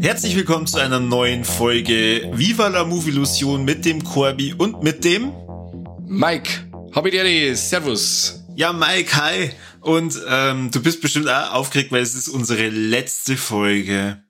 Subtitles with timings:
[0.00, 5.02] Herzlich willkommen zu einer neuen Folge Viva la Movie Illusion mit dem Corby und mit
[5.02, 5.32] dem
[6.06, 6.50] Mike.
[6.94, 8.43] Habitäri, Servus.
[8.56, 9.50] Ja, Mike, hi.
[9.80, 14.22] Und ähm, du bist bestimmt auch aufgeregt, weil es ist unsere letzte Folge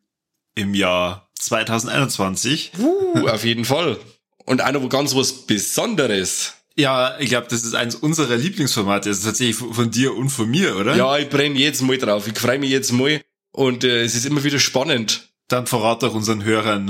[0.55, 2.73] im Jahr 2021.
[2.79, 3.99] Uh, auf jeden Fall.
[4.47, 6.55] Und einer wo ganz was Besonderes.
[6.75, 9.11] Ja, ich glaube, das ist eines unserer Lieblingsformate.
[9.11, 10.97] Das ist tatsächlich von dir und von mir, oder?
[10.97, 12.27] Ja, ich brenne jetzt mal drauf.
[12.27, 13.21] Ich freue mich jetzt mal.
[13.53, 15.29] Und äh, es ist immer wieder spannend.
[15.49, 16.89] Dann verrat doch unseren Hörern,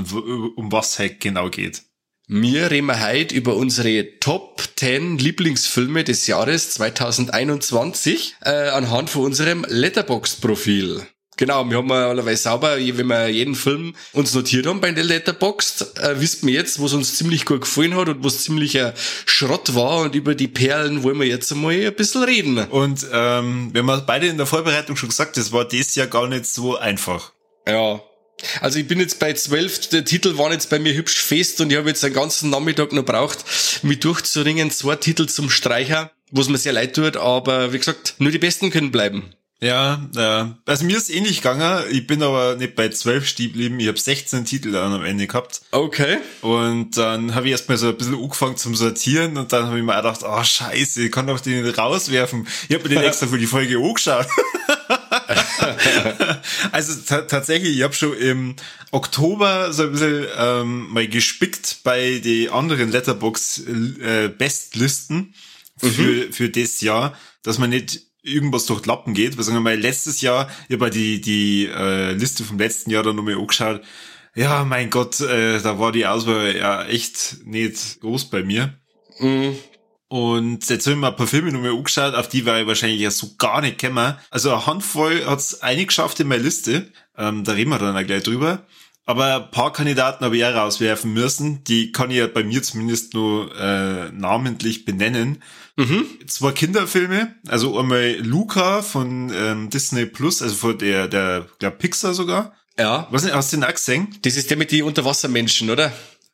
[0.55, 1.83] um was es genau geht.
[2.27, 9.63] Wir reden heute über unsere Top 10 Lieblingsfilme des Jahres 2021 äh, anhand von unserem
[9.69, 11.05] Letterboxd-Profil.
[11.37, 15.99] Genau, wir haben allerweise sauber, wenn wir jeden Film uns notiert haben bei der Letterboxd,
[15.99, 18.95] äh, wissen wir jetzt, was uns ziemlich gut gefallen hat und was ziemlicher
[19.27, 22.57] Schrott war und über die Perlen wollen wir jetzt einmal ein bisschen reden.
[22.57, 26.27] Und ähm, wir haben beide in der Vorbereitung schon gesagt, das war das ja gar
[26.27, 27.33] nicht so einfach.
[27.67, 28.01] Ja,
[28.61, 31.71] also ich bin jetzt bei zwölf, der Titel waren jetzt bei mir hübsch fest und
[31.71, 33.45] ich habe jetzt einen ganzen Nachmittag noch braucht,
[33.83, 38.31] mich durchzuringen, zwei Titel zum Streicher, was mir sehr leid tut, aber wie gesagt, nur
[38.31, 39.33] die Besten können bleiben.
[39.61, 40.57] Ja, ja.
[40.65, 41.85] Also mir ist ähnlich gegangen.
[41.89, 43.79] Ich bin aber nicht bei zwölf stehen geblieben.
[43.79, 45.61] Ich habe 16 Titel dann am Ende gehabt.
[45.71, 46.17] Okay.
[46.41, 49.83] Und dann habe ich erstmal so ein bisschen angefangen zum Sortieren und dann habe ich
[49.83, 52.47] mir auch gedacht, oh scheiße, ich kann doch den rauswerfen.
[52.67, 54.27] Ich habe mir den extra für die Folge angeschaut.
[56.71, 58.55] also tatsächlich, ich habe schon im
[58.91, 63.63] Oktober so ein bisschen ähm, mal gespickt bei den anderen Letterbox
[64.01, 65.33] äh, Bestlisten
[65.77, 65.87] für,
[66.27, 66.33] mhm.
[66.33, 69.37] für das Jahr, dass man nicht irgendwas durch die Lappen geht.
[69.37, 73.03] Weil sagen wir mal, letztes Jahr, ich habe die, die äh, Liste vom letzten Jahr
[73.03, 73.81] dann nochmal angeschaut.
[74.35, 78.73] Ja, mein Gott, äh, da war die Auswahl ja echt nicht groß bei mir.
[79.19, 79.55] Mhm.
[80.07, 83.01] Und jetzt habe ich mir ein paar Filme nochmal angeschaut, auf die war ich wahrscheinlich
[83.01, 84.15] ja so gar nicht gekommen.
[84.29, 86.91] Also eine Handvoll hat's eingeschafft in meine Liste.
[87.17, 88.63] Ähm, da reden wir dann auch gleich drüber.
[89.07, 91.63] Aber ein paar Kandidaten habe ich auch rauswerfen müssen.
[91.63, 95.43] Die kann ich ja bei mir zumindest nur äh, namentlich benennen.
[95.75, 96.05] Mhm.
[96.27, 102.13] Zwei Kinderfilme, also einmal Luca von ähm, Disney Plus, also von der, der, glaub Pixar
[102.13, 102.53] sogar.
[102.79, 103.07] Ja.
[103.11, 104.15] Was hast du den auch gesehen?
[104.21, 105.91] Das ist der mit den Unterwassermenschen, oder?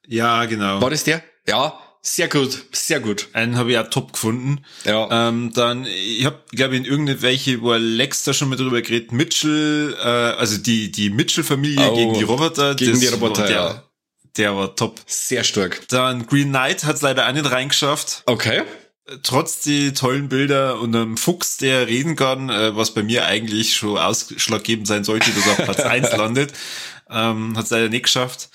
[0.07, 0.81] Ja, genau.
[0.81, 1.23] War das der?
[1.47, 3.27] Ja, sehr gut, sehr gut.
[3.33, 4.65] Einen habe ich auch top gefunden.
[4.85, 5.29] Ja.
[5.29, 9.95] Ähm, dann, ich habe, glaube in irgendwelche, wo Lex da schon mal drüber geredet, Mitchell,
[9.99, 12.73] äh, also die die Mitchell-Familie oh, gegen die Roboter.
[12.73, 13.83] Gegen die Roboter, der, ja.
[14.37, 14.99] Der war top.
[15.05, 15.87] Sehr stark.
[15.89, 18.23] Dann Green Knight hat's leider auch nicht reingeschafft.
[18.25, 18.63] Okay.
[19.23, 23.75] Trotz die tollen Bilder und einem Fuchs, der reden kann, äh, was bei mir eigentlich
[23.75, 26.53] schon ausschlaggebend sein sollte, dass er auf Platz eins landet,
[27.09, 28.49] ähm, hat's leider nicht geschafft.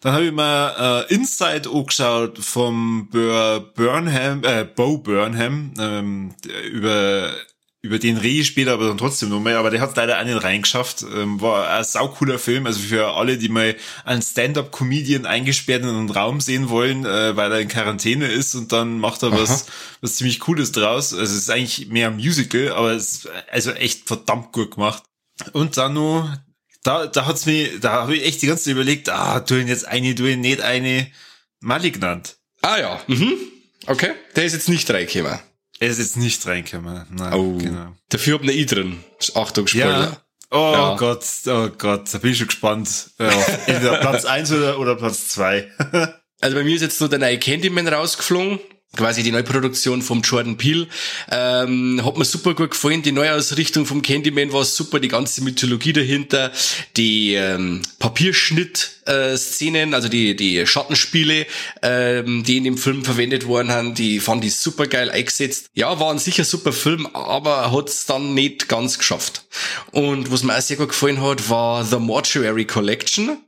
[0.00, 6.34] Dann habe ich mal äh, Inside angeschaut vom Bur Burnham, äh, Bo Burnham, ähm,
[6.70, 7.32] über
[7.80, 10.42] über den rede ich später aber dann trotzdem noch mehr, aber der hat leider nicht
[10.42, 11.02] reingeschafft.
[11.02, 16.10] Ähm, war ein saucooler Film, also für alle, die mal einen Stand-Up-Comedian eingesperrt in einen
[16.10, 19.66] Raum sehen wollen, äh, weil er in Quarantäne ist und dann macht er was,
[20.00, 21.12] was ziemlich Cooles draus.
[21.12, 25.04] Also es ist eigentlich mehr ein Musical, aber es ist also echt verdammt gut gemacht.
[25.52, 26.28] Und dann noch
[26.88, 29.68] da, da hat's mir, da habe ich echt die ganze Zeit überlegt, ah, tu ihn
[29.68, 31.06] jetzt eine, tu ihn nicht eine
[31.60, 32.38] Malignant.
[32.62, 33.34] Ah ja, mhm.
[33.86, 35.38] Okay, der ist jetzt nicht reingekommen.
[35.80, 37.06] Er ist jetzt nicht reingekommen.
[37.10, 37.58] Nein, oh.
[37.58, 37.94] genau.
[38.08, 39.04] Dafür hab ich drin.
[39.34, 40.00] Achtung, Spoiler.
[40.00, 40.22] Ja.
[40.50, 40.96] Oh ja.
[40.96, 43.10] Gott, oh Gott, da bin ich schon gespannt.
[43.18, 43.28] Ja,
[43.66, 45.70] entweder Platz eins oder, oder Platz zwei.
[46.40, 48.60] also bei mir ist jetzt nur der neue Candyman rausgeflogen
[48.96, 50.88] quasi die Neuproduktion vom Jordan Peele.
[51.30, 53.02] Ähm, hat mir super gut gefallen.
[53.02, 56.52] Die Neuausrichtung vom Candyman war super, die ganze Mythologie dahinter,
[56.96, 61.46] die ähm, Papierschnitt-Szenen, äh, also die, die Schattenspiele,
[61.82, 65.66] ähm, die in dem Film verwendet worden haben, die fand ich super geil eingesetzt.
[65.74, 69.44] Ja, war ein sicher super Film, aber hat's dann nicht ganz geschafft.
[69.92, 73.38] Und was mir auch sehr gut gefallen hat, war The Mortuary Collection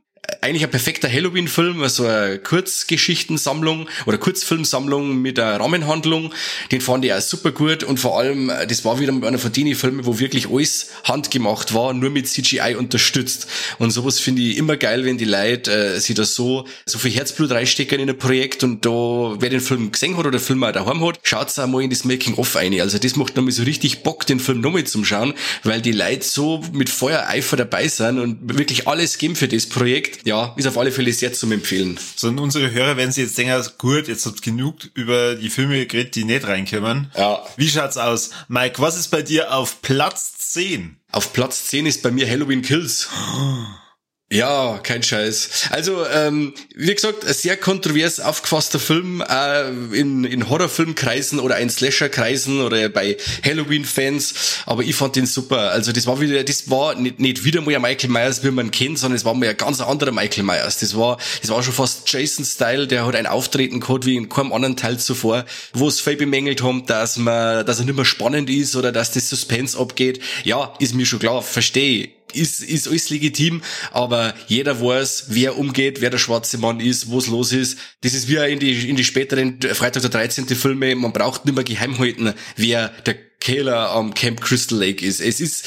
[0.41, 6.31] eigentlich ein perfekter Halloween-Film, so eine Kurzgeschichtensammlung oder Kurzfilmsammlung mit einer Rahmenhandlung.
[6.71, 9.51] Den fand ich auch super gut und vor allem, äh, das war wieder einer von
[9.51, 13.47] denen Filmen, wo wirklich alles handgemacht war, nur mit CGI unterstützt.
[13.79, 17.11] Und sowas finde ich immer geil, wenn die Leute äh, sich da so, so viel
[17.11, 20.63] Herzblut reinstecken in ein Projekt und da, wer den Film gesehen hat oder den Film
[20.63, 22.79] auch daheim hat, schaut's auch mal in das Making-of ein.
[22.79, 25.33] Also das macht nochmal so richtig Bock, den Film nochmal zum Schauen,
[25.63, 30.10] weil die Leute so mit Feuereifer dabei sind und wirklich alles geben für das Projekt
[30.11, 31.99] Endeffekt, ja, ist auf alle Fälle sehr zum Empfehlen.
[32.15, 35.49] So, und unsere Hörer werden sich jetzt denken, gut, jetzt habt ihr genug über die
[35.49, 37.11] Filme geredet, die nicht reinkommen.
[37.17, 37.43] Ja.
[37.57, 38.31] Wie schaut's aus?
[38.47, 40.97] Mike, was ist bei dir auf Platz 10?
[41.11, 43.09] Auf Platz 10 ist bei mir Halloween Kills.
[44.31, 45.67] Ja, kein Scheiß.
[45.71, 51.69] Also, ähm, wie gesagt, ein sehr kontrovers aufgefasster Film äh, in, in Horrorfilmkreisen oder in
[51.69, 55.71] Slasher-Kreisen oder bei Halloween-Fans, aber ich fand den super.
[55.71, 58.71] Also das war wieder, das war nicht, nicht wieder mal ein Michael Myers, wie man
[58.71, 60.79] kennt, sondern es war mal ein ganz anderer Michael Myers.
[60.79, 64.53] Das war, das war schon fast Jason-Style, der hat ein Auftreten gehabt wie in keinem
[64.53, 65.43] anderen Teil zuvor,
[65.73, 69.11] wo es viel bemängelt haben, dass man, dass er nicht mehr spannend ist oder dass
[69.11, 70.21] das Suspense abgeht.
[70.45, 73.61] Ja, ist mir schon klar, verstehe ist, ist alles legitim,
[73.91, 77.77] aber jeder weiß, wer umgeht, wer der schwarze Mann ist, was los ist.
[78.01, 80.47] Das ist wie in die, in die späteren Freitag der 13.
[80.47, 85.19] Filme, man braucht nicht mehr geheim halten, wer der Killer am Camp Crystal Lake ist.
[85.19, 85.65] Es ist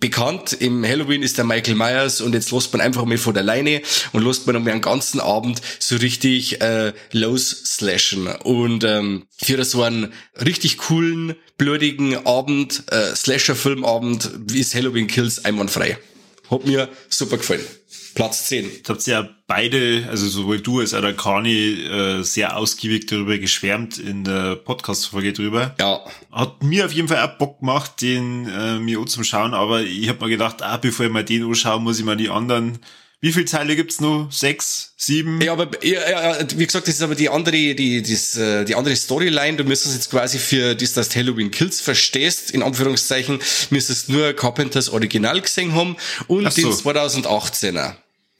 [0.00, 3.42] bekannt, im Halloween ist der Michael Myers und jetzt lässt man einfach mal von der
[3.42, 3.82] Leine
[4.12, 8.26] und lässt man mal einen ganzen Abend so richtig äh, losslashen.
[8.26, 10.12] Und ähm, für so einen
[10.44, 15.98] richtig coolen, blödigen Abend, äh, Slasher-Filmabend, ist Halloween Kills einwandfrei.
[16.50, 17.64] Hat mir super gefallen.
[18.14, 18.70] Platz 10.
[18.70, 23.06] Jetzt habt ihr ja beide, also sowohl du als auch der Kani, äh, sehr ausgiebig
[23.06, 25.74] darüber geschwärmt in der Podcast-Folge drüber.
[25.78, 26.00] Ja.
[26.32, 29.82] Hat mir auf jeden Fall auch Bock gemacht, den äh, mir auch zum Schauen, aber
[29.82, 32.78] ich hab mir gedacht, ah, bevor ich mal den anschaue, muss ich mal die anderen
[33.20, 34.30] wie viele Teile gibt's noch?
[34.30, 35.40] Sechs, sieben?
[35.40, 38.74] Ja, aber ja, ja, wie gesagt, das ist aber die andere, die, das, äh, die
[38.74, 39.56] andere Storyline.
[39.56, 43.40] Du müsstest jetzt quasi für das, dass du Halloween Kills verstehst, in Anführungszeichen,
[43.70, 45.96] müsstest nur Carpenters Original gesehen haben
[46.28, 46.62] und so.
[46.62, 47.94] den 2018er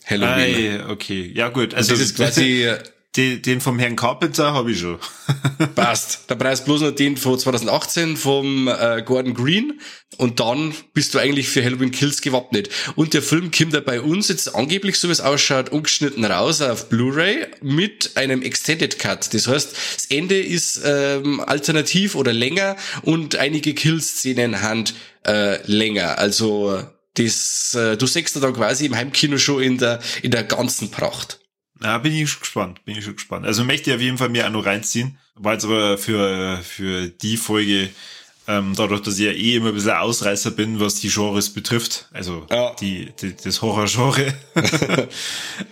[0.05, 0.81] Halloween.
[0.82, 1.75] Ah, okay, ja gut.
[1.75, 2.70] Also das ist quasi
[3.16, 4.98] den, den vom Herrn Carpenter habe ich schon.
[5.74, 6.28] Passt.
[6.28, 9.80] Der Preis bloß noch den von 2018 vom äh, Gordon Green
[10.18, 12.68] und dann bist du eigentlich für Halloween Kills gewappnet.
[12.94, 16.60] Und der Film kommt da bei uns jetzt angeblich, so wie es ausschaut, ungeschnitten raus
[16.60, 19.32] auf Blu-ray mit einem Extended Cut.
[19.34, 24.84] Das heißt, das Ende ist ähm, alternativ oder länger und einige Kill-Szenen haben
[25.26, 26.18] äh, länger.
[26.18, 26.82] Also
[27.14, 31.40] das, äh, du sechst da quasi im Heimkino schon in der, in der ganzen Pracht.
[31.82, 33.44] Ja, bin ich gespannt, bin ich schon gespannt.
[33.46, 35.19] Also möchte ich auf jeden Fall mir auch noch reinziehen.
[35.34, 35.52] Aber
[35.99, 37.90] für, für die Folge,
[38.48, 42.06] ähm, dadurch, dass ich ja eh immer ein bisschen Ausreißer bin, was die Genres betrifft,
[42.12, 42.75] also Ja.
[42.81, 44.34] die, die, das Horror-Genre,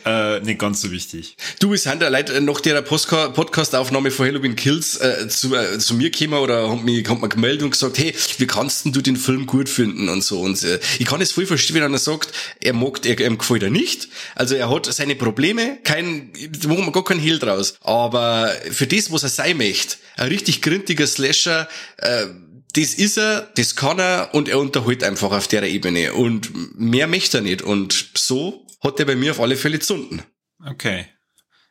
[0.04, 1.36] äh, nicht ganz so wichtig.
[1.60, 5.94] Du, es sind ja Leute nach der Podcast-Aufnahme von Halloween Kills äh, zu, äh, zu
[5.94, 9.00] mir gekommen oder haben mich, haben mir gemeldet und gesagt, hey, wie kannst denn du
[9.00, 10.40] den Film gut finden und so.
[10.40, 13.62] Und äh, ich kann es voll verstehen, wenn einer sagt, er mag, er, ihm gefällt
[13.62, 14.08] er nicht.
[14.34, 16.30] Also er hat seine Probleme, kein,
[16.60, 17.74] da machen wir gar keinen Hehl draus.
[17.82, 21.68] Aber für das, was er sein möchte, ein richtig grintiger Slasher,
[21.98, 22.26] äh,
[22.74, 26.12] das ist er, das kann er und er unterhält einfach auf der Ebene.
[26.12, 27.62] Und mehr möchte er nicht.
[27.62, 30.22] Und so hat er bei mir auf alle Fälle zunden.
[30.64, 31.06] Okay.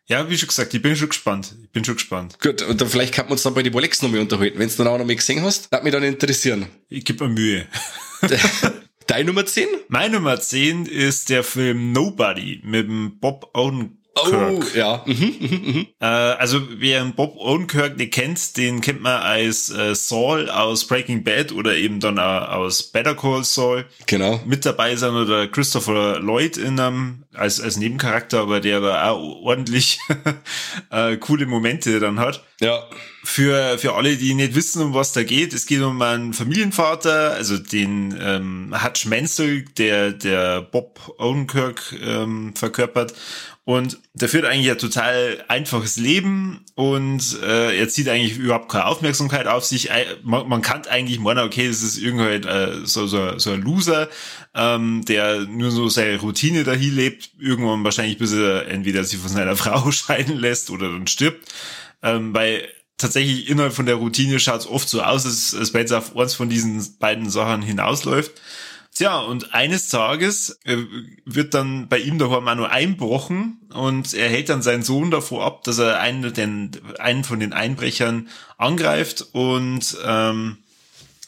[0.05, 1.55] Ja, wie schon gesagt, ich bin schon gespannt.
[1.63, 2.39] Ich bin schon gespannt.
[2.39, 4.59] Gut, und dann vielleicht kann man uns dann bei die Bolex noch mal unterhalten.
[4.59, 6.67] Wenn du dann auch noch mal gesehen hast, würde mich dann interessieren.
[6.89, 7.67] Ich gebe mir Mühe.
[9.07, 9.67] Deine Nummer 10?
[9.89, 14.02] Meine Nummer 10 ist der Film Nobody mit dem Bob Odenkirk.
[14.15, 15.03] Oh, ja.
[15.05, 15.87] Mhm.
[15.99, 20.85] Äh, also wer einen Bob Odenkirk nicht kennt, den kennt man als äh, Saul aus
[20.85, 23.85] Breaking Bad oder eben dann aus Better Call Saul.
[24.05, 24.39] Genau.
[24.45, 29.41] Mit dabei sein oder Christopher Lloyd in einem, als, als Nebencharakter, aber der da auch
[29.41, 29.99] ordentlich
[30.91, 32.43] äh, coole Momente dann hat.
[32.61, 32.83] Ja.
[33.25, 37.31] Für, für alle, die nicht wissen, um was da geht, es geht um einen Familienvater,
[37.31, 43.13] also den ähm, Hutch Mansell, der der Bob Odenkirk ähm, verkörpert.
[43.65, 48.87] Und der führt eigentlich ein total einfaches Leben und äh, er zieht eigentlich überhaupt keine
[48.87, 49.89] Aufmerksamkeit auf sich.
[50.21, 54.09] Man, man kann eigentlich meinen, okay, das ist irgendwie äh, so, so, so ein Loser,
[54.53, 59.29] ähm, der nur so seine Routine dahin lebt, irgendwann wahrscheinlich bis er entweder sich von
[59.29, 61.47] seiner Frau scheiden lässt oder dann stirbt.
[62.01, 62.67] Ähm, weil
[62.97, 66.35] tatsächlich innerhalb von der Routine schaut es oft so aus, als, als es auf eins
[66.35, 68.33] von diesen beiden Sachen hinausläuft.
[68.95, 70.77] Tja, und eines Tages äh,
[71.25, 75.63] wird dann bei ihm auch nur einbrochen und er hält dann seinen Sohn davor ab,
[75.63, 80.57] dass er einen, den, einen von den Einbrechern angreift und ähm,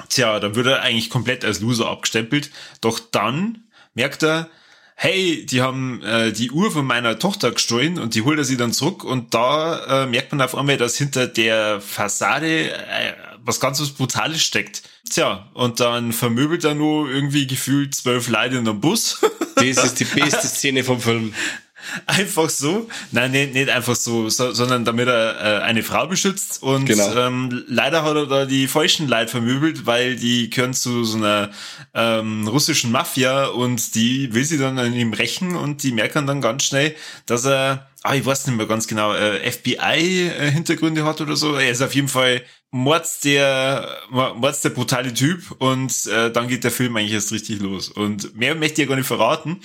[0.10, 2.52] tja, dann wird er eigentlich komplett als Loser abgestempelt.
[2.82, 3.64] Doch dann
[3.96, 4.48] merkt er,
[4.94, 8.58] hey, die haben äh, die Uhr von meiner Tochter gestohlen und die holt er sie
[8.58, 13.14] dann zurück und da äh, merkt man auf einmal, dass hinter der Fassade äh,
[13.46, 14.84] was ganz was Brutales steckt.
[15.10, 19.22] Tja, und dann vermöbelt er nur irgendwie gefühlt zwölf Leute in einem Bus.
[19.56, 21.34] Das ist die beste Szene vom Film.
[22.06, 26.62] einfach so, nein, nicht, nicht einfach so, so sondern damit er äh, eine Frau beschützt
[26.64, 27.16] und genau.
[27.16, 31.52] ähm, leider hat er da die falschen Leid vermöbelt, weil die gehören zu so einer
[31.94, 36.42] ähm, russischen Mafia und die will sie dann an ihm rächen und die merken dann
[36.42, 41.36] ganz schnell, dass er ah, ich weiß nicht mehr ganz genau, äh, FBI-Hintergründe hat oder
[41.36, 41.56] so.
[41.56, 46.64] Er ist auf jeden Fall Mords der, Mords der brutale Typ und äh, dann geht
[46.64, 47.90] der Film eigentlich erst richtig los.
[47.90, 49.62] Und mehr möchte ich ja gar nicht verraten.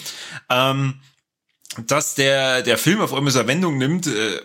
[0.48, 1.00] Ähm,
[1.86, 4.40] dass der, der Film auf einmal so eine Wendung nimmt, äh,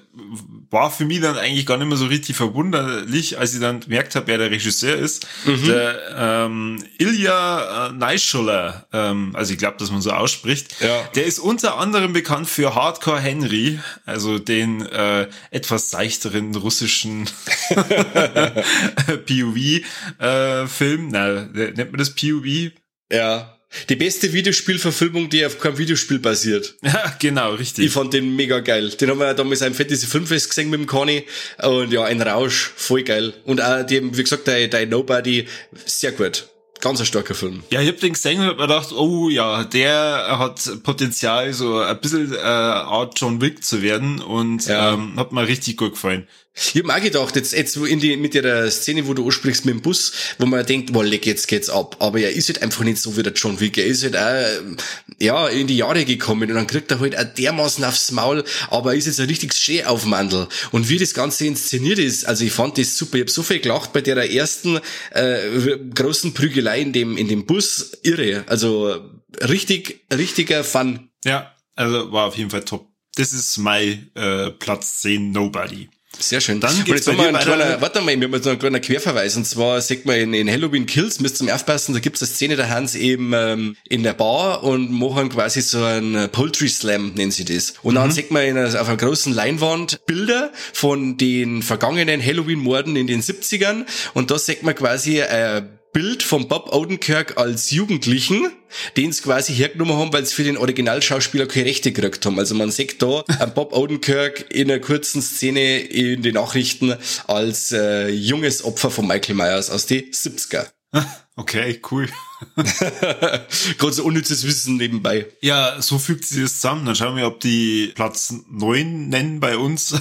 [0.69, 4.13] war für mich dann eigentlich gar nicht mehr so richtig verwunderlich, als ich dann gemerkt
[4.15, 5.25] habe, wer der Regisseur ist.
[5.43, 5.65] Mhm.
[5.65, 11.01] Der ähm, Ilya äh, Neischuller, ähm, also ich glaube, dass man so ausspricht, ja.
[11.15, 17.25] der ist unter anderem bekannt für Hardcore Henry, also den äh, etwas seichteren russischen
[19.25, 19.81] POV-Film.
[20.19, 22.71] Äh, Na, nennt man das POV?
[23.11, 23.54] Ja.
[23.89, 26.75] Die beste Videospielverfilmung, die auf keinem Videospiel basiert.
[26.85, 27.85] Ja, genau, richtig.
[27.85, 28.89] Ich fand den mega geil.
[28.89, 31.25] Den haben wir ja damals im Fantasy 5 Fest gesehen mit dem Conny.
[31.61, 33.33] Und ja, ein Rausch, voll geil.
[33.43, 35.45] Und auch die, wie gesagt, der, der Nobody,
[35.85, 36.47] sehr gut.
[36.81, 37.63] Ganz ein starker Film.
[37.71, 41.79] Ja, ich hab den gesehen und hab mir gedacht, oh ja, der hat Potenzial, so
[41.79, 44.93] ein bisschen äh, Art John Wick zu werden und ja.
[44.93, 46.27] ähm, hat mir richtig gut gefallen.
[46.55, 49.65] Ich hab mir auch gedacht, jetzt, jetzt in die, mit der Szene, wo du ansprichst
[49.65, 51.97] mit dem Bus, wo man denkt, boah, leck, jetzt geht's ab.
[51.99, 53.77] Aber er ist halt einfach nicht so wie der John Wick.
[53.77, 54.75] Er ist halt auch,
[55.19, 58.93] ja, in die Jahre gekommen und dann kriegt er halt auch dermaßen aufs Maul, aber
[58.93, 60.47] er ist jetzt ein richtiges Schee-Aufmandel.
[60.71, 63.17] Und wie das Ganze inszeniert ist, also ich fand das super.
[63.17, 64.79] Ich hab so viel gelacht bei der ersten,
[65.11, 67.91] äh, großen Prügelei in dem, in dem Bus.
[68.03, 68.45] Irre.
[68.47, 69.01] Also,
[69.41, 71.09] richtig, richtiger Fun.
[71.25, 72.87] Ja, also war auf jeden Fall top.
[73.15, 75.89] Das ist mein äh, Platz 10 Nobody.
[76.19, 76.59] Sehr schön.
[76.59, 79.35] Dann und jetzt mal ein kleiner, warte mal, wir haben jetzt noch einen kleinen Querverweis.
[79.35, 82.55] Und zwar sagt man in, in Halloween Kills, müsst ihr aufpassen, da gibt's eine Szene,
[82.55, 87.13] da haben sie eben ähm, in der Bar und machen quasi so ein Poultry Slam,
[87.15, 87.73] nennen sie das.
[87.81, 87.95] Und mhm.
[87.95, 93.21] dann sieht man in, auf einer großen Leinwand Bilder von den vergangenen Halloween-Morden in den
[93.21, 93.85] 70ern.
[94.13, 95.63] Und da sieht man quasi äh,
[95.95, 98.51] Bild von Bob Odenkirk als Jugendlichen,
[98.97, 102.37] den sie quasi hergenommen haben, weil sie für den Originalschauspieler keine Rechte gekriegt haben.
[102.37, 103.23] Also man sieht da
[103.55, 106.97] Bob Odenkirk in einer kurzen Szene in den Nachrichten
[107.27, 110.67] als äh, junges Opfer von Michael Myers aus die 70er.
[111.37, 112.07] Okay, cool.
[113.91, 115.27] So unnützes Wissen nebenbei.
[115.41, 116.85] Ja, so fügt sich das zusammen.
[116.85, 119.95] Dann schauen wir, ob die Platz neun nennen bei uns,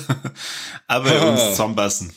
[0.87, 2.13] aber bei uns zusammenpassen.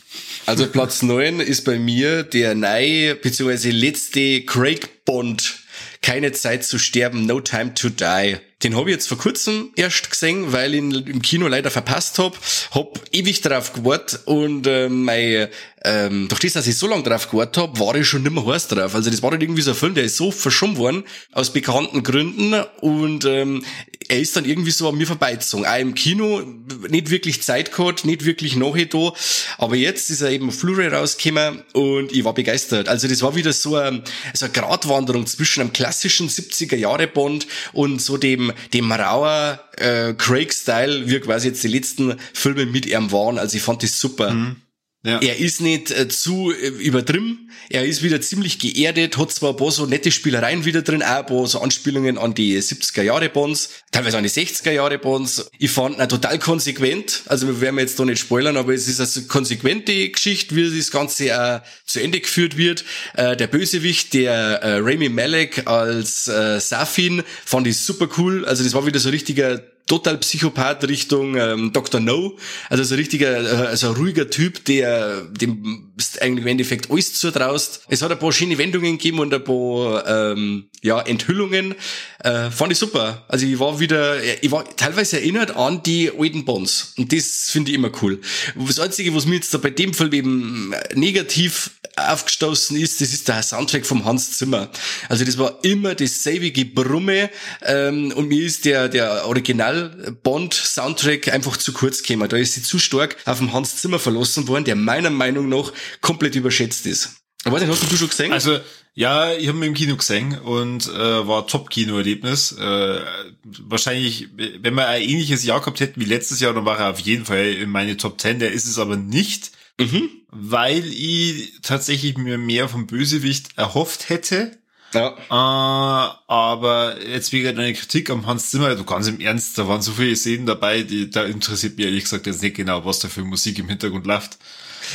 [0.47, 3.69] Also Platz neun ist bei mir der neue bzw.
[3.71, 5.59] letzte Craig Bond.
[6.01, 8.37] Keine Zeit zu sterben, No Time to Die.
[8.63, 12.17] Den habe ich jetzt vor kurzem erst gesehen, weil ich ihn im Kino leider verpasst
[12.17, 12.37] hab.
[12.71, 15.49] Hab ewig darauf gewartet und äh, mein,
[15.87, 18.67] ähm, durch das, dass ich so lange darauf gewartet hab, war ich schon nimmer heiß
[18.67, 18.93] drauf.
[18.93, 22.03] Also das war halt irgendwie so ein Film, der ist so verschoben worden, aus bekannten
[22.03, 23.63] Gründen und ähm,
[24.09, 25.65] er ist dann irgendwie so an mir vorbeizogen.
[25.65, 26.41] Auch im Kino
[26.89, 29.13] nicht wirklich Zeit gehabt, nicht wirklich nachher da,
[29.57, 32.89] aber jetzt ist er eben auf Blu-ray rausgekommen und ich war begeistert.
[32.89, 34.03] Also das war wieder so eine,
[34.33, 41.19] so eine Gratwanderung zwischen einem klassischen 70er-Jahre-Bond und so dem dem, rauer äh, Craig-Style, wie
[41.19, 43.37] quasi jetzt die letzten Filme mit ihm waren.
[43.37, 44.31] Also ich fand das super.
[44.31, 44.55] Mhm.
[45.05, 45.19] Ja.
[45.19, 49.55] Er ist nicht äh, zu äh, übertrieben, er ist wieder ziemlich geerdet, hat zwar ein
[49.55, 53.29] paar so nette Spielereien wieder drin, auch ein paar so Anspielungen an die 70er Jahre
[53.29, 55.49] Bonds, teilweise an die 60er Jahre Bonds.
[55.59, 58.99] Ich fand ihn total konsequent, also wir werden jetzt da nicht spoilern, aber es ist
[58.99, 62.83] eine konsequente Geschichte, wie das Ganze auch zu Ende geführt wird.
[63.13, 68.63] Äh, der Bösewicht, der äh, Rami Malek als äh, Safin, fand ich super cool, also
[68.63, 71.99] das war wieder so richtiger total Psychopath Richtung ähm, Dr.
[71.99, 72.37] No.
[72.69, 77.13] Also so ein richtiger, äh, so ein ruhiger Typ, der dem eigentlich im Endeffekt alles
[77.13, 77.81] zutraust.
[77.89, 81.73] Es hat ein paar schöne Wendungen gegeben und ein paar ähm, ja, Enthüllungen.
[82.19, 83.25] Äh, fand ich super.
[83.27, 86.93] Also ich war wieder, ich war teilweise erinnert an die alten Bonds.
[86.97, 88.19] Und das finde ich immer cool.
[88.55, 93.27] Das Einzige, was mir jetzt da bei dem Film eben negativ aufgestoßen ist, das ist
[93.27, 94.69] der Soundtrack vom Hans Zimmer.
[95.09, 97.29] Also das war immer dasselbe Gebrumme
[97.63, 102.29] ähm, und mir ist der, der Original-Bond-Soundtrack einfach zu kurz gekommen.
[102.29, 105.71] Da ist sie zu stark auf den Hans Zimmer verlassen worden, der meiner Meinung nach
[106.01, 107.15] komplett überschätzt ist.
[107.43, 108.33] Aber den hast du schon gesehen?
[108.33, 108.59] Also,
[108.93, 112.53] ja, ich habe ihn im Kino gesehen und äh, war Top-Kino-Erlebnis.
[112.53, 112.99] Äh,
[113.43, 116.99] wahrscheinlich, wenn wir ein ähnliches Jahr gehabt hätten wie letztes Jahr, dann war er auf
[116.99, 118.39] jeden Fall in meine Top 10.
[118.39, 120.09] Der ist es aber nicht, mhm.
[120.29, 124.57] weil ich tatsächlich mir mehr vom Bösewicht erhofft hätte.
[124.93, 125.09] Ja.
[125.09, 129.81] Äh, aber jetzt wegen deiner Kritik am Hans Zimmer, du ganz im Ernst, da waren
[129.81, 133.09] so viele Szenen dabei, die, da interessiert mich ehrlich gesagt jetzt nicht genau, was da
[133.09, 134.37] für Musik im Hintergrund läuft.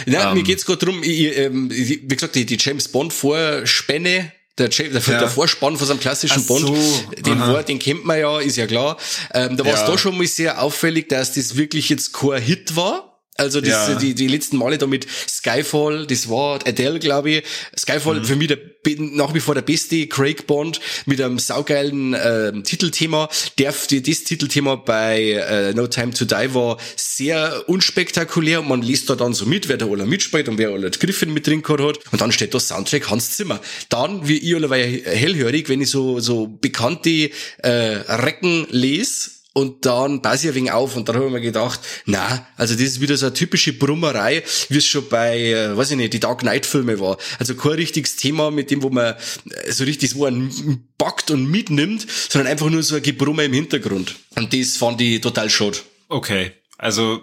[0.06, 4.32] Ja, ähm, mir geht's gerade drum, ich, ähm, wie gesagt, die, die James Bond Vorspänne
[4.58, 5.18] der, der, ja.
[5.18, 8.56] der Vorspann von so einem klassischen so, Bond, den, war, den kennt man ja, ist
[8.56, 8.98] ja klar.
[9.32, 9.86] Ähm, da war es ja.
[9.86, 13.11] da schon mal sehr auffällig, dass das wirklich jetzt kein Hit war.
[13.36, 13.94] Also das, ja.
[13.94, 17.44] die, die letzten Male da mit Skyfall, das war Adele, glaube ich.
[17.78, 18.24] Skyfall mhm.
[18.24, 18.58] für mich der,
[18.98, 23.30] nach wie vor der beste Craig Bond mit einem saugeilen äh, Titelthema.
[23.58, 29.08] Der, das Titelthema bei äh, No Time to Die war sehr unspektakulär und man liest
[29.08, 31.82] da dann so mit, wer da alle mitspielt und wer alle Griffin mit drin gehabt
[31.82, 32.12] hat.
[32.12, 33.60] Und dann steht da Soundtrack Hans Zimmer.
[33.88, 40.22] Dann, wie ich alle hellhörig, wenn ich so, so bekannte äh, Recken lese, und dann
[40.22, 43.00] passe ich ein wenig auf und dann habe ich mir gedacht, na, also das ist
[43.00, 46.40] wieder so eine typische Brummerei, wie es schon bei, äh, weiß ich nicht, die Dark
[46.40, 47.18] Knight Filme war.
[47.38, 51.50] Also kein richtiges Thema mit dem, wo man äh, so richtig so einen backt und
[51.50, 54.16] mitnimmt, sondern einfach nur so ein Gebrummer im Hintergrund.
[54.36, 55.78] Und das fand ich total schade.
[56.08, 57.22] Okay, also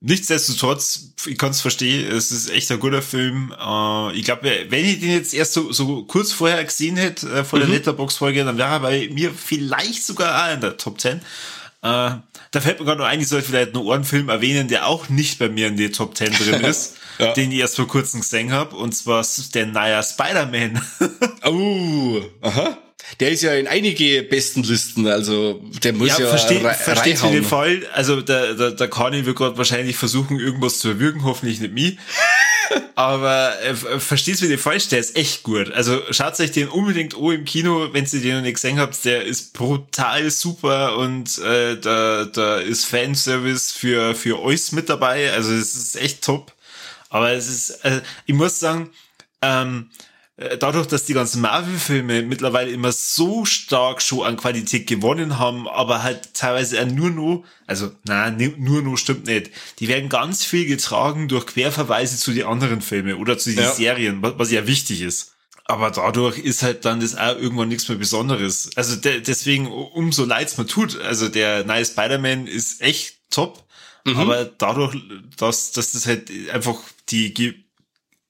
[0.00, 3.52] Nichtsdestotrotz, ich kann es verstehen, es ist echt ein guter Film.
[3.58, 7.44] Äh, ich glaube, wenn ich den jetzt erst so, so kurz vorher gesehen hätte, äh,
[7.44, 7.74] vor der mhm.
[7.74, 11.22] Letterbox-Folge, dann wäre er bei mir vielleicht sogar auch in der Top 10.
[11.86, 15.08] Äh, da fällt mir gerade noch ein, ich sollte vielleicht einen Film erwähnen, der auch
[15.08, 17.32] nicht bei mir in der Top 10 drin ist, ja.
[17.32, 19.24] den ich erst vor kurzem gesehen habe, und zwar
[19.54, 20.82] der neue Spider-Man.
[21.44, 22.78] oh, aha.
[23.20, 27.30] Der ist ja in einige besten Listen, also der muss ja, ja versteht, versteht für
[27.30, 27.82] den Fall.
[27.92, 31.98] Also der, der, der Kani wird gerade wahrscheinlich versuchen, irgendwas zu erwürgen, hoffentlich nicht mich.
[32.94, 35.70] Aber äh, verstehst du, wie falsch, der ist echt gut.
[35.72, 39.04] Also schaut euch den unbedingt an im Kino, wenn ihr den noch nicht gesehen habt.
[39.04, 45.32] Der ist brutal super und äh, da, da ist Fanservice für, für euch mit dabei.
[45.32, 46.52] Also es ist echt top.
[47.08, 48.90] Aber es ist, äh, ich muss sagen,
[49.42, 55.38] ähm, äh, dadurch, dass die ganzen Marvel-Filme mittlerweile immer so stark schon an Qualität gewonnen
[55.38, 59.50] haben, aber halt teilweise nur noch, also nein, nur noch stimmt nicht.
[59.78, 63.72] Die werden ganz viel getragen durch Querverweise zu den anderen Filmen oder zu den ja.
[63.72, 65.32] Serien, was ja wichtig ist.
[65.64, 68.70] Aber dadurch ist halt dann das auch irgendwann nichts mehr Besonderes.
[68.76, 71.00] Also de deswegen, umso leid's mir tut.
[71.00, 73.64] Also der neue Spider-Man ist echt top.
[74.04, 74.16] Mhm.
[74.16, 74.96] Aber dadurch,
[75.36, 76.76] dass, dass das halt einfach
[77.08, 77.34] die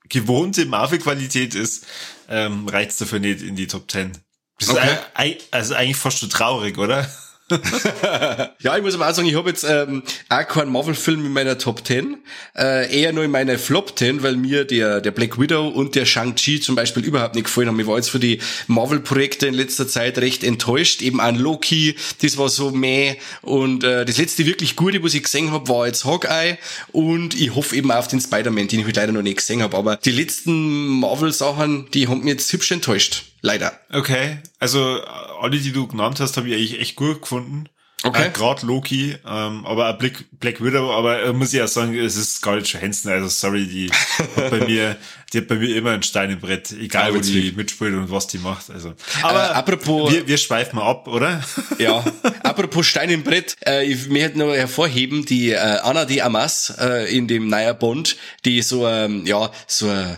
[0.09, 1.87] gewohnte Marvel-Qualität ist,
[2.29, 4.13] ähm, reizt dafür nicht in die Top 10.
[4.59, 4.97] Das okay.
[5.35, 7.09] ist also eigentlich fast schon traurig, oder?
[8.61, 11.57] ja, ich muss aber auch sagen, ich habe jetzt ähm, auch keinen Marvel-Film in meiner
[11.59, 12.17] Top 10,
[12.57, 16.07] äh, eher nur in meiner Flop 10, weil mir der, der Black Widow und der
[16.07, 17.79] Shang-Chi zum Beispiel überhaupt nicht gefallen haben.
[17.79, 22.37] Ich war jetzt für die Marvel-Projekte in letzter Zeit recht enttäuscht, eben an Loki, das
[22.37, 26.05] war so meh und äh, das letzte wirklich gute, was ich gesehen habe, war jetzt
[26.05, 26.59] Hawkeye
[26.91, 29.77] und ich hoffe eben auf den Spider-Man, den ich halt leider noch nicht gesehen habe,
[29.77, 33.23] aber die letzten Marvel-Sachen, die haben mich jetzt hübsch enttäuscht.
[33.47, 33.79] Leider.
[33.93, 35.01] Okay, also
[35.41, 37.69] alle, die du genannt hast, habe ich eigentlich echt gut gefunden.
[38.03, 38.27] Okay.
[38.27, 42.17] Äh, Gerade Loki, ähm, aber Black, Black Widow, aber äh, muss ich ja sagen, es
[42.17, 44.97] ist Scarlett Johansson, also sorry, die hat bei mir,
[45.33, 48.27] die hat bei mir immer ein Stein im Brett, egal wo die mitspielt und was
[48.27, 48.69] die macht.
[48.69, 48.95] Also.
[49.23, 51.41] Aber äh, apropos, wir, wir schweifen mal ab, oder?
[51.79, 52.05] Ja,
[52.43, 57.17] apropos Stein im Brett, äh, ich möchte noch hervorheben, die äh, Anna de Amas äh,
[57.17, 60.17] in dem Neuer Bond, die so, ähm, ja, so äh,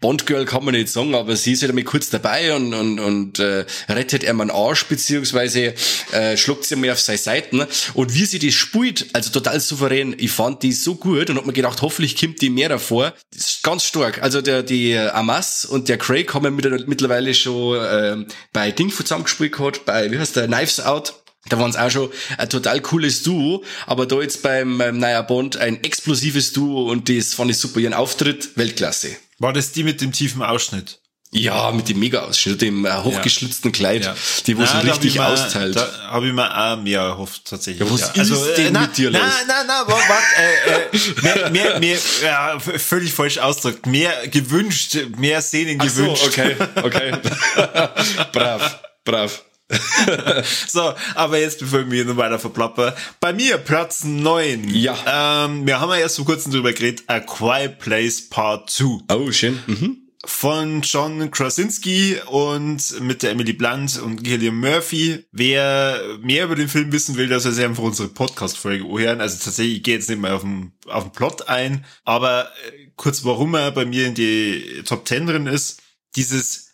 [0.00, 3.38] Bond-Girl kann man nicht sagen, aber sie ist halt einmal kurz dabei und, und, und
[3.38, 5.74] äh, rettet er einen Arsch, beziehungsweise
[6.12, 7.66] äh, schluckt sie mal auf seine Seiten.
[7.94, 11.46] Und wie sie das spielt, also total souverän, ich fand die so gut und hab
[11.46, 13.14] mir gedacht, hoffentlich kommt die mehr davor.
[13.32, 14.22] Das ist ganz stark.
[14.22, 19.52] Also der die Amas und der Craig haben mit, mittlerweile schon äh, bei Ding zusammengespielt
[19.52, 21.14] gehabt, bei, wie heißt der, Knives Out.
[21.48, 25.22] Da waren es auch schon ein total cooles Duo, aber da jetzt beim, beim Neuer
[25.22, 27.78] Bond ein explosives Duo und das fand ich super.
[27.78, 29.16] Ihren Auftritt, Weltklasse.
[29.38, 31.00] War das die mit dem tiefen Ausschnitt?
[31.32, 33.76] Ja, mit dem Mega-Ausschnitt, dem äh, hochgeschlitzten ja.
[33.76, 34.14] Kleid, ja.
[34.46, 35.74] die wo so richtig mal, austeilt.
[35.74, 37.86] Da habe ich mir auch mehr erhofft, tatsächlich.
[37.86, 38.12] Ja, was ja.
[38.20, 39.20] Also, ist denn äh, mit dir los?
[39.20, 43.86] Nein, nein, nein, warte, mehr, mehr, mehr, ja, völlig falsch ausgedrückt.
[43.86, 46.22] Mehr gewünscht, mehr Szenen Ach gewünscht.
[46.22, 47.12] So, okay, okay.
[48.32, 49.42] brav, brav.
[50.68, 52.94] so, aber jetzt bevor wir noch weiter verplappern.
[53.20, 54.68] Bei mir Platz 9.
[54.72, 55.46] Ja.
[55.46, 59.14] Ähm, wir haben ja erst vor kurzem drüber geredet, A Quiet Place Part 2.
[59.14, 59.58] Oh, schön.
[59.66, 60.02] Mhm.
[60.24, 65.24] Von John Krasinski und mit der Emily Blunt und Gillian Murphy.
[65.30, 69.20] Wer mehr über den Film wissen will, dass er sich einfach unsere Podcast-Folge anhören.
[69.20, 72.88] Also tatsächlich, ich gehe jetzt nicht mehr auf den, auf den Plot ein, aber äh,
[72.96, 75.80] kurz warum er bei mir in die Top 10 drin ist.
[76.16, 76.65] Dieses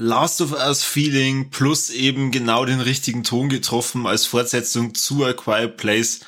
[0.00, 5.32] Last of Us Feeling plus eben genau den richtigen Ton getroffen als Fortsetzung zu A
[5.32, 6.20] Quiet Place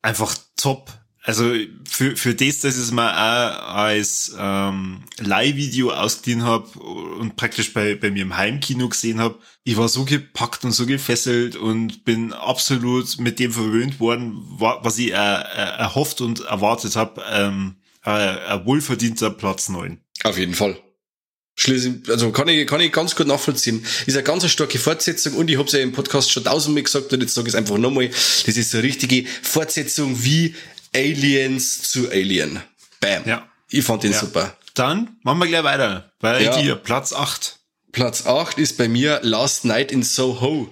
[0.00, 0.90] einfach top.
[1.22, 1.52] Also
[1.86, 7.74] für, für das, dass ich es mal auch als ähm, Leihvideo ausgeliehen habe und praktisch
[7.74, 12.06] bei, bei mir im Heimkino gesehen habe, ich war so gepackt und so gefesselt und
[12.06, 17.22] bin absolut mit dem verwöhnt worden, was ich äh, äh, erhofft und erwartet habe.
[17.30, 20.00] Ähm, äh, ein wohlverdienter Platz neun.
[20.24, 20.78] Auf jeden Fall.
[21.60, 23.84] Schließlich, also kann ich, kann ich ganz gut nachvollziehen.
[24.06, 27.12] Ist eine ganz starke Fortsetzung und ich habe es ja im Podcast schon tausendmal gesagt
[27.12, 28.08] und jetzt sage ich es einfach nochmal.
[28.08, 30.54] Das ist eine richtige Fortsetzung wie
[30.96, 32.62] Aliens zu Alien.
[33.00, 33.24] Bam.
[33.26, 33.46] Ja.
[33.68, 34.20] Ich fand den ja.
[34.20, 34.56] super.
[34.72, 36.10] Dann machen wir gleich weiter.
[36.18, 36.58] Bei ja.
[36.58, 37.58] dir, Platz 8.
[37.92, 40.70] Platz 8 ist bei mir Last Night in Soho.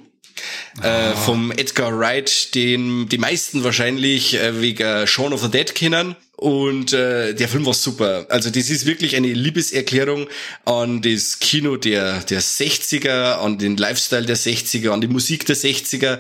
[0.83, 6.17] Äh, vom Edgar Wright, den die meisten wahrscheinlich äh, wegen Shaun of the Dead kennen.
[6.39, 8.25] Und äh, der Film war super.
[8.29, 10.29] Also das ist wirklich eine Liebeserklärung
[10.65, 15.57] an das Kino der, der 60er, an den Lifestyle der 60er, an die Musik der
[15.57, 16.13] 60er.
[16.15, 16.19] Äh,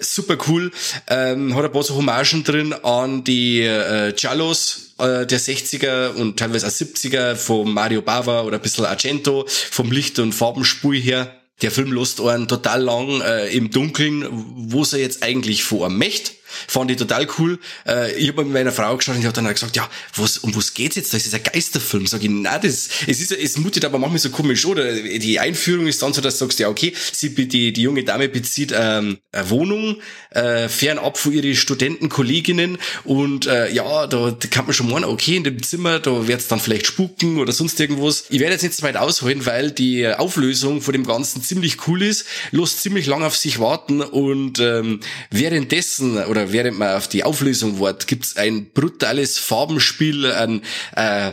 [0.00, 0.72] super cool.
[1.06, 6.40] Ähm, hat ein paar so Hommagen drin an die äh, Giallos äh, der 60er und
[6.40, 11.36] teilweise auch 70er vom Mario Bava oder ein bisschen Argento, vom Licht- und Farbenspur her.
[11.62, 16.32] Der Film lässt einen total lang äh, im Dunkeln, wo er jetzt eigentlich vor möchte
[16.68, 17.58] Fand ich total cool.
[17.86, 20.54] Äh, ich habe mit meiner Frau geschaut und ich habe dann gesagt, ja, was, um
[20.54, 21.14] was geht's jetzt?
[21.14, 22.06] Das ist ein Geisterfilm.
[22.06, 24.92] Sag ich, nein, das, es ist, es mutet aber manchmal so komisch, oder?
[24.92, 28.28] Die Einführung ist dann so, dass du sagst, ja, okay, sie, die, die junge Dame
[28.28, 29.96] bezieht ähm, eine Wohnung,
[30.30, 35.36] äh, fernab von ihren Studentenkolleginnen und äh, ja, da, da kann man schon meinen, okay,
[35.36, 38.24] in dem Zimmer, da wird's dann vielleicht spuken oder sonst irgendwas.
[38.30, 42.02] Ich werde jetzt nicht zu weit ausholen, weil die Auflösung von dem Ganzen ziemlich cool
[42.02, 47.22] ist, lässt ziemlich lang auf sich warten und ähm, währenddessen oder während man auf die
[47.22, 50.62] Auflösung wartet, gibt's ein brutales Farbenspiel, ein,
[50.96, 51.32] äh,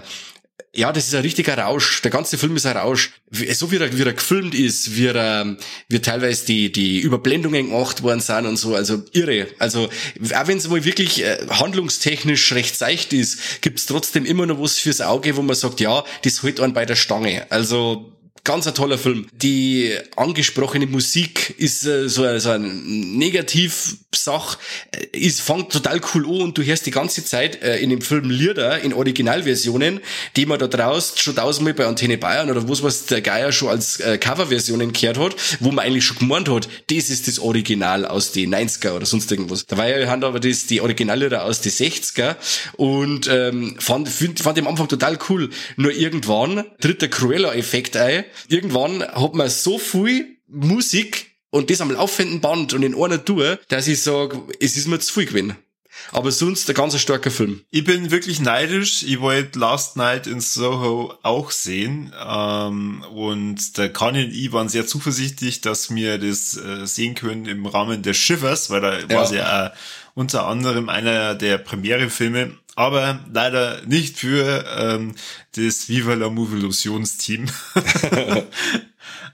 [0.74, 2.02] ja, das ist ein richtiger Rausch.
[2.04, 3.12] Der ganze Film ist ein Rausch.
[3.32, 8.04] So wie er, wie er gefilmt ist, wie er, wie teilweise die, die Überblendungen gemacht
[8.04, 8.76] worden sind und so.
[8.76, 9.48] Also irre.
[9.58, 9.90] Also,
[10.36, 14.78] auch wenn es mal wirklich äh, handlungstechnisch recht seicht ist, gibt's trotzdem immer noch was
[14.78, 17.48] fürs Auge, wo man sagt, ja, das hält einen bei der Stange.
[17.50, 19.28] Also, Ganz ein toller Film.
[19.34, 24.58] Die angesprochene Musik ist äh, so, so ein Negativ-Sach,
[24.92, 28.02] äh, ist, fängt total cool an und du hörst die ganze Zeit äh, in dem
[28.02, 30.00] Film Lieder in Originalversionen,
[30.36, 33.70] die man da draußen schon tausendmal bei Antenne Bayern oder was was der Geier schon
[33.70, 38.06] als äh, Coverversionen gehört hat, wo man eigentlich schon gemeint hat, das ist das Original
[38.06, 39.66] aus den 90er oder sonst irgendwas.
[39.66, 42.36] Da war ja haben aber das die Originallieder aus den 60er
[42.78, 45.50] und ähm, fand, fand, fand am Anfang total cool.
[45.76, 51.92] Nur irgendwann tritt der Cruella-Effekt ein irgendwann hat man so viel Musik und das am
[51.92, 55.56] laufenden Band und in einer Tour, dass ich sage, es ist mir zu viel gewesen.
[56.12, 57.62] Aber sonst ein ganz starker Film.
[57.72, 59.04] Ich bin wirklich neidisch.
[59.04, 62.14] Ich wollte Last Night in Soho auch sehen.
[62.26, 67.46] Ähm, und der Kanye und ich waren sehr zuversichtlich, dass wir das äh, sehen können
[67.46, 69.10] im Rahmen der Shivers, weil da ja.
[69.10, 69.72] war es ja auch
[70.16, 75.14] unter anderem einer der Premiere-Filme aber leider nicht für ähm,
[75.58, 77.44] das Viva la Movilusions Team.
[77.76, 78.42] äh,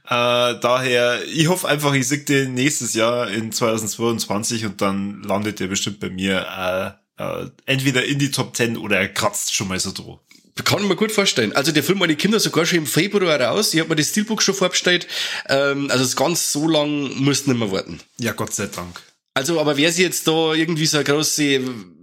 [0.08, 5.68] daher, ich hoffe einfach, ich sehe den nächstes Jahr in 2022 und dann landet der
[5.68, 9.80] bestimmt bei mir äh, äh, entweder in die Top 10 oder er kratzt schon mal
[9.80, 10.20] so droh.
[10.64, 11.56] Kann ich mir gut vorstellen.
[11.56, 13.76] Also der Film die Kinder sogar schon im Februar raus.
[13.76, 15.06] Ich habe mir das Steelbook schon vorbestellt.
[15.50, 18.00] Ähm, also es ganz so lang muss nicht mehr warten.
[18.18, 19.04] Ja, Gott sei Dank.
[19.38, 21.60] Also, aber wer sich jetzt da irgendwie so eine große,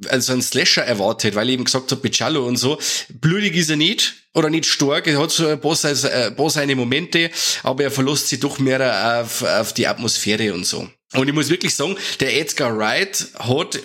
[0.09, 3.77] also ein Slasher erwartet, weil ich eben gesagt habe, Picciallo und so, blutig ist er
[3.77, 7.31] nicht oder nicht stark, er hat so ein paar, ein paar seine Momente,
[7.63, 10.87] aber er verlässt sich doch mehr auf, auf die Atmosphäre und so.
[11.15, 13.81] Und ich muss wirklich sagen, der Edgar Wright hat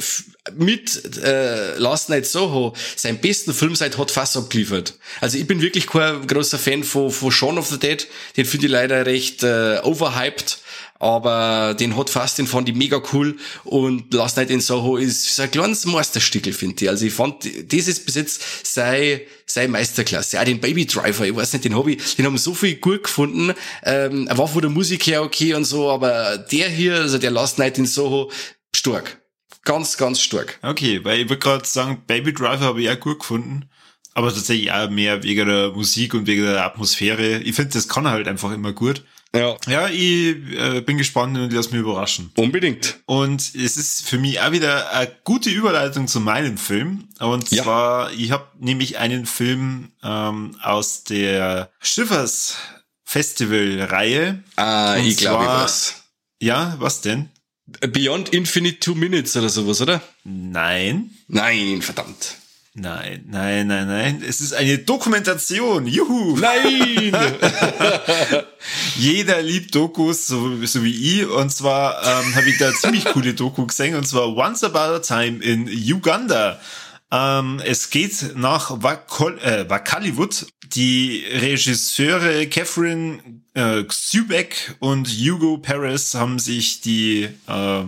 [0.58, 4.96] mit äh, Last Night Soho seinen besten Film seit Hot Fuzz abgeliefert.
[5.22, 8.06] Also ich bin wirklich kein großer Fan von, von Shaun of the Dead.
[8.36, 10.60] Den finde ich leider recht äh, overhyped
[11.00, 15.36] aber den Hot Fast, den fand ich mega cool und Last Night in Soho ist
[15.36, 16.90] so ein kleines Meisterstückel, finde ich.
[16.90, 20.40] Also ich fand, dieses bis jetzt sei, sei Meisterklasse.
[20.40, 23.54] Auch den Baby Driver, ich weiß nicht, den ich, den haben so viel gut gefunden.
[23.84, 27.32] Ähm, er war von der Musik her okay und so, aber der hier, also der
[27.32, 28.32] Last Night in Soho,
[28.76, 29.22] stark.
[29.64, 30.60] Ganz, ganz stark.
[30.62, 33.70] Okay, weil ich würde gerade sagen, Baby Driver habe ich auch gut gefunden.
[34.14, 37.38] Aber tatsächlich auch mehr wegen der Musik und wegen der Atmosphäre.
[37.40, 39.04] Ich finde, das kann er halt einfach immer gut.
[39.38, 39.58] Ja.
[39.68, 42.32] Ja, ich äh, bin gespannt und lass mich überraschen.
[42.36, 43.00] Unbedingt.
[43.06, 47.08] Und es ist für mich auch wieder eine gute Überleitung zu meinem Film.
[47.20, 47.64] Und ja.
[47.64, 52.56] zwar, ich habe nämlich einen Film ähm, aus der Schiffers
[53.04, 54.44] Festival-Reihe.
[54.56, 56.04] Ah, und ich glaube was.
[56.42, 57.30] Ja, was denn?
[57.82, 60.02] Beyond Infinite Two Minutes oder sowas, oder?
[60.24, 61.12] Nein.
[61.28, 62.38] Nein, verdammt.
[62.80, 64.24] Nein, nein, nein, nein.
[64.28, 65.88] Es ist eine Dokumentation.
[65.88, 66.38] Juhu.
[66.38, 67.12] Nein.
[68.98, 71.28] Jeder liebt Dokus, so, so wie ich.
[71.28, 73.96] Und zwar ähm, habe ich da ziemlich coole Doku gesehen.
[73.96, 76.62] Und zwar Once About a Time in Uganda.
[77.10, 80.46] Ähm, es geht nach Wakol äh, Wakaliwood.
[80.76, 87.84] Die Regisseure Catherine äh, Xubek und Hugo Perez haben sich die äh,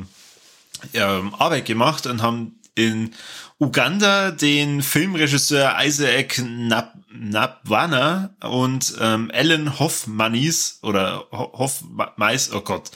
[0.93, 3.13] ähm, Arbeit gemacht und haben in
[3.60, 12.91] Uganda den Filmregisseur Isaac Nab Nabwana und ähm, Alan Hoffmannis oder Hoffmeis, oh Gott,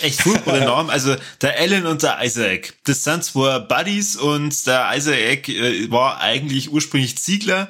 [0.00, 0.88] echt furchtbare Namen.
[0.88, 6.20] Also der Alan und der Isaac, das sind zwar Buddies und der Isaac äh, war
[6.20, 7.68] eigentlich ursprünglich Ziegler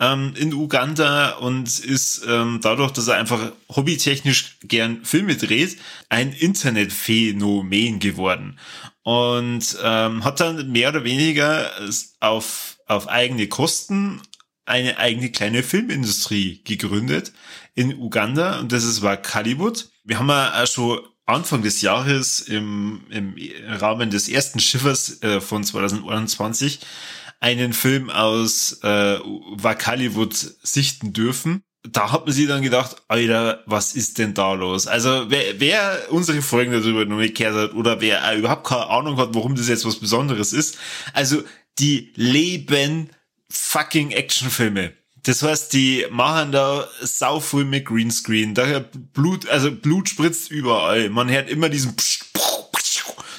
[0.00, 5.78] ähm, in Uganda und ist ähm, dadurch, dass er einfach hobbytechnisch gern Filme dreht,
[6.08, 8.58] ein Internetphänomen geworden
[9.02, 11.70] und ähm, hat dann mehr oder weniger
[12.20, 14.20] auf, auf eigene Kosten
[14.64, 17.32] eine eigene kleine Filmindustrie gegründet
[17.74, 19.90] in Uganda und das ist war Kaliwood.
[20.04, 23.34] Wir haben ja auch schon Anfang des Jahres im, im
[23.66, 26.80] Rahmen des ersten Schiffers äh, von 2021
[27.46, 29.20] einen Film aus äh,
[29.52, 31.62] Wakaliwood sichten dürfen.
[31.88, 34.88] Da hat man sich dann gedacht, Alter, was ist denn da los?
[34.88, 39.16] Also wer, wer unsere Folgen darüber noch nicht gehört hat oder wer überhaupt keine Ahnung
[39.18, 40.76] hat, warum das jetzt was Besonderes ist,
[41.12, 41.44] also
[41.78, 43.10] die leben
[43.48, 44.94] fucking Actionfilme.
[45.22, 48.54] Das heißt, die machen da sau viel mit Greenscreen.
[48.54, 51.10] Daher Blut, also Blut spritzt überall.
[51.10, 51.94] Man hört immer diesen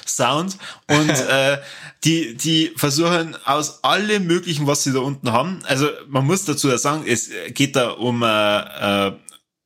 [0.06, 0.56] Sound
[0.88, 1.58] und äh,
[2.04, 5.62] die die versuchen aus allem möglichen, was sie da unten haben.
[5.64, 9.12] Also man muss dazu sagen, es geht da um äh, äh,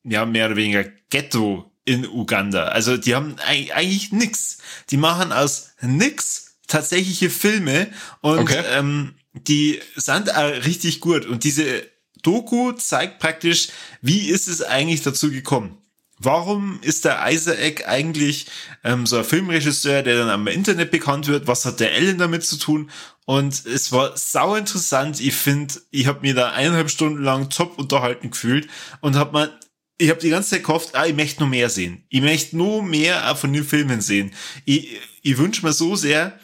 [0.05, 2.67] ja mehr oder weniger Ghetto in Uganda.
[2.67, 4.59] Also die haben eigentlich nix.
[4.91, 7.89] Die machen aus nix tatsächliche Filme
[8.21, 8.63] und okay.
[8.71, 11.27] ähm, die sind auch richtig gut.
[11.27, 11.87] Und diese
[12.23, 13.69] Doku zeigt praktisch,
[14.01, 15.82] wie ist es eigentlich dazu gekommen?
[16.25, 18.47] Warum ist der Isaac eigentlich
[18.85, 21.47] ähm, so ein Filmregisseur, der dann am Internet bekannt wird?
[21.47, 22.91] Was hat der Ellen damit zu tun?
[23.25, 25.21] Und es war sau interessant.
[25.21, 28.69] Ich finde, ich habe mir da eineinhalb Stunden lang top unterhalten gefühlt
[29.01, 29.61] und habe mal
[29.99, 32.05] ich habe die ganze Zeit gehofft, ah, ich möchte noch mehr sehen.
[32.09, 34.33] Ich möchte nur mehr von den Filmen sehen.
[34.65, 36.39] Ich, ich wünsche mir so sehr,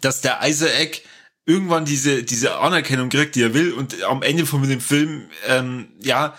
[0.00, 1.02] dass der Isaac
[1.46, 5.88] irgendwann diese, diese Anerkennung kriegt, die er will und am Ende von dem Film, ähm,
[6.00, 6.36] ja,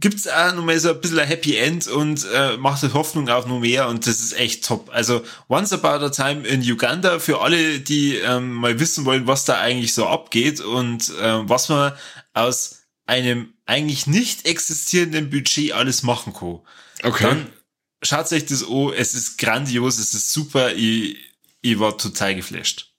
[0.00, 3.46] gibt's auch noch mal so ein bisschen ein Happy End und äh, macht Hoffnung auf
[3.46, 4.90] noch mehr und das ist echt top.
[4.92, 9.44] Also Once About a Time in Uganda für alle, die ähm, mal wissen wollen, was
[9.44, 11.92] da eigentlich so abgeht und äh, was man
[12.32, 16.60] aus einem eigentlich nicht existierenden Budget alles machen kann.
[17.02, 17.24] Okay.
[17.24, 17.46] Dann
[18.02, 21.16] schaut euch das an, es ist grandios, es ist super, ich,
[21.60, 22.89] ich war total geflasht.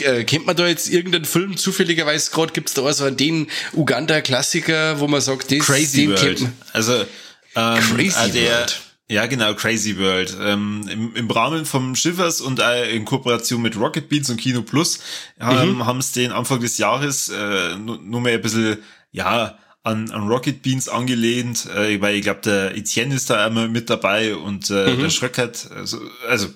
[0.00, 5.00] Äh, kennt man da jetzt irgendeinen Film zufälligerweise gerade gibt's da also den Uganda Klassiker,
[5.00, 6.46] wo man sagt, das Crazy World.
[6.74, 7.06] Also
[7.54, 8.80] ähm, Crazy äh, der, World.
[9.08, 10.36] Ja, genau, Crazy World.
[10.38, 14.60] Ähm, im, Im Rahmen vom Schiffers und äh, in Kooperation mit Rocket Beats und Kino
[14.60, 15.00] Plus
[15.40, 15.86] ähm, mhm.
[15.86, 18.78] haben es den Anfang des Jahres äh, nur, mal ein bisschen,
[19.12, 23.68] ja, an, an Rocket Beans angelehnt, äh, weil ich glaube, der Etienne ist da einmal
[23.68, 25.00] mit dabei und äh, mhm.
[25.00, 26.48] der Schröckert, also, also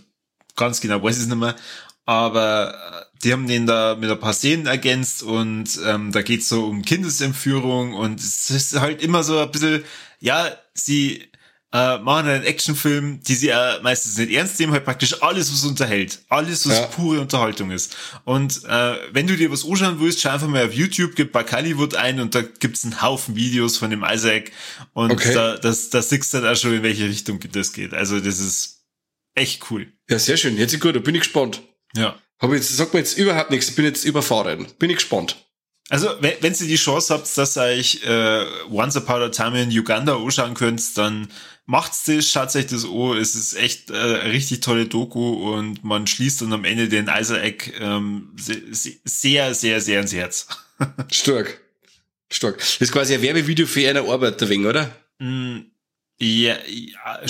[0.57, 1.57] ganz genau weiß ich es nicht mehr
[2.11, 6.67] aber die haben den da mit ein paar Szenen ergänzt und ähm, da geht's so
[6.67, 9.85] um Kindesentführung und es ist halt immer so ein bisschen,
[10.21, 11.31] ja, sie
[11.73, 15.65] äh, machen einen Actionfilm, die sie ja meistens nicht ernst nehmen, halt praktisch alles, was
[15.65, 16.21] unterhält.
[16.29, 16.87] Alles, was ja.
[16.87, 17.97] pure Unterhaltung ist.
[18.25, 21.45] Und äh, wenn du dir was anschauen willst, schau einfach mal auf YouTube, gib bei
[21.45, 24.51] Hollywood ein und da gibt's einen Haufen Videos von dem Isaac
[24.95, 25.33] und okay.
[25.33, 27.95] da, das, da siehst du dann auch schon, in welche Richtung das geht.
[27.95, 28.85] Also das ist
[29.35, 29.93] echt cool.
[30.09, 30.57] Ja, sehr schön.
[30.57, 31.63] Jetzt gut, da bin ich gespannt.
[31.95, 32.19] Ja.
[32.41, 34.67] Habe jetzt, sagt mir jetzt überhaupt nichts, ich bin jetzt überfahren.
[34.79, 35.37] Bin ich gespannt.
[35.91, 39.61] Also, wenn, wenn ihr die Chance habt, dass ihr euch äh, Once Upon a Time
[39.61, 41.29] in Uganda anschauen könnt, dann
[41.67, 43.17] macht's das, schaut euch das an.
[43.19, 47.09] Es ist echt äh, eine richtig tolle Doku und man schließt dann am Ende den
[47.09, 50.47] Isaac ähm, sehr, sehr, sehr ins Herz.
[51.11, 51.61] Stark.
[52.31, 52.59] Stark.
[52.59, 54.95] Das ist quasi ein Werbevideo für eine Arbeit, wegen, oder?
[55.19, 55.59] Mm,
[56.19, 57.21] ja, ja,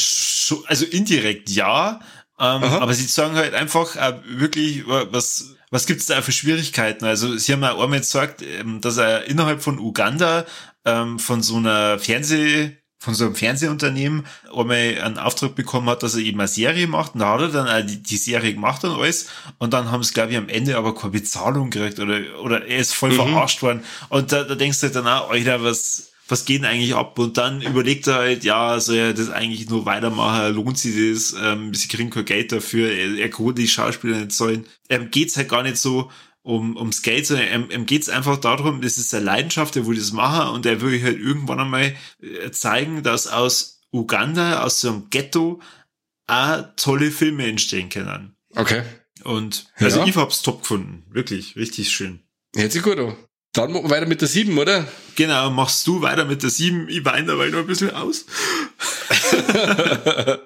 [0.66, 2.00] also indirekt ja,
[2.40, 7.04] ähm, aber sie sagen halt einfach äh, wirklich, was, was gibt's da für Schwierigkeiten?
[7.04, 10.46] Also sie haben ja einmal gesagt, ähm, dass er innerhalb von Uganda
[10.84, 16.16] ähm, von so einer Fernseh von so einem Fernsehunternehmen einmal einen Auftrag bekommen hat, dass
[16.16, 17.14] er eben eine Serie macht.
[17.14, 19.30] Und da hat er dann auch die, die Serie gemacht und alles.
[19.58, 22.76] Und dann haben sie, glaube ich, am Ende aber keine Bezahlung gekriegt oder, oder er
[22.76, 23.16] ist voll mhm.
[23.16, 23.84] verarscht worden.
[24.10, 27.18] Und da, da denkst du halt dann auch, Alter, was, was geht denn eigentlich ab?
[27.18, 30.54] Und dann überlegt er halt, ja, soll er das eigentlich nur weitermachen?
[30.54, 31.34] Lohnt sich das?
[31.40, 32.90] Ähm, sie kriegen kein Geld dafür.
[32.90, 34.66] Er, er kann die Schauspieler nicht zahlen.
[34.88, 36.10] Ähm, geht's halt gar nicht so
[36.42, 39.96] um, ums Geld, sondern ihm, ihm geht's einfach darum, das ist seine Leidenschaft, er will
[39.96, 44.88] das machen und er will halt irgendwann einmal äh, zeigen, dass aus Uganda, aus so
[44.88, 45.60] einem Ghetto,
[46.26, 48.36] auch tolle Filme entstehen können.
[48.54, 48.82] Okay.
[49.24, 50.06] Und also ja.
[50.06, 51.04] ich hab's top gefunden.
[51.10, 52.20] Wirklich, richtig schön.
[52.54, 53.16] Sich gut an.
[53.52, 54.86] Dann machen wir weiter mit der 7, oder?
[55.16, 56.88] Genau, machst du weiter mit der 7.
[56.88, 58.24] Ich weine dabei noch ein bisschen aus.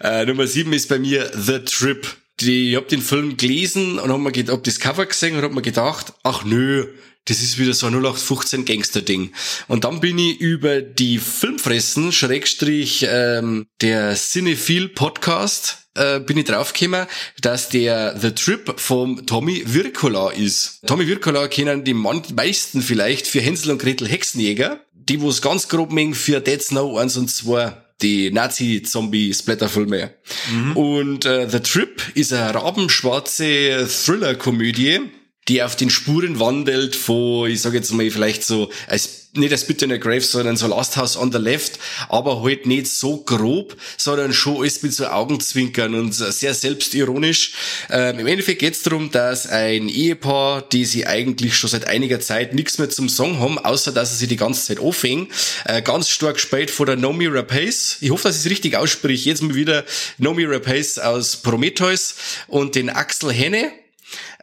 [0.00, 2.06] äh, Nummer 7 ist bei mir The Trip.
[2.40, 5.42] die, ich hab den Film gelesen und hab mir gedacht, hab das Cover gesehen und
[5.42, 6.86] hab mir gedacht, ach nö,
[7.24, 9.32] das ist wieder so ein 0815 Gangster-Ding.
[9.66, 16.44] Und dann bin ich über die Filmfressen, Schrägstrich, ähm, der Cinephile Podcast, äh, bin ich
[16.44, 17.06] draufgekommen,
[17.40, 20.80] dass der The Trip vom Tommy Wirkola ist.
[20.86, 25.68] Tommy Wirkola kennen die meisten vielleicht für Hänsel und Gretel Hexenjäger, die wo es ganz
[25.68, 30.12] grob mengen für Dead Snow 1 und 2 die Nazi-Zombie-Splatterfilme.
[30.52, 30.76] Mhm.
[30.76, 35.00] Und äh, The Trip ist eine rabenschwarze Thriller-Komödie,
[35.48, 39.64] die auf den Spuren wandelt, wo, ich sage jetzt mal, vielleicht so, als, nicht als
[39.64, 41.78] Bitte in der Grave, sondern so Last House on the Left,
[42.08, 47.52] aber halt nicht so grob, sondern schon alles mit so Augenzwinkern und sehr selbstironisch.
[47.90, 52.18] Ähm, Im Endeffekt geht es darum, dass ein Ehepaar, die sie eigentlich schon seit einiger
[52.18, 55.28] Zeit nichts mehr zum Song haben, außer dass sie die ganze Zeit aufhängen,
[55.66, 57.98] äh, ganz stark gespielt von der Nomi Rapace.
[58.00, 59.28] Ich hoffe, dass ich es richtig ausspreche.
[59.28, 59.84] Jetzt mal wieder
[60.18, 62.16] Nomi Rapace aus Prometheus
[62.48, 63.70] und den Axel Henne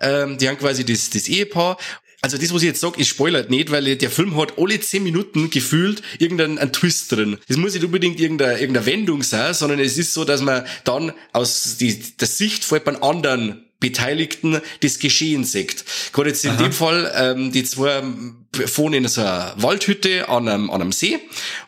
[0.01, 1.77] ähm, die haben quasi das, das Ehepaar
[2.23, 5.03] also das, was ich jetzt sage, ist spoilert nicht, weil der Film hat alle zehn
[5.03, 7.37] Minuten gefühlt irgendeinen Twist drin.
[7.49, 11.11] Es muss nicht unbedingt irgendeine, irgendeine Wendung sein, sondern es ist so, dass man dann
[11.33, 15.83] aus die, der Sicht von jemand anderen Beteiligten das Geschehen sieht.
[16.13, 16.63] Gerade jetzt in Aha.
[16.63, 18.01] dem Fall, ähm, die zwei
[18.75, 21.19] wohnen in so einer Waldhütte an einem, an einem See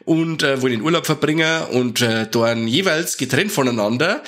[0.06, 4.24] und äh, wollen den Urlaub verbringen und äh, dann jeweils getrennt voneinander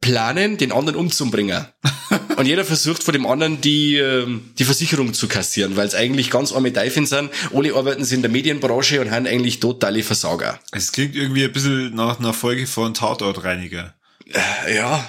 [0.00, 1.66] planen, den anderen umzubringen.
[2.36, 4.26] und jeder versucht von dem anderen die, äh,
[4.58, 7.30] die Versicherung zu kassieren, weil es eigentlich ganz arme Teufel sind.
[7.54, 10.60] Alle arbeiten sie in der Medienbranche und haben eigentlich totale Versager.
[10.70, 13.94] Es klingt irgendwie ein bisschen nach einer Folge von Tatortreiniger.
[14.32, 15.06] Äh, ja,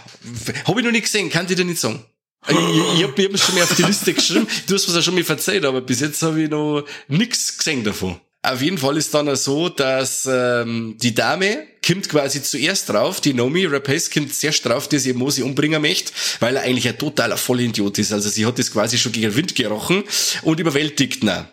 [0.65, 2.03] habe ich noch nicht gesehen, kann ich dir nicht sagen.
[2.47, 4.47] Ich, ich habe hab schon mal auf die Liste geschrieben.
[4.67, 7.83] Du hast mir ja schon mal verzeiht, aber bis jetzt habe ich noch nichts gesehen
[7.83, 8.19] davon.
[8.41, 13.33] Auf jeden Fall ist dann so, dass ähm, die Dame kommt quasi zuerst drauf, die
[13.33, 17.37] Nomi Rapace kommt zuerst drauf, dass ihr Mosi umbringen möchte, weil er eigentlich ein totaler
[17.37, 18.13] Vollidiot ist.
[18.13, 20.03] Also sie hat das quasi schon gegen den Wind gerochen
[20.43, 21.45] und überwältigt ihn.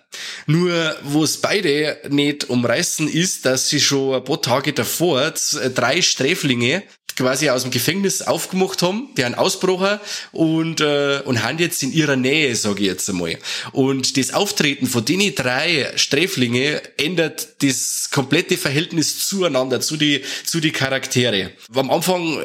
[0.47, 5.33] Nur, wo es beide nicht umreißen ist, dass sie schon ein paar Tage davor
[5.75, 6.83] drei Sträflinge
[7.21, 10.01] quasi aus dem Gefängnis aufgemacht haben, die einen Ausbrocher
[10.33, 13.39] und, äh, und haben jetzt in ihrer Nähe, sage ich jetzt einmal.
[13.73, 20.61] Und das Auftreten von denen drei Sträflinge ändert das komplette Verhältnis zueinander, zu die, zu
[20.61, 21.53] die Charaktere.
[21.75, 22.39] Am Anfang,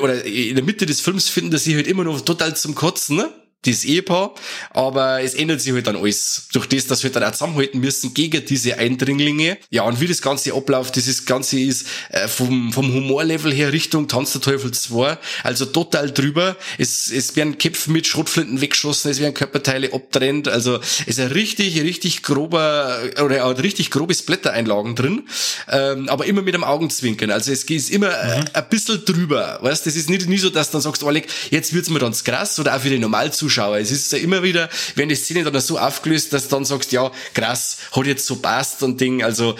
[0.00, 3.30] oder in der Mitte des Films finden sie halt immer noch total zum Kotzen, ne?
[3.62, 4.34] Das Ehepaar,
[4.70, 6.48] aber es ändert sich halt dann alles.
[6.52, 9.58] Durch das, dass wir dann auch zusammenhalten müssen gegen diese Eindringlinge.
[9.68, 14.08] Ja, und wie das Ganze abläuft, dieses Ganze ist äh, vom, vom Humorlevel her Richtung
[14.08, 16.56] Tanz der Teufel 2, also total drüber.
[16.78, 21.28] Es, es werden Köpfe mit Schrotflinten weggeschossen, es werden Körperteile abtrennt, also es ist ein
[21.28, 25.28] richtig, richtig grober, oder ein richtig grobes Blättereinlagen drin,
[25.68, 27.30] ähm, aber immer mit einem Augenzwinkern.
[27.30, 28.44] Also es ist immer mhm.
[28.54, 31.74] ein bisschen drüber, weißt, das ist nicht, nie so, dass du dann sagst, Oleg, jetzt
[31.74, 33.78] wird's mir ganz krass, oder auch für den Normalzuschauer Zuschauer.
[33.78, 36.92] Es ist ja immer wieder, wenn die Szene dann so aufgelöst, dass du dann sagst,
[36.92, 39.24] ja, krass, hat jetzt so passt und Ding.
[39.24, 39.56] Also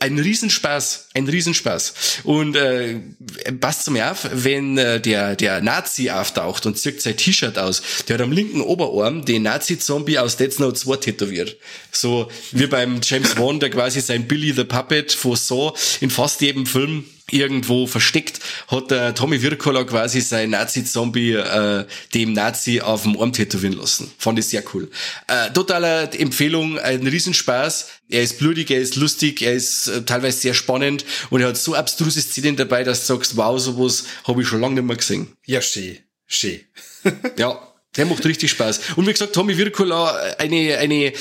[0.00, 2.22] ein Riesenspaß, ein Riesenspaß.
[2.24, 2.98] Und äh,
[3.60, 8.14] passt zum auf, wenn äh, der der Nazi auftaucht und zieht sein T-Shirt aus, der
[8.14, 11.56] hat am linken Oberarm den Nazi-Zombie aus Dead Snow 2 tätowiert.
[11.92, 16.40] So wie beim James Wan, der quasi sein Billy the Puppet von Saw in fast
[16.40, 23.02] jedem Film irgendwo versteckt, hat der Tommy Wirkola quasi sein Nazi-Zombie äh, dem Nazi auf
[23.02, 24.10] dem Arm tätowieren lassen.
[24.18, 24.90] Fand ich sehr cool.
[25.26, 27.88] Äh, totale Empfehlung, ein Riesenspaß.
[28.10, 31.56] Er ist blutig, er ist lustig, er ist äh, teilweise sehr spannend und er hat
[31.56, 34.96] so abstruse Szenen dabei, dass du sagst, wow, sowas habe ich schon lange nicht mehr
[34.96, 35.28] gesehen.
[35.46, 35.98] Ja, schön.
[36.26, 36.60] Schön.
[37.38, 37.58] ja,
[37.96, 38.80] der macht richtig Spaß.
[38.96, 41.12] Und wie gesagt, Tommy Wirkola, eine, eine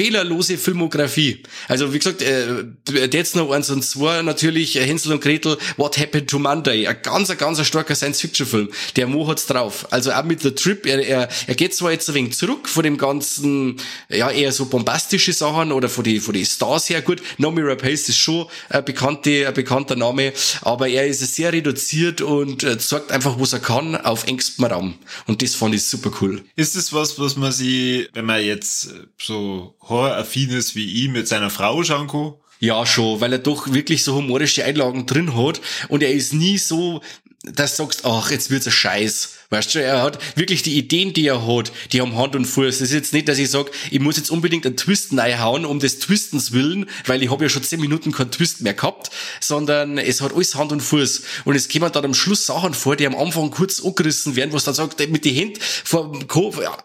[0.00, 1.42] fehlerlose Filmografie.
[1.68, 2.64] Also wie gesagt, äh,
[3.08, 6.96] Dead Snow 1 und 2 natürlich, äh, Hänsel und Gretel, What Happened to Monday, ein
[7.02, 8.70] ganz, ein ganz starker Science-Fiction-Film.
[8.96, 9.86] Der Mo hat's drauf.
[9.90, 12.82] Also auch mit The Trip, er, er, er geht zwar jetzt ein wenig zurück von
[12.82, 13.76] dem ganzen,
[14.08, 17.02] ja, eher so bombastische Sachen oder von die, von die Stars her.
[17.02, 20.32] Gut, Nomi Rapace ist schon ein, bekannte, ein bekannter Name,
[20.62, 24.94] aber er ist sehr reduziert und äh, zeigt einfach, was er kann, auf engstem Raum.
[25.26, 26.42] Und das fand ich super cool.
[26.56, 31.28] Ist es was, was man sie, wenn man jetzt so horroraffin ist wie ich mit
[31.28, 32.34] seiner Frau schauen kann?
[32.60, 36.58] Ja, schon, weil er doch wirklich so humorische Einlagen drin hat und er ist nie
[36.58, 37.00] so,
[37.42, 39.36] dass du sagst, ach, jetzt wird's ein Scheiß.
[39.48, 42.78] Weißt du, er hat wirklich die Ideen, die er hat, die haben Hand und Fuß.
[42.78, 45.80] Das ist jetzt nicht, dass ich sag, ich muss jetzt unbedingt einen Twist reinhauen, um
[45.80, 49.96] des Twistens willen, weil ich habe ja schon zehn Minuten keinen Twist mehr gehabt, sondern
[49.96, 51.22] es hat alles Hand und Fuß.
[51.46, 54.64] Und es kommen dann am Schluss Sachen vor, die am Anfang kurz angerissen werden, was
[54.64, 56.76] dann sagt, mit die Händen vor dem Kopf, ja,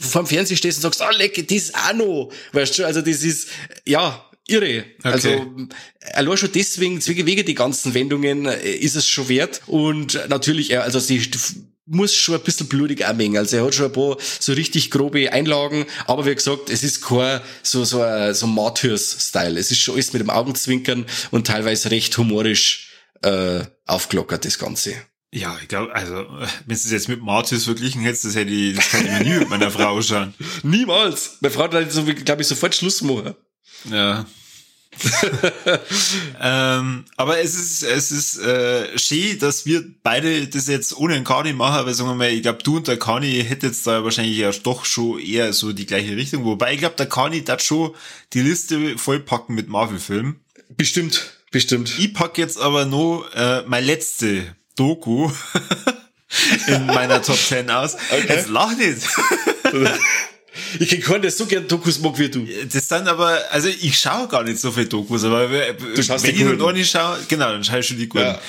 [0.00, 2.32] vor dem Fernseher stehst und sagst, ah, oh, leck, das ist auch noch.
[2.52, 3.48] Weißt du, also das ist,
[3.84, 4.84] ja, irre.
[4.98, 5.08] Okay.
[5.08, 5.56] Also
[6.12, 9.62] allein schon deswegen, wegen die ganzen Wendungen, äh, ist es schon wert.
[9.66, 11.22] Und natürlich, also die
[11.86, 13.36] muss schon ein bisschen blutig anmengen.
[13.36, 17.02] Also er hat schon ein paar so richtig grobe Einlagen, aber wie gesagt, es ist
[17.02, 18.02] kein so, so,
[18.32, 19.58] so Martyrs-Style.
[19.58, 22.90] Es ist schon alles mit dem Augenzwinkern und teilweise recht humorisch
[23.22, 24.94] äh, aufgelockert, das Ganze.
[25.34, 28.76] Ja, ich glaube, also, wenn du es jetzt mit Martyrs verglichen hättest, das hätte ich,
[28.76, 30.32] das kann ich mir nie mit meiner Frau schauen.
[30.62, 31.38] Niemals!
[31.40, 33.34] Meine Frau hat so, glaube ich, sofort Schluss machen.
[33.90, 34.26] Ja.
[36.40, 41.24] ähm, aber es ist, es ist äh, schön, dass wir beide das jetzt ohne einen
[41.24, 44.04] Kani machen, aber sagen wir mal, ich glaube, du und der Kani hättet jetzt da
[44.04, 46.44] wahrscheinlich ja doch schon eher so die gleiche Richtung.
[46.44, 47.92] Wobei ich glaube, der Kani darf schon
[48.34, 50.36] die Liste vollpacken mit Marvel-Filmen.
[50.76, 51.98] Bestimmt, bestimmt.
[51.98, 55.30] Ich pack jetzt aber nur äh, meine letzte Doku
[56.66, 57.94] in meiner Top 10 aus.
[57.94, 58.24] Okay.
[58.28, 59.02] Jetzt lach nicht.
[60.78, 62.46] Ich der so gern Dokus mag wie du.
[62.72, 66.34] Das sind aber, also ich schaue gar nicht so viele Dokus, aber du schaust wenn
[66.34, 68.24] ich halt auch nicht schaue, genau, dann schaue ich schon die guten.
[68.24, 68.40] Ja.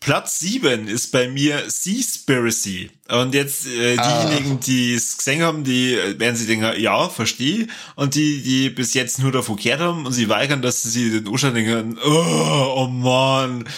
[0.00, 2.90] Platz sieben ist bei mir Seaspiracy.
[3.08, 4.24] Und jetzt äh, ah.
[4.24, 4.60] diejenigen, ah.
[4.64, 7.66] die es gesehen haben, die äh, werden sich denken, ja, verstehe.
[7.96, 11.28] Und die, die bis jetzt nur davon gehört haben und sie weigern, dass sie den
[11.28, 13.68] Urshan denken, oh, oh man.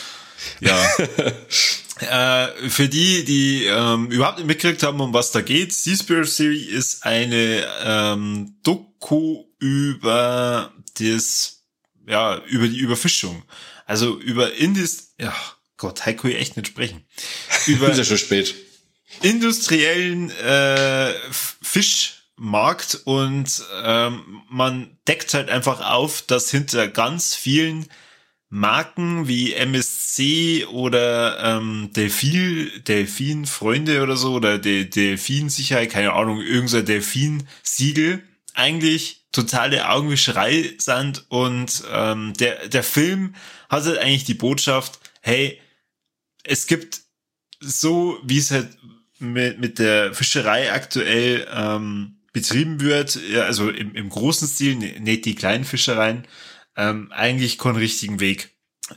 [0.60, 0.78] Ja.
[2.00, 7.04] Äh, für die, die ähm, überhaupt nicht mitgekriegt haben, um was da geht, Seaspiracy ist
[7.04, 11.62] eine ähm, Doku über das,
[12.08, 13.44] ja, über die Überfischung.
[13.86, 15.34] Also über Indis, ja,
[15.76, 17.04] Gott, Heiko ich echt nicht sprechen.
[17.66, 18.54] Über ist ja schon spät.
[19.20, 27.86] Industriellen äh, Fischmarkt und ähm, man deckt halt einfach auf, dass hinter ganz vielen
[28.54, 36.12] Marken wie MSC oder ähm, Delfin, Delfin Freunde oder so oder De Delfin Sicherheit, keine
[36.12, 38.22] Ahnung, irgendein Delfin Siegel
[38.52, 43.34] eigentlich totale Augenwischerei sind und ähm, der der Film
[43.70, 45.58] hat halt eigentlich die Botschaft, hey,
[46.44, 47.00] es gibt
[47.58, 48.68] so wie es halt
[49.18, 55.36] mit, mit der Fischerei aktuell ähm, betrieben wird, also im, im großen Stil, nicht die
[55.36, 56.26] kleinen Fischereien,
[56.76, 58.50] ähm, eigentlich keinen richtigen Weg.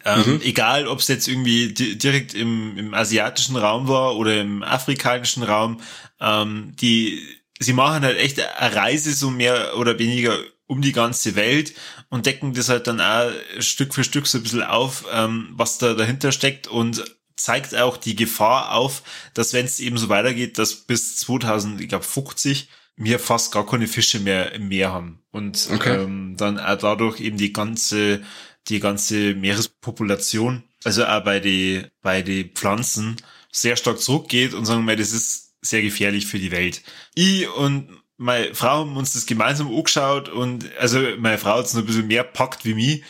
[0.03, 0.41] Ähm, mhm.
[0.43, 5.79] Egal, ob es jetzt irgendwie direkt im, im asiatischen Raum war oder im afrikanischen Raum,
[6.19, 7.21] ähm, die
[7.59, 11.73] sie machen halt echt eine Reise so mehr oder weniger um die ganze Welt
[12.09, 15.77] und decken das halt dann auch Stück für Stück so ein bisschen auf, ähm, was
[15.77, 17.03] da dahinter steckt und
[17.35, 19.03] zeigt auch die Gefahr auf,
[19.33, 24.53] dass wenn es eben so weitergeht, dass bis 2050 wir fast gar keine Fische mehr
[24.53, 25.95] im Meer haben und okay.
[25.95, 28.23] ähm, dann auch dadurch eben die ganze
[28.67, 33.17] die ganze Meerespopulation, also auch bei die bei die Pflanzen
[33.51, 36.81] sehr stark zurückgeht und sagen wir, das ist sehr gefährlich für die Welt.
[37.15, 41.73] Ich und meine Frau haben uns das gemeinsam angeschaut und also meine Frau hat es
[41.73, 43.03] noch ein bisschen mehr packt wie mich,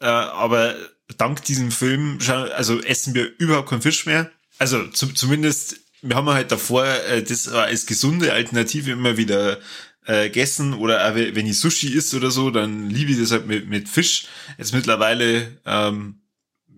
[0.00, 0.76] äh, aber
[1.16, 4.30] dank diesem Film also essen wir überhaupt keinen Fisch mehr.
[4.58, 9.58] Also zu, zumindest wir haben halt davor äh, das als gesunde Alternative immer wieder
[10.06, 13.46] äh, gegessen oder auch wenn ich Sushi isst oder so, dann liebe ich das halt
[13.46, 14.26] mit, mit Fisch.
[14.58, 16.20] Jetzt mittlerweile ähm,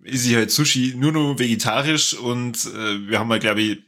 [0.03, 3.79] ist ich halt Sushi nur noch vegetarisch und äh, wir haben halt, glaube ich,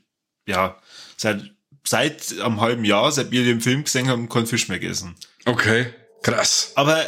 [0.46, 0.80] ja,
[1.16, 1.50] seit
[1.86, 5.16] seit einem halben Jahr, seit wir den Film gesehen haben, keinen Fisch mehr gegessen.
[5.44, 5.86] Okay,
[6.22, 6.72] krass.
[6.74, 7.02] Aber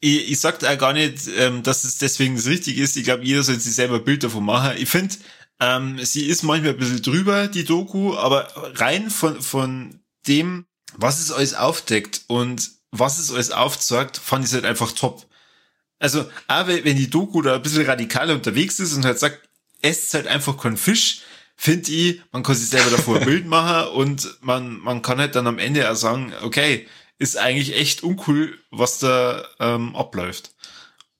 [0.00, 2.96] ich, ich sag auch gar nicht, ähm, dass es deswegen das richtig ist.
[2.96, 4.76] Ich glaube, jeder soll sich selber ein Bild davon machen.
[4.78, 5.14] Ich finde,
[5.60, 11.20] ähm, sie ist manchmal ein bisschen drüber, die Doku, aber rein von, von dem, was
[11.20, 15.26] es alles aufdeckt und was es alles aufzeigt, fand ich es halt einfach top.
[15.98, 19.48] Also, aber wenn die Doku da ein bisschen radikaler unterwegs ist und halt sagt,
[19.82, 21.22] esst halt einfach keinen Fisch,
[21.56, 25.34] finde ich, man kann sich selber davor ein Bild machen und man, man kann halt
[25.34, 26.86] dann am Ende auch sagen, okay,
[27.18, 30.54] ist eigentlich echt uncool, was da ähm, abläuft.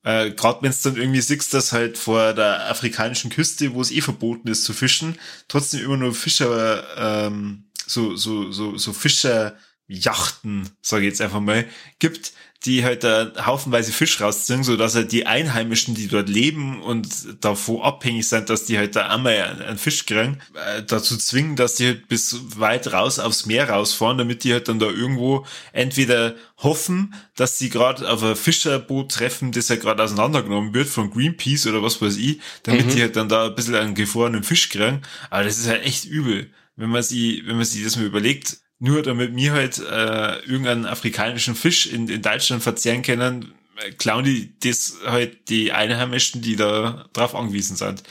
[0.06, 3.90] Äh, Gerade wenn es dann irgendwie siehst, dass halt vor der afrikanischen Küste, wo es
[3.90, 9.56] eh verboten ist zu fischen, trotzdem immer nur Fischer, ähm, so, so, so, so Fischer
[9.88, 11.66] Yachten, sage ich jetzt einfach mal,
[11.98, 12.32] gibt,
[12.64, 17.08] die halt da haufenweise Fisch rausziehen, so dass halt die Einheimischen, die dort leben und
[17.44, 21.74] davon abhängig sind, dass die halt da einmal einen Fisch kriegen, äh, dazu zwingen, dass
[21.74, 26.34] die halt bis weit raus aufs Meer rausfahren, damit die halt dann da irgendwo entweder
[26.58, 31.66] hoffen, dass sie gerade auf ein Fischerboot treffen, das halt gerade auseinandergenommen wird von Greenpeace
[31.66, 32.90] oder was weiß ich, damit mhm.
[32.90, 35.02] die halt dann da ein bisschen einen gefrorenen Fisch kriegen.
[35.30, 38.58] Aber das ist halt echt übel, wenn man sie, wenn man sich das mal überlegt,
[38.78, 44.24] nur damit mir halt äh, irgendeinen afrikanischen Fisch in, in Deutschland verzehren können, äh, klauen
[44.24, 48.02] die das halt die Einheimischen, die da drauf angewiesen sind.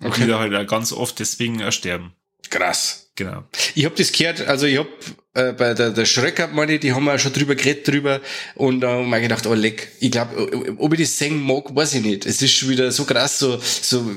[0.00, 0.22] Und okay.
[0.22, 2.12] die da halt auch ganz oft deswegen ersterben.
[2.50, 3.04] Krass.
[3.16, 3.44] Genau.
[3.76, 4.88] Ich hab das gehört, also ich hab
[5.34, 8.20] äh, bei der, der Schreck meine die haben wir schon drüber geredet drüber
[8.56, 11.94] und da haben wir gedacht, oh leck, ich glaube, ob ich das singen mag, weiß
[11.94, 12.26] ich nicht.
[12.26, 14.10] Es ist schon wieder so krass, so, so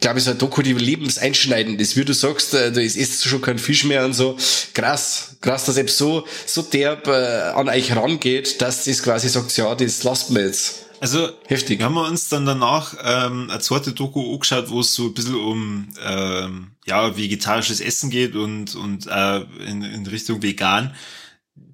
[0.00, 1.96] glaube ich, so ein Doku, die lebenseinschneidend ist.
[1.96, 4.36] Wie du sagst, äh, da ist, isst schon kein Fisch mehr und so.
[4.74, 9.56] Krass, krass, dass eben so, so derb äh, an euch rangeht, dass das quasi sagt,
[9.56, 10.86] ja, das lasst mir jetzt.
[11.00, 11.80] Also, Heftig.
[11.82, 15.36] haben wir uns dann danach ähm, eine zweite Doku angeschaut, wo es so ein bisschen
[15.36, 20.94] um ähm, ja, vegetarisches Essen geht und, und äh, in, in Richtung vegan.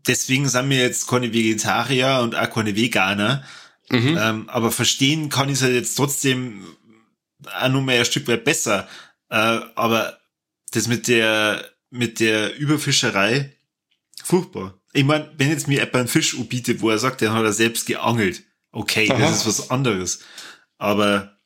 [0.07, 3.43] Deswegen sind wir jetzt keine Vegetarier und auch keine Veganer.
[3.91, 4.19] Mhm.
[4.21, 6.65] Ähm, aber verstehen kann ich es halt jetzt trotzdem
[7.49, 8.89] auch nur mehr ein Stück weit besser.
[9.31, 10.19] Äh, aber
[10.73, 13.57] das mit der, mit der Überfischerei,
[14.23, 14.79] furchtbar.
[14.93, 17.53] Ich meine, wenn jetzt mir jemand einen Fisch bietet, wo er sagt, den hat er
[17.53, 18.43] selbst geangelt,
[18.73, 19.19] okay, Aha.
[19.19, 20.21] das ist was anderes.
[20.79, 21.39] Aber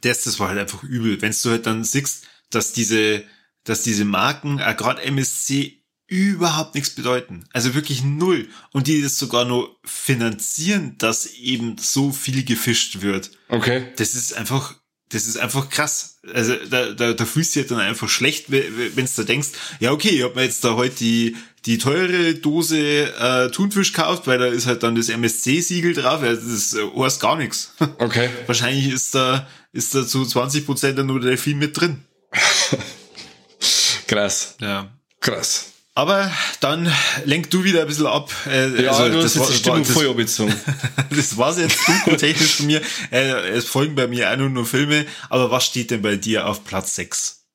[0.00, 1.20] das, das war halt einfach übel.
[1.20, 3.24] Wenn du halt dann siehst, dass diese,
[3.64, 7.44] dass diese Marken, äh, gerade MSC, überhaupt nichts bedeuten.
[7.52, 8.48] Also wirklich null.
[8.72, 13.30] Und die das sogar nur finanzieren, dass eben so viel gefischt wird.
[13.48, 13.92] Okay.
[13.96, 14.77] Das ist einfach
[15.10, 16.18] das ist einfach krass.
[16.34, 19.48] Also da, da, da fühlst du dich dann einfach schlecht, wenn du da denkst,
[19.80, 24.26] ja okay, ich hab mir jetzt da heute die, die teure Dose äh, Thunfisch gekauft,
[24.26, 27.72] weil da ist halt dann das MSC-Siegel drauf, ja, das äh, heißt gar nichts.
[27.98, 28.30] Okay.
[28.46, 32.04] Wahrscheinlich ist da, ist da zu 20 Prozent nur Delfin mit drin.
[34.06, 34.56] krass.
[34.60, 34.90] Ja.
[35.20, 35.72] Krass.
[35.98, 36.30] Aber
[36.60, 36.88] dann
[37.24, 38.30] lenk du wieder ein bisschen ab.
[38.46, 40.54] Äh, ja, also, du hast jetzt die Stimmung voll abgezogen.
[41.10, 41.76] das war's jetzt
[42.18, 42.80] technisch von mir.
[43.10, 45.06] Äh, es folgen bei mir auch nur, nur Filme.
[45.28, 47.46] Aber was steht denn bei dir auf Platz 6?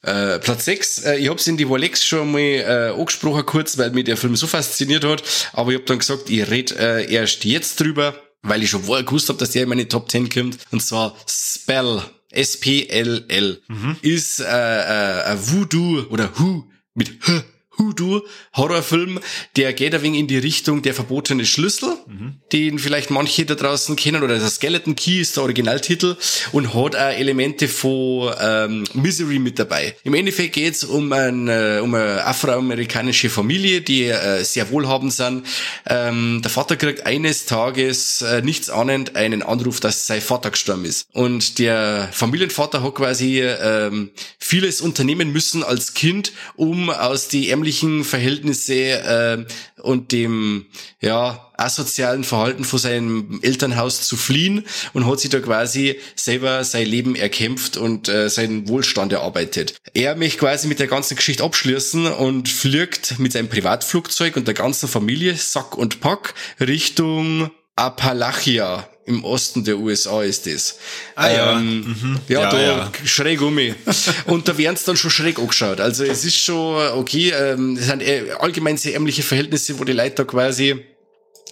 [0.00, 3.90] Äh, Platz 6, äh, ich hab's in die Walex schon mal äh, angesprochen kurz, weil
[3.90, 5.22] mich der Film so fasziniert hat.
[5.52, 9.04] Aber ich hab dann gesagt, ich red äh, erst jetzt drüber, weil ich schon vorher
[9.04, 10.56] gewusst hab, dass der in meine Top 10 kommt.
[10.70, 12.00] Und zwar Spell.
[12.30, 13.60] S-P-L-L.
[13.68, 13.96] Mhm.
[14.00, 17.42] Ist äh, äh, ein Voodoo oder Who mit H
[17.80, 18.20] Hoodoo
[18.54, 19.18] Horrorfilm,
[19.56, 22.36] der geht ein wenig in die Richtung der verbotene Schlüssel, mhm.
[22.52, 26.16] den vielleicht manche da draußen kennen, oder der Skeleton Key ist der Originaltitel
[26.52, 29.96] und hat auch Elemente von ähm, Misery mit dabei.
[30.04, 35.46] Im Endeffekt geht's um, ein, äh, um eine afroamerikanische Familie, die äh, sehr wohlhabend sind.
[35.86, 40.84] Ähm, der Vater kriegt eines Tages äh, nichts ahnend einen Anruf, dass sein Vater gestorben
[40.84, 41.06] ist.
[41.12, 47.69] Und der Familienvater hat quasi ähm, vieles unternehmen müssen als Kind, um aus die ärmlichen
[47.70, 50.66] persönlichen Verhältnisse äh, und dem
[51.00, 56.86] ja asozialen Verhalten von seinem Elternhaus zu fliehen und hat sich da quasi selber sein
[56.86, 59.74] Leben erkämpft und äh, seinen Wohlstand erarbeitet.
[59.94, 64.54] Er möchte quasi mit der ganzen Geschichte abschließen und fliegt mit seinem Privatflugzeug und der
[64.54, 70.78] ganzen Familie Sack und Pack Richtung Appalachia im Osten der USA ist das.
[71.14, 71.58] Ah, ja.
[71.58, 72.20] Ähm, mhm.
[72.28, 72.92] ja, ja, da ja.
[73.04, 73.74] schräg um mich.
[74.26, 75.80] Und da werden es dann schon schräg angeschaut.
[75.80, 78.02] Also es ist schon okay, ähm, es sind
[78.38, 80.84] allgemein sehr ärmliche Verhältnisse, wo die Leute da quasi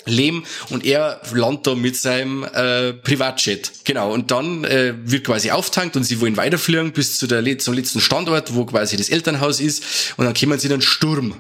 [0.07, 3.71] leben und er landet da mit seinem äh, Privatjet.
[3.85, 4.13] Genau.
[4.13, 8.01] Und dann äh, wird quasi auftankt und sie wollen weiterfliegen bis zu der, zum letzten
[8.01, 10.15] Standort, wo quasi das Elternhaus ist.
[10.17, 11.35] Und dann kommen sie dann Sturm.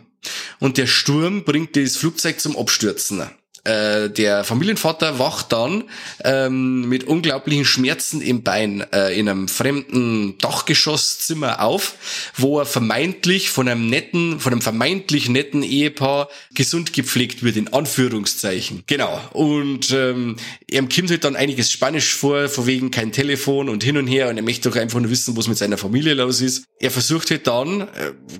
[0.58, 3.22] Und der Sturm bringt das Flugzeug zum Abstürzen.
[3.64, 5.84] Äh, der Familienvater wacht dann
[6.24, 11.94] ähm, mit unglaublichen Schmerzen im Bein äh, in einem fremden Dachgeschosszimmer auf,
[12.36, 17.72] wo er vermeintlich von einem netten, von einem vermeintlich netten Ehepaar gesund gepflegt wird, in
[17.72, 18.84] Anführungszeichen.
[18.86, 19.20] Genau.
[19.32, 20.36] Und ähm,
[20.70, 24.28] er kommt halt dann einiges Spanisch vor, von wegen kein Telefon und hin und her
[24.28, 26.64] und er möchte doch einfach nur wissen, was mit seiner Familie los ist.
[26.78, 27.86] Er versucht halt dann, äh,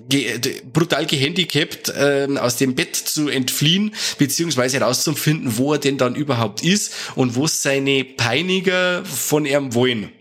[0.07, 0.39] ge
[0.71, 4.77] brutal gehandicapt, äh, aus dem Bett zu entfliehen, beziehungsweise
[5.09, 10.11] rauszufinden, finden, wo er denn dann überhaupt ist und wo seine Peiniger von ihm wollen.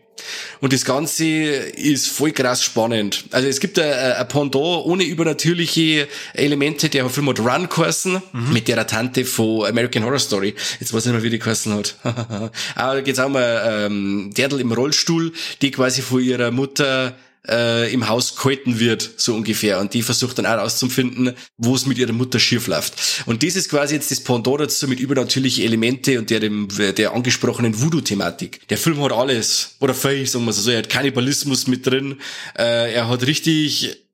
[0.61, 3.25] Und das Ganze ist voll krass spannend.
[3.31, 8.53] Also es gibt ein, Pendant ohne übernatürliche Elemente, der Film hat Run geheißen, mhm.
[8.53, 10.55] mit der Tante von American Horror Story.
[10.81, 11.97] Jetzt weiß ich nicht mehr, wie die geheißen hat.
[12.03, 12.51] Aber
[12.95, 15.33] da geht's auch ein ähm, Derdel im Rollstuhl,
[15.63, 17.17] die quasi von ihrer Mutter
[17.49, 19.81] äh, im Haus gehalten wird, so ungefähr.
[19.81, 22.95] Und die versucht dann auch herauszufinden, wo es mit ihrer Mutter schief läuft.
[23.27, 27.13] Und das ist quasi jetzt das Pendant dazu mit übernatürlichen Elemente und der, dem, der
[27.13, 28.69] angesprochenen Voodoo-Thematik.
[28.69, 32.21] Der Film hat alles, oder viel, sagen wir so, er hat Kannibalismus mit drin,
[32.57, 34.05] äh, er hat richtig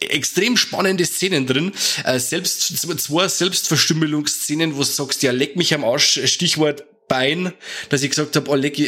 [0.00, 1.72] extrem spannende Szenen drin.
[2.04, 7.52] Äh, selbst zwei Selbstverstümmelungsszenen, wo du sagst, ja, leck mich am Arsch, Stichwort Bein,
[7.88, 8.78] dass ich gesagt habe, oh, leck,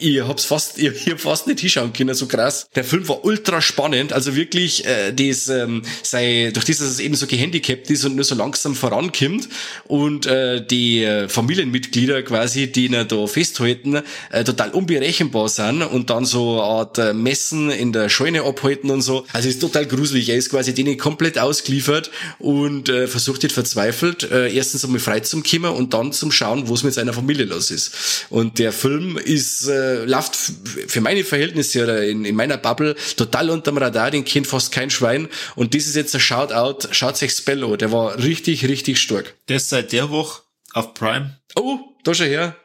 [0.00, 2.68] ich, hab's fast, ich, hab fast nicht hinschauen können, so krass.
[2.74, 7.00] Der Film war ultra spannend, also wirklich, äh, das, ähm, sei, durch das, dass es
[7.00, 9.48] eben so gehandicapt ist und nur so langsam vorankommt
[9.86, 16.10] und äh, die äh, Familienmitglieder quasi, die ihn da festhalten, äh, total unberechenbar sind und
[16.10, 19.26] dann so eine Art äh, Messen in der Scheune abhalten und so.
[19.32, 20.28] Also ist total gruselig.
[20.28, 25.20] Er ist quasi denen komplett ausgeliefert und äh, versucht jetzt verzweifelt, äh, erstens einmal frei
[25.20, 28.26] zum kommen und dann zum Schauen, wo es mit seiner Familie los ist.
[28.30, 32.96] Und der Film ist äh, äh, läuft für meine Verhältnisse oder in, in meiner Bubble
[33.16, 35.28] total unterm Radar, den kennt fast kein Schwein.
[35.56, 39.34] Und das ist jetzt ein Shoutout, schaut sich Spell an, der war richtig, richtig stark.
[39.48, 41.38] Der ist seit der Woche auf Prime.
[41.54, 42.56] Oh, da schon her.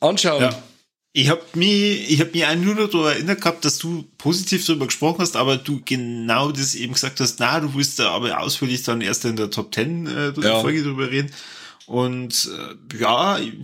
[0.00, 0.42] Anschauen.
[0.42, 0.62] Ja.
[1.12, 4.64] Ich habe mich, ich habe mich auch nur noch daran erinnert gehabt, dass du positiv
[4.64, 8.40] darüber gesprochen hast, aber du genau das eben gesagt hast, na, du willst da aber
[8.40, 10.60] ausführlich dann erst in der Top Ten äh, ja.
[10.60, 11.32] Folge drüber reden.
[11.86, 13.54] Und äh, ja, ich,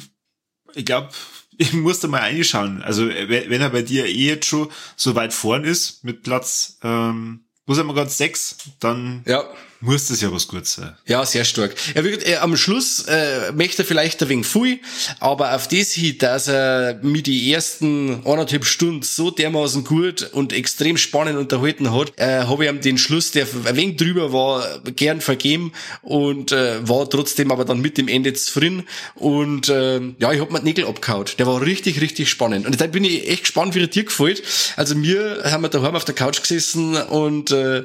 [0.75, 1.11] ich glaube,
[1.59, 2.83] ich muss da mal reinschauen.
[2.83, 7.45] Also wenn er bei dir eh jetzt schon so weit vorn ist mit Platz, ähm,
[7.67, 8.11] wo sind wir gerade?
[8.11, 9.45] Sechs, dann ja
[9.85, 10.95] muss das ja was gut sein.
[11.07, 11.75] Ja, sehr stark.
[11.95, 14.81] Er wird äh, am Schluss äh, möchte er vielleicht ein wenig viel,
[15.21, 20.53] aber auf das hin, dass er mit die ersten anderthalb Stunden so dermaßen gut und
[20.53, 24.81] extrem spannend unterhalten hat, äh, habe ich ihm den Schluss, der ein wenig drüber war,
[24.97, 25.73] gern vergeben
[26.03, 30.51] und äh, war trotzdem aber dann mit dem Ende zufrieden und äh, ja, ich hab
[30.51, 31.27] mir die Nägel abgehauen.
[31.39, 34.43] Der war richtig, richtig spannend und da bin ich echt gespannt, wie der dir gefällt.
[34.77, 37.85] Also mir haben wir daheim auf der Couch gesessen und äh,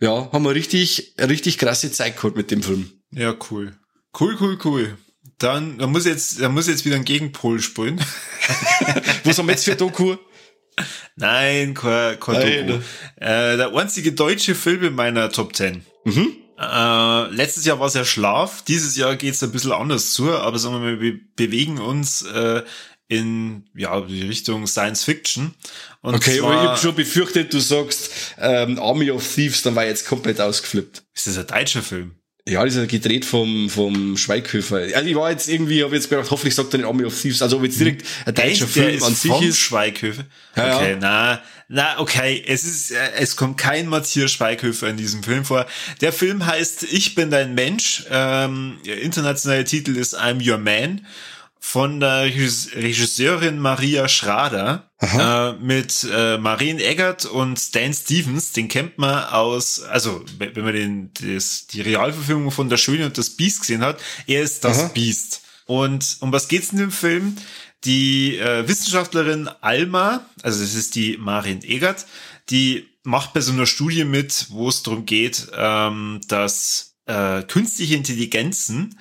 [0.00, 2.90] ja, haben wir richtig, richtig krasse Zeit gehabt mit dem Film.
[3.12, 3.74] Ja, cool.
[4.18, 4.98] Cool, cool, cool.
[5.38, 7.98] Dann, da muss jetzt, da muss jetzt wieder ein Gegenpol spielen.
[9.24, 10.16] Was haben wir jetzt für Doku?
[11.16, 12.82] Nein, kein, kein Doku.
[13.16, 15.84] Äh, der einzige deutsche Film in meiner Top 10.
[16.04, 16.36] Mhm.
[16.60, 20.30] Äh, letztes Jahr war es ja Schlaf, dieses Jahr geht es ein bisschen anders zu,
[20.30, 22.62] aber sagen wir mal, wir bewegen uns äh,
[23.10, 25.52] in ja die Richtung Science Fiction.
[26.00, 29.74] Und okay, zwar, aber ich habe schon befürchtet, du sagst ähm, Army of Thieves, dann
[29.74, 31.02] war jetzt komplett ausgeflippt.
[31.14, 32.14] Ist das ein deutscher Film?
[32.48, 34.76] Ja, das ist gedreht vom, vom Schweighöfer.
[34.94, 37.42] Also ich war jetzt irgendwie, habe jetzt gedacht, hoffentlich sagt er nicht Army of Thieves,
[37.42, 38.72] also ob jetzt direkt ein deutscher Echt?
[38.72, 39.58] Film an sich ist.
[39.58, 40.24] Schweighöfer?
[40.56, 40.98] Ja, okay, ja.
[41.00, 45.66] na, na, okay, es ist, äh, es kommt kein Matthias Schweighöfer in diesem Film vor.
[46.00, 48.04] Der Film heißt Ich bin dein Mensch.
[48.08, 51.02] Ähm, internationaler Titel ist I'm Your Man
[51.62, 58.52] von der Regisseurin Maria Schrader äh, mit äh, Marien Eggert und Dan Stevens.
[58.52, 63.18] Den kennt man aus, also wenn man den, das, die Realverfilmung von Der Schöne und
[63.18, 64.88] das Biest gesehen hat, er ist das Aha.
[64.88, 65.42] Biest.
[65.66, 67.36] Und um was geht's in dem Film?
[67.84, 72.06] Die äh, Wissenschaftlerin Alma, also das ist die Marien Eggert,
[72.48, 77.94] die macht bei so einer Studie mit, wo es darum geht, ähm, dass äh, künstliche
[77.96, 78.98] Intelligenzen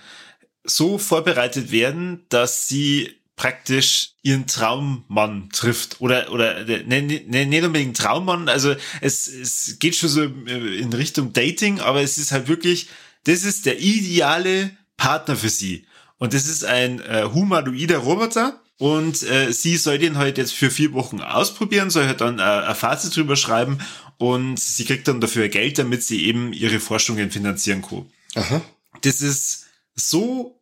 [0.69, 7.63] so vorbereitet werden, dass sie praktisch ihren Traummann trifft oder oder ne, ne, ne, nicht
[7.63, 12.49] unbedingt Traummann, also es, es geht schon so in Richtung Dating, aber es ist halt
[12.49, 12.89] wirklich,
[13.23, 15.85] das ist der ideale Partner für sie
[16.17, 20.69] und das ist ein äh, humanoider Roboter und äh, sie soll den halt jetzt für
[20.69, 23.79] vier Wochen ausprobieren, soll halt dann äh, ein Fazit drüber schreiben
[24.17, 28.05] und sie kriegt dann dafür Geld, damit sie eben ihre Forschungen finanzieren kann.
[28.35, 28.61] Aha.
[29.01, 30.58] Das ist so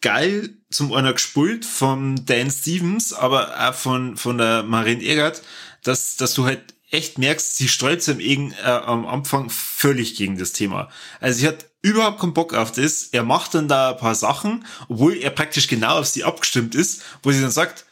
[0.00, 5.42] geil zum einer gespult von Dan Stevens, aber auch von, von der Marine Egert,
[5.82, 10.52] dass, dass du halt echt merkst, sie sträubt sich äh, am Anfang völlig gegen das
[10.52, 10.88] Thema.
[11.20, 13.04] Also sie hat überhaupt keinen Bock auf das.
[13.12, 17.02] Er macht dann da ein paar Sachen, obwohl er praktisch genau auf sie abgestimmt ist,
[17.22, 17.84] wo sie dann sagt,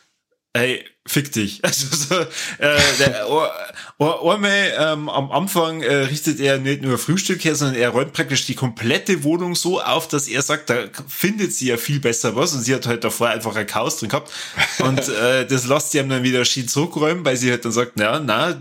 [0.53, 1.61] ey, fick dich.
[1.69, 2.15] Also so,
[2.59, 3.27] äh, der,
[3.99, 8.47] einmal ähm, am Anfang äh, richtet er nicht nur Frühstück her, sondern er räumt praktisch
[8.47, 12.55] die komplette Wohnung so auf, dass er sagt, da findet sie ja viel besser was
[12.55, 14.33] und sie hat halt davor einfach ein Chaos drin gehabt.
[14.79, 17.93] Und äh, das lässt sie ihm dann wieder schien zurückräumen, weil sie halt dann sagt,
[17.97, 18.53] na, na,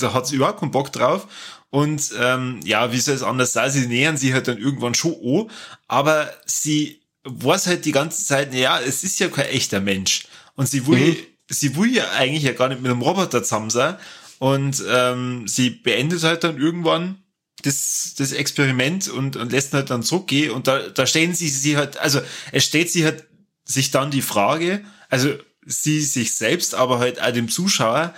[0.00, 1.26] da hat sie überhaupt keinen Bock drauf.
[1.70, 5.16] Und ähm, ja, wie soll es anders sein, sie nähern sie halt dann irgendwann schon
[5.24, 5.50] an,
[5.88, 10.26] aber sie weiß halt die ganze Zeit, ja, es ist ja kein echter Mensch
[10.56, 11.16] und sie will, mhm.
[11.48, 13.96] sie will ja eigentlich ja gar nicht mit einem Roboter zusammen sein.
[14.38, 17.22] Und ähm, sie beendet halt dann irgendwann
[17.62, 20.50] das, das Experiment und, und lässt halt dann zurückgehen.
[20.50, 22.20] Und da, da stellen sie sie halt, also
[22.52, 23.24] es stellt sie halt
[23.64, 25.34] sich dann die Frage, also
[25.64, 28.14] sie sich selbst, aber halt auch dem Zuschauer,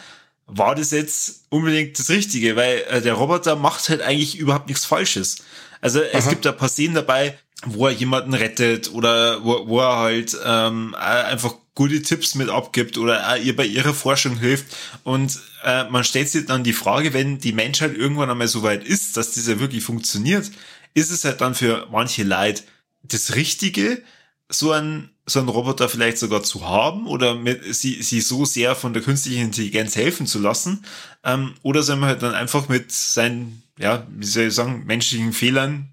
[0.47, 4.84] war das jetzt unbedingt das Richtige, weil äh, der Roboter macht halt eigentlich überhaupt nichts
[4.84, 5.39] Falsches.
[5.80, 6.30] Also es Aha.
[6.30, 10.95] gibt ein paar Szenen dabei, wo er jemanden rettet oder wo, wo er halt ähm,
[10.95, 14.77] einfach gute Tipps mit abgibt oder ihr bei ihrer Forschung hilft.
[15.05, 18.83] Und äh, man stellt sich dann die Frage, wenn die Menschheit irgendwann einmal so weit
[18.83, 20.51] ist, dass dieser wirklich funktioniert,
[20.95, 22.64] ist es halt dann für manche Leid
[23.05, 24.03] das Richtige,
[24.49, 28.77] so ein so einen Roboter vielleicht sogar zu haben oder mit, sie, sie so sehr
[28.77, 30.85] von der künstlichen Intelligenz helfen zu lassen.
[31.24, 35.33] Ähm, oder soll man halt dann einfach mit seinen, ja, wie soll ich sagen, menschlichen
[35.33, 35.89] Fehlern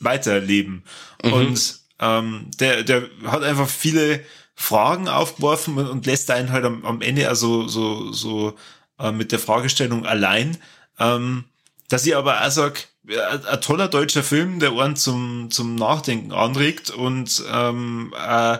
[0.00, 0.84] weiterleben.
[1.24, 1.32] Mhm.
[1.32, 4.22] Und ähm, der, der hat einfach viele
[4.60, 8.56] Fragen aufgeworfen und, und lässt einen halt am, am Ende also so, so
[8.98, 10.58] äh, mit der Fragestellung allein.
[10.98, 11.44] Ähm,
[11.88, 16.90] dass ich aber auch sag, ein toller deutscher Film, der einen zum, zum Nachdenken anregt
[16.90, 18.58] und ähm, äh,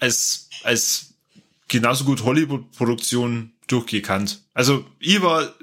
[0.00, 1.14] als, als
[1.68, 4.42] genauso gut Hollywood-Produktion durchgekannt.
[4.54, 5.54] Also ich war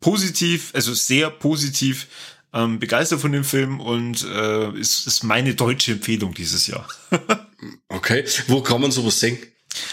[0.00, 2.08] positiv, also sehr positiv
[2.54, 6.88] ähm, begeistert von dem Film und äh, ist, ist meine deutsche Empfehlung dieses Jahr.
[7.88, 9.38] okay, wo kann man sowas sehen?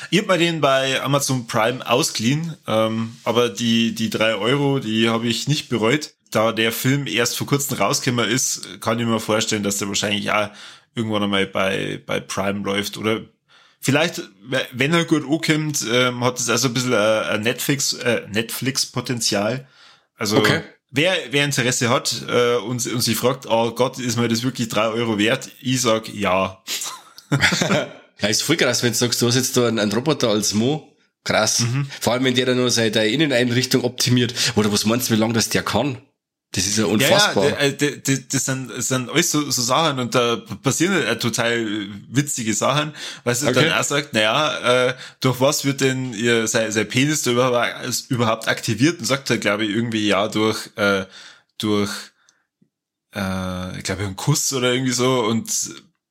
[0.10, 5.10] Ich habe mir den bei Amazon Prime ausgeliehen, ähm, aber die, die drei Euro, die
[5.10, 6.14] habe ich nicht bereut.
[6.32, 10.32] Da der Film erst vor kurzem rausgekommen ist, kann ich mir vorstellen, dass der wahrscheinlich
[10.32, 10.50] auch
[10.96, 12.98] irgendwann einmal bei, bei Prime läuft.
[12.98, 13.22] Oder
[13.80, 14.22] vielleicht,
[14.72, 19.68] wenn er gut ankommt, ähm, hat es also ein bisschen ein Netflix, äh, Netflix-Potenzial.
[20.18, 20.64] Also okay.
[20.90, 24.68] wer, wer Interesse hat äh, und, und sich fragt, oh Gott, ist mir das wirklich
[24.68, 25.50] drei Euro wert?
[25.62, 26.62] Ich sag ja.
[28.20, 30.54] ja, ist voll krass, wenn du sagst, du hast jetzt da einen, einen Roboter als
[30.54, 30.94] Mo.
[31.24, 31.60] Krass.
[31.60, 31.88] Mhm.
[32.00, 34.34] Vor allem, wenn der dann nur seine Inneneinrichtung optimiert.
[34.56, 36.02] Oder was meinst du, wie lange das der kann?
[36.54, 37.50] Das ist ja unfassbar.
[37.50, 41.16] Ja, ja das, das, sind, das sind alles so, so Sachen und da passieren ja
[41.16, 42.94] total witzige Sachen,
[43.26, 43.66] weil sie okay.
[43.66, 48.06] dann auch sagt, naja, äh, durch was wird denn ihr sein, sein Penis da überhaupt,
[48.08, 51.06] überhaupt aktiviert und sagt er, glaube ich, irgendwie ja durch, äh,
[51.58, 51.92] durch
[53.14, 55.52] äh, ich glaube, einen Kuss oder irgendwie so und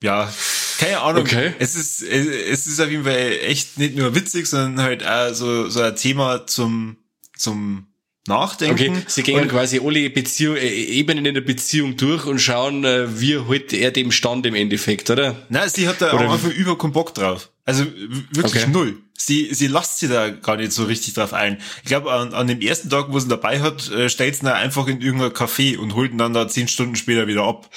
[0.03, 0.33] ja,
[0.79, 1.23] keine Ahnung.
[1.23, 1.55] Okay.
[1.59, 5.69] Es ist, es ist auf jeden Fall echt nicht nur witzig, sondern halt auch so,
[5.69, 6.97] so ein Thema zum,
[7.37, 7.87] zum
[8.29, 8.97] nachdenken.
[8.97, 13.21] Okay, sie gehen quasi alle Beziehung, äh, Ebenen in der Beziehung durch und schauen, äh,
[13.21, 15.37] wie halt er dem stand im Endeffekt, oder?
[15.49, 17.51] Nein, sie hat da oder einfach über keinen Bock drauf.
[17.65, 17.85] Also
[18.31, 18.71] wirklich okay.
[18.71, 18.99] null.
[19.19, 21.59] Sie, sie lasst sie da gar nicht so richtig drauf ein.
[21.83, 24.49] Ich glaube, an, an dem ersten Tag, wo sie dabei hat, äh, stellt sie ihn
[24.49, 27.71] einfach in irgendein Café und holt ihn dann da zehn Stunden später wieder ab.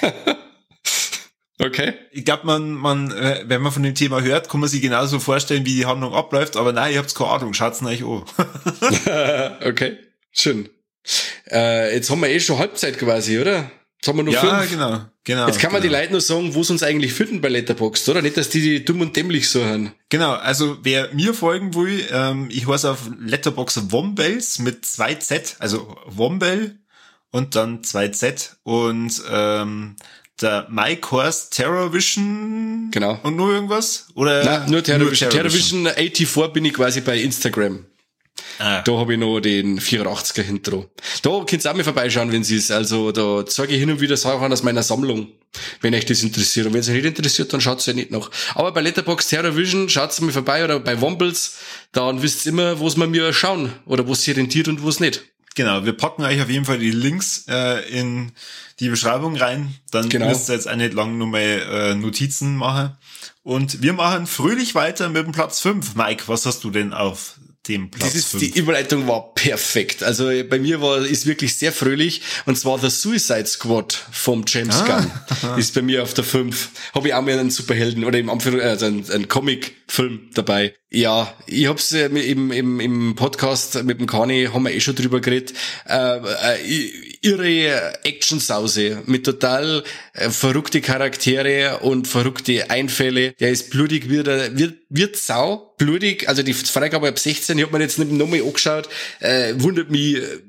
[1.60, 1.94] Okay.
[2.10, 5.20] Ich glaube, man, man, äh, wenn man von dem Thema hört, kann man sich genauso
[5.20, 8.24] vorstellen, wie die Handlung abläuft, aber nein, ihr habt keine Ahnung, schaut's euch an.
[9.64, 9.98] okay,
[10.32, 10.68] schön.
[11.50, 13.70] Äh, jetzt haben wir eh schon Halbzeit quasi, oder?
[14.04, 14.70] Jetzt haben wir nur ja, fünf.
[14.70, 15.46] genau, genau.
[15.46, 15.94] Jetzt kann man genau.
[15.94, 18.20] die Leute nur sagen, wo sie uns eigentlich finden bei Letterboxd, oder?
[18.20, 19.92] Nicht, dass die, die dumm und dämlich so hören.
[20.08, 25.56] Genau, also wer mir folgen will, ähm, ich heiße auf Letterboxd Wombells mit zwei Z,
[25.58, 26.78] also Wombell
[27.30, 29.96] und dann zwei Z und ähm,
[30.40, 32.90] der Mike Horst Terrorvision.
[32.90, 33.18] Genau.
[33.22, 34.08] Und nur irgendwas?
[34.14, 34.44] Oder?
[34.44, 35.30] Nein, nur Terrorvision.
[35.30, 37.86] Terrorvision 84 bin ich quasi bei Instagram.
[38.58, 38.82] Ah.
[38.82, 40.90] Da habe ich noch den 84er Intro.
[41.22, 42.70] Da könnt ihr auch mal vorbeischauen, wenn sie es.
[42.70, 45.28] Also da zeige ich hin und wieder Sachen aus meiner Sammlung,
[45.80, 46.66] wenn euch das interessiert.
[46.66, 48.30] Und wenn es euch nicht interessiert, dann schaut es ja nicht noch.
[48.54, 51.56] Aber bei Letterbox Terrorvision schaut mal vorbei oder bei Wombles,
[51.92, 54.82] dann wisst ihr immer, wo es man mir schauen oder wo es sich rentiert und
[54.82, 55.22] wo es nicht.
[55.56, 58.32] Genau, wir packen euch auf jeden Fall die Links äh, in
[58.84, 59.74] die Beschreibung rein.
[59.90, 60.28] Dann genau.
[60.28, 62.96] müsst ihr jetzt auch nicht lang nur mal äh, Notizen machen.
[63.42, 65.96] Und wir machen fröhlich weiter mit dem Platz 5.
[65.96, 70.02] Mike, was hast du denn auf dem Platz das ist, Die Überleitung war perfekt.
[70.02, 72.22] Also bei mir war ist wirklich sehr fröhlich.
[72.46, 75.06] Und zwar The Suicide Squad vom James ah.
[75.42, 76.70] Gunn ist bei mir auf der 5.
[76.94, 80.74] Habe ich auch mal einen Superhelden oder im Anführung, also einen, einen Comic-Film dabei.
[80.90, 84.94] Ja, ich hab's äh, im, im, im Podcast mit dem Kani, haben wir eh schon
[84.94, 85.52] drüber geredet.
[85.86, 86.90] Äh, äh,
[87.20, 89.82] irre Action-Sause mit total
[90.12, 93.32] äh, verrückte Charaktere und verrückte Einfälle.
[93.40, 94.26] Der ist blutig, wird,
[94.56, 96.28] wird, wird sau blutig.
[96.28, 98.88] Also die Freigabe ab 16, ich hab mir jetzt nicht nochmal angeschaut,
[99.20, 100.40] äh, wundert mich äh,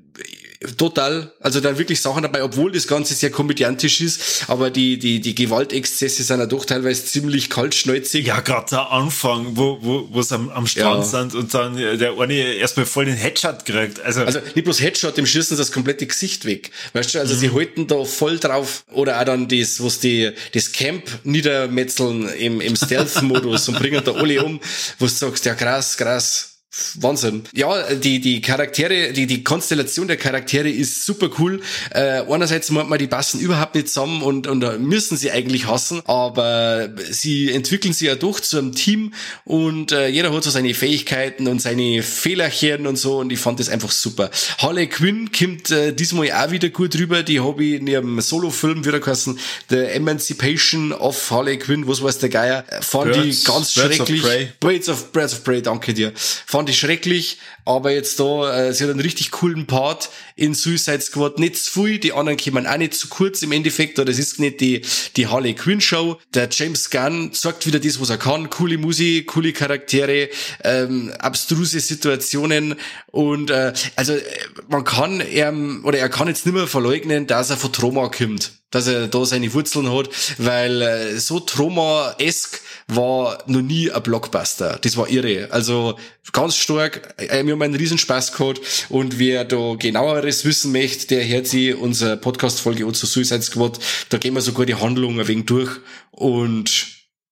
[0.78, 1.32] total.
[1.40, 5.36] Also da wirklich Sachen dabei, obwohl das Ganze sehr komödiantisch ist, aber die, die, die
[5.36, 8.28] Gewaltexzesse sind ja doch teilweise ziemlich kaltschnäuzig.
[8.28, 11.04] Ja, gerade der Anfang, wo, wo, wo sie am, am Strand ja.
[11.04, 14.00] sind und dann der eine erstmal voll den Headshot kriegt.
[14.02, 16.72] Also, also nicht bloß Headshot, dem schießen sie das komplette Gesicht weg.
[16.94, 17.40] Weißt du, also mhm.
[17.40, 18.84] sie halten da voll drauf.
[18.92, 24.14] Oder auch dann das, was die, das Camp niedermetzeln im, im Stealth-Modus und bringen da
[24.14, 24.60] alle um,
[25.00, 26.55] wo du sagst, ja krass, krass
[26.96, 27.44] Wahnsinn.
[27.54, 31.62] Ja, die, die Charaktere, die, die Konstellation der Charaktere ist super cool.
[31.92, 36.02] Äh, einerseits meint man, die passen überhaupt nicht zusammen und, und müssen sie eigentlich hassen,
[36.06, 39.14] aber sie entwickeln sich ja doch zu einem Team
[39.46, 43.60] und äh, jeder hat so seine Fähigkeiten und seine Fehlerchen und so und ich fand
[43.60, 44.30] das einfach super.
[44.58, 48.86] Harley Quinn kommt äh, diesmal auch wieder gut rüber, die habe ich in ihrem Solo-Film
[48.86, 53.74] wieder geheißen, The Emancipation of Harley Quinn, was weiß der Geier, fand Birds, ich ganz
[53.74, 54.24] Birds schrecklich.
[54.24, 54.50] Of Prey.
[54.60, 56.12] Birds of, Birds of Prey, danke dir.
[56.16, 60.56] Fand fand ich schrecklich, aber jetzt da, äh, sie hat einen richtig coolen Part in
[60.56, 64.10] Suicide Squad, nicht zu viel, die anderen kommen auch nicht zu kurz im Endeffekt, oder
[64.10, 64.82] es ist nicht die,
[65.16, 66.18] die Harley Quinn Show.
[66.34, 70.30] Der James Gunn sagt wieder das, was er kann, coole Musik, coole Charaktere,
[70.64, 72.76] ähm, abstruse Situationen
[73.12, 74.24] und äh, also äh,
[74.68, 75.54] man kann er,
[75.84, 79.24] oder er kann jetzt nicht mehr verleugnen, dass er von Trauma kommt dass er da
[79.24, 84.78] seine Wurzeln hat, weil äh, so Trauma-esk war noch nie ein Blockbuster.
[84.82, 85.48] Das war irre.
[85.52, 85.98] Also
[86.32, 87.16] ganz stark.
[87.18, 91.74] Äh, wir haben einen Riesenspaß gehabt und wer da genaueres wissen möchte, der hört sich
[91.76, 93.80] unsere Podcast-Folge zu Suicide Squad.
[94.10, 95.72] Da gehen wir sogar die Handlung ein wenig durch
[96.12, 96.88] und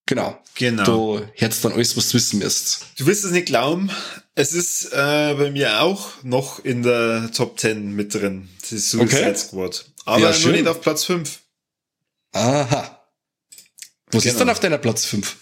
[0.06, 0.38] Genau.
[0.56, 1.18] Genau.
[1.20, 2.84] Da hört's dann alles, was du wissen müsst.
[2.98, 3.90] Du wirst es nicht glauben,
[4.34, 9.20] es ist äh, bei mir auch noch in der Top 10 mit drin, die Suicide
[9.28, 9.34] Okay.
[9.36, 9.86] Squad.
[10.04, 11.38] Aber Ja, nur nicht auf Platz 5.
[12.32, 13.00] Aha.
[14.12, 14.32] Was Genau.
[14.32, 15.36] ist dann auf deiner Platz 5?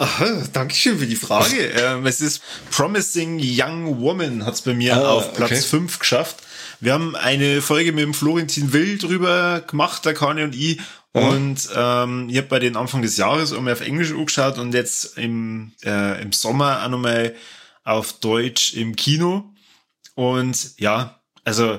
[0.00, 1.56] Aha, danke schön für die Frage.
[1.76, 5.60] ähm, es ist Promising Young Woman, hat's bei mir Ah, auf Platz okay.
[5.60, 6.36] 5 geschafft.
[6.80, 10.80] Wir haben eine Folge mit dem Florentin Will drüber gemacht, der Kane und ich.
[11.12, 15.18] Und ähm, ich habe bei den Anfang des Jahres einmal auf Englisch angeschaut und jetzt
[15.18, 17.34] im, äh, im Sommer auch nochmal
[17.84, 19.52] auf Deutsch im Kino.
[20.14, 21.78] Und ja, also,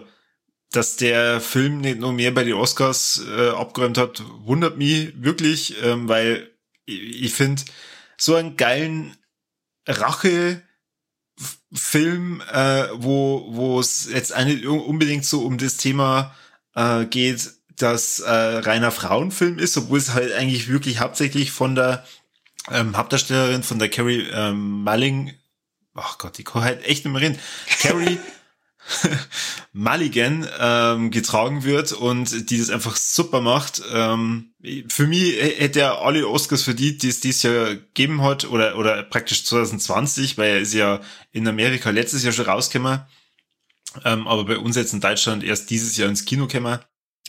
[0.72, 5.74] dass der Film nicht noch mehr bei den Oscars äh, abgeräumt hat, wundert mich wirklich,
[5.84, 6.52] ähm, weil
[6.86, 7.64] ich, ich finde,
[8.22, 9.18] so einen geilen
[9.88, 10.62] Rache-Film,
[12.52, 16.36] äh, wo wo es jetzt nicht unbedingt so um das Thema
[16.76, 22.06] äh, geht, dass äh, reiner Frauenfilm ist, obwohl es halt eigentlich wirklich hauptsächlich von der
[22.70, 25.34] ähm, Hauptdarstellerin von der Carrie ähm, Mulling,
[25.96, 27.40] ach Gott, ich kann halt echt nicht mehr reden,
[27.80, 28.20] Carrie
[29.74, 33.82] Mulligan ähm, getragen wird und die das einfach super macht.
[33.94, 34.54] Ähm,
[34.88, 39.04] für mich hätte er alle Oscars verdient, die es dieses Jahr gegeben hat, oder, oder
[39.04, 41.02] praktisch 2020, weil er ist ja
[41.32, 43.02] in Amerika letztes Jahr schon rausgekommen,
[44.04, 46.80] ähm, aber bei uns jetzt in Deutschland erst dieses Jahr ins Kino gekommen.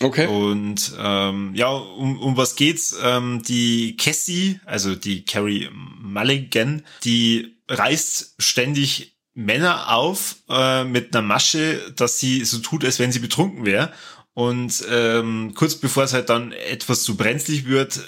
[0.01, 0.27] Okay.
[0.27, 2.97] Und ähm, ja, um, um was geht's?
[3.03, 11.27] Ähm, die Cassie, also die Carrie Mulligan, die reißt ständig Männer auf äh, mit einer
[11.27, 13.93] Masche, dass sie so tut, als wenn sie betrunken wäre.
[14.35, 18.01] Und ähm, kurz bevor es halt dann etwas zu brenzlig wird,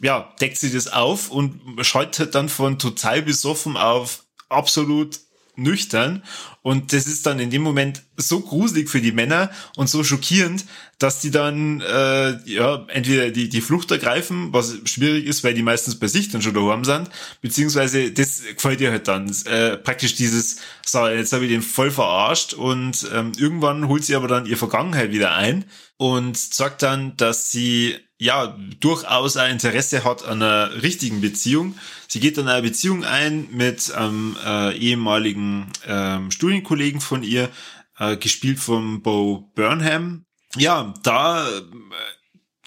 [0.00, 5.20] ja, deckt sie das auf und schaltet dann von total besoffen auf absolut
[5.56, 6.22] nüchtern.
[6.62, 10.64] Und das ist dann in dem Moment so gruselig für die Männer und so schockierend,
[10.98, 15.62] dass die dann äh, ja entweder die, die Flucht ergreifen, was schwierig ist, weil die
[15.62, 19.34] meistens bei sich dann schon daheim sind, beziehungsweise das gefällt dir halt dann.
[19.46, 24.14] Äh, praktisch dieses, so, jetzt habe ich den voll verarscht und ähm, irgendwann holt sie
[24.14, 25.64] aber dann ihre Vergangenheit wieder ein
[25.96, 31.74] und sagt dann, dass sie ja durchaus ein Interesse hat an einer richtigen Beziehung.
[32.06, 37.50] Sie geht dann eine Beziehung ein mit einem äh, ehemaligen ähm, Studienkollegen von ihr,
[37.98, 40.24] äh, gespielt von Bo Burnham.
[40.56, 41.62] Ja, da äh,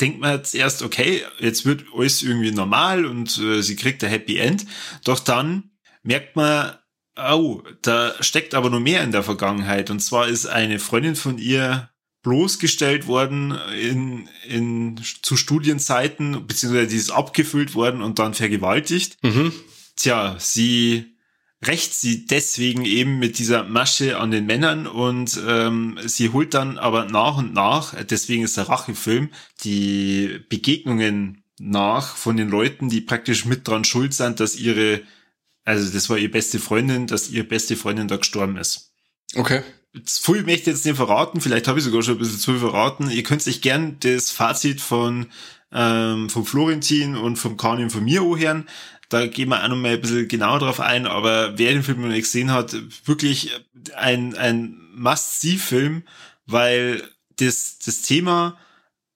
[0.01, 4.09] denkt man jetzt erst, okay, jetzt wird alles irgendwie normal und äh, sie kriegt ein
[4.09, 4.65] Happy End.
[5.05, 5.71] Doch dann
[6.03, 6.75] merkt man,
[7.17, 9.89] oh, da steckt aber noch mehr in der Vergangenheit.
[9.89, 11.89] Und zwar ist eine Freundin von ihr
[12.25, 19.23] bloßgestellt worden in, in, zu Studienzeiten, beziehungsweise die ist abgefüllt worden und dann vergewaltigt.
[19.23, 19.53] Mhm.
[19.95, 21.15] Tja, sie
[21.63, 26.79] rächt sie deswegen eben mit dieser Masche an den Männern und ähm, sie holt dann
[26.79, 29.29] aber nach und nach, deswegen ist der Rachefilm,
[29.63, 35.03] die Begegnungen nach von den Leuten, die praktisch mit dran schuld sind, dass ihre,
[35.63, 38.93] also das war ihre beste Freundin, dass ihre beste Freundin da gestorben ist.
[39.35, 39.61] Okay.
[40.03, 42.51] Zu viel möchte ich jetzt nicht verraten, vielleicht habe ich sogar schon ein bisschen zu
[42.51, 43.09] viel verraten.
[43.09, 45.27] Ihr könnt euch gern das Fazit von
[45.71, 48.67] ähm, vom Florentin und vom Kanin von mir anhören.
[49.09, 52.01] Da gehen wir auch noch mal ein bisschen genauer drauf ein, aber wer den Film
[52.01, 52.75] noch nicht gesehen hat,
[53.05, 53.51] wirklich
[53.95, 56.03] ein, ein Must-See-Film,
[56.47, 57.03] weil
[57.37, 58.57] das, das Thema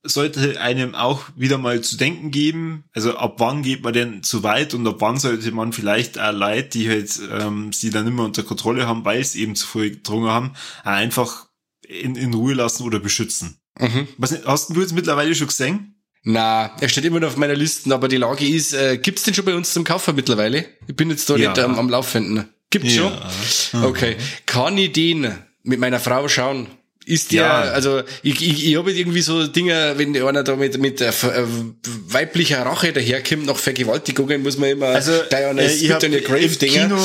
[0.03, 2.85] sollte einem auch wieder mal zu denken geben.
[2.93, 6.31] Also ab wann geht man denn zu weit und ab wann sollte man vielleicht auch
[6.31, 9.91] Leute, die halt ähm, sie dann immer unter Kontrolle haben, weil sie eben zu viel
[9.91, 11.47] getrunken haben, einfach
[11.85, 13.59] in, in Ruhe lassen oder beschützen.
[13.77, 14.07] Mhm.
[14.17, 15.95] Was, hast du jetzt mittlerweile schon gesehen?
[16.23, 19.33] Na, er steht immer noch auf meiner Liste, aber die Lage ist, äh, gibt's den
[19.33, 20.65] schon bei uns zum Kaufen mittlerweile?
[20.87, 21.49] Ich bin jetzt da Ja.
[21.49, 22.49] nicht ähm, am Laufenden.
[22.69, 23.11] Gibt's schon?
[23.83, 24.17] Okay.
[24.45, 25.33] Kann ich den
[25.63, 26.67] mit meiner Frau schauen?
[27.09, 27.61] Ist der, Ja.
[27.61, 31.43] also ich, ich, ich habe irgendwie so Dinge, wenn einer da mit, mit äh, äh,
[32.07, 36.19] weiblicher Rache daherkommt, nach Vergewaltigungen, muss man immer Also Diana äh, ich hab on your
[36.21, 36.57] Grave im.
[36.59, 36.97] Kino,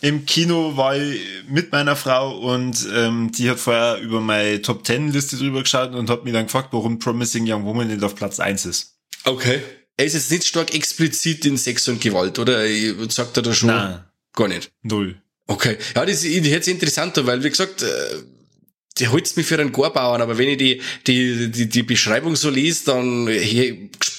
[0.00, 4.82] im Kino war ich mit meiner Frau und ähm, die hat vorher über meine Top
[4.82, 8.16] Ten Liste drüber geschaut und hat mich dann gefragt, warum Promising Young Woman nicht auf
[8.16, 8.96] Platz eins ist.
[9.22, 9.60] Okay.
[9.96, 12.64] Er ist jetzt nicht stark explizit in Sex und Gewalt, oder?
[13.10, 13.68] Sagt er da schon?
[13.68, 14.00] Nein.
[14.34, 14.72] Gar nicht.
[14.82, 15.22] Null.
[15.46, 15.76] Okay.
[15.94, 17.84] Ja, das ist jetzt interessanter, weil, wie gesagt,
[18.92, 22.36] äh, die holt's mich für einen Gorbauern, aber wenn ich die, die, die, die Beschreibung
[22.36, 23.76] so lese, dann hier,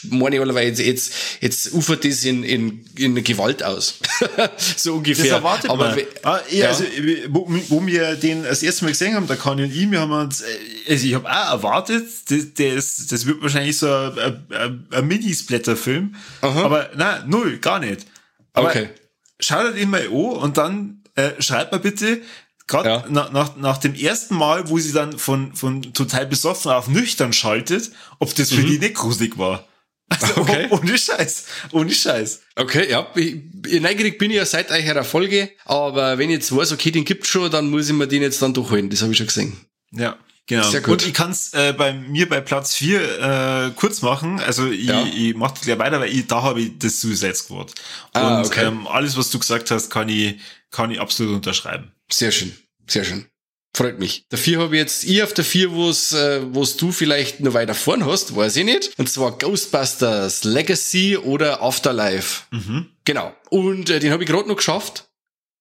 [0.10, 4.00] meine ich allerweise, jetzt, jetzt ufert das in, in, in Gewalt aus.
[4.78, 5.26] so ungefähr.
[5.26, 6.00] Das erwartet aber man.
[6.24, 6.68] Ah, ja, ja.
[6.70, 6.86] Also,
[7.30, 10.12] wo, wo wir den das erste Mal gesehen haben, der Kanye und ich, wir haben
[10.12, 10.46] uns, äh,
[10.90, 16.16] also ich habe auch erwartet, das, das, das wird wahrscheinlich so ein, ein, ein Mini-Splatter-Film,
[16.42, 18.06] aber nein, null, gar nicht.
[18.54, 18.90] Aber Okay.
[19.40, 22.22] schaut ihn mal an und dann äh, schreibt mal bitte,
[22.68, 23.06] gerade Ja.
[23.10, 27.34] nach, nach, nach dem ersten Mal, wo sie dann von, von total besoffen auf nüchtern
[27.34, 28.68] schaltet, ob das für Mhm.
[28.68, 29.68] die nicht gruselig war.
[30.10, 30.68] Also, okay.
[30.70, 31.46] Ohne Scheiß.
[31.72, 32.42] Ohne Scheiß.
[32.56, 33.08] Okay, ja.
[33.16, 33.36] Ich,
[33.82, 37.30] neugierig bin ich ja seit eurer Folge, aber wenn ich jetzt weiß, okay, den gibt's
[37.30, 38.90] schon, dann muss ich mir den jetzt dann durchholen.
[38.90, 39.58] Das habe ich schon gesehen.
[39.92, 40.18] Ja.
[40.46, 40.70] Genau.
[40.70, 40.92] Sehr gut.
[41.02, 43.00] Und ich kann es äh, bei mir bei Platz 4
[43.68, 44.42] äh, kurz machen.
[44.42, 45.06] Also ich, ja.
[45.06, 47.74] ich mache gleich weiter, weil ich, da habe ich das Suicide Squad.
[48.12, 48.66] Ah, Und okay.
[48.66, 50.36] ähm, alles, was du gesagt hast, kann ich,
[50.70, 51.94] kann ich absolut unterschreiben.
[52.14, 52.54] Sehr schön.
[52.88, 53.26] Sehr schön.
[53.76, 54.26] Freut mich.
[54.30, 57.74] Dafür habe ich jetzt ich auf der 4, wo's, äh, wo's du vielleicht noch weiter
[57.74, 58.92] vorn hast, weiß ich nicht.
[59.00, 62.44] Und zwar Ghostbusters Legacy oder Afterlife.
[62.52, 62.92] Mhm.
[63.04, 63.36] Genau.
[63.50, 65.10] Und äh, den habe ich gerade noch geschafft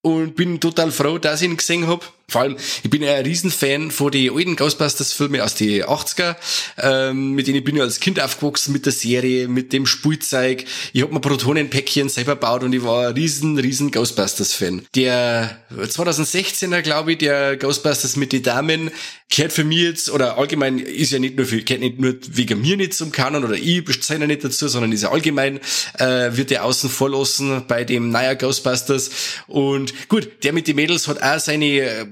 [0.03, 2.13] und bin total froh, dass ich ihn gesehen hab.
[2.29, 6.35] Vor allem, ich bin ja ein Riesenfan von den alten Ghostbusters-Filme aus den 80er,
[6.81, 10.65] ähm, mit denen bin ich als Kind aufgewachsen, mit der Serie, mit dem Spielzeug.
[10.93, 14.85] Ich hab mir Protonenpäckchen selber gebaut und ich war ein riesen, riesen Ghostbusters-Fan.
[14.95, 18.89] Der 2016er, glaube ich, der Ghostbusters mit den Damen,
[19.29, 22.61] gehört für mich jetzt, oder allgemein ist ja nicht nur für, gehört nicht nur wegen
[22.61, 25.59] mir nicht zum Kanon, oder ich bestehe ja nicht dazu, sondern ist ja allgemein,
[25.99, 29.09] äh, wird der außen vor lassen bei dem neuer Ghostbusters.
[29.47, 32.05] Und gut, der mit den Mädels hat auch seine äh,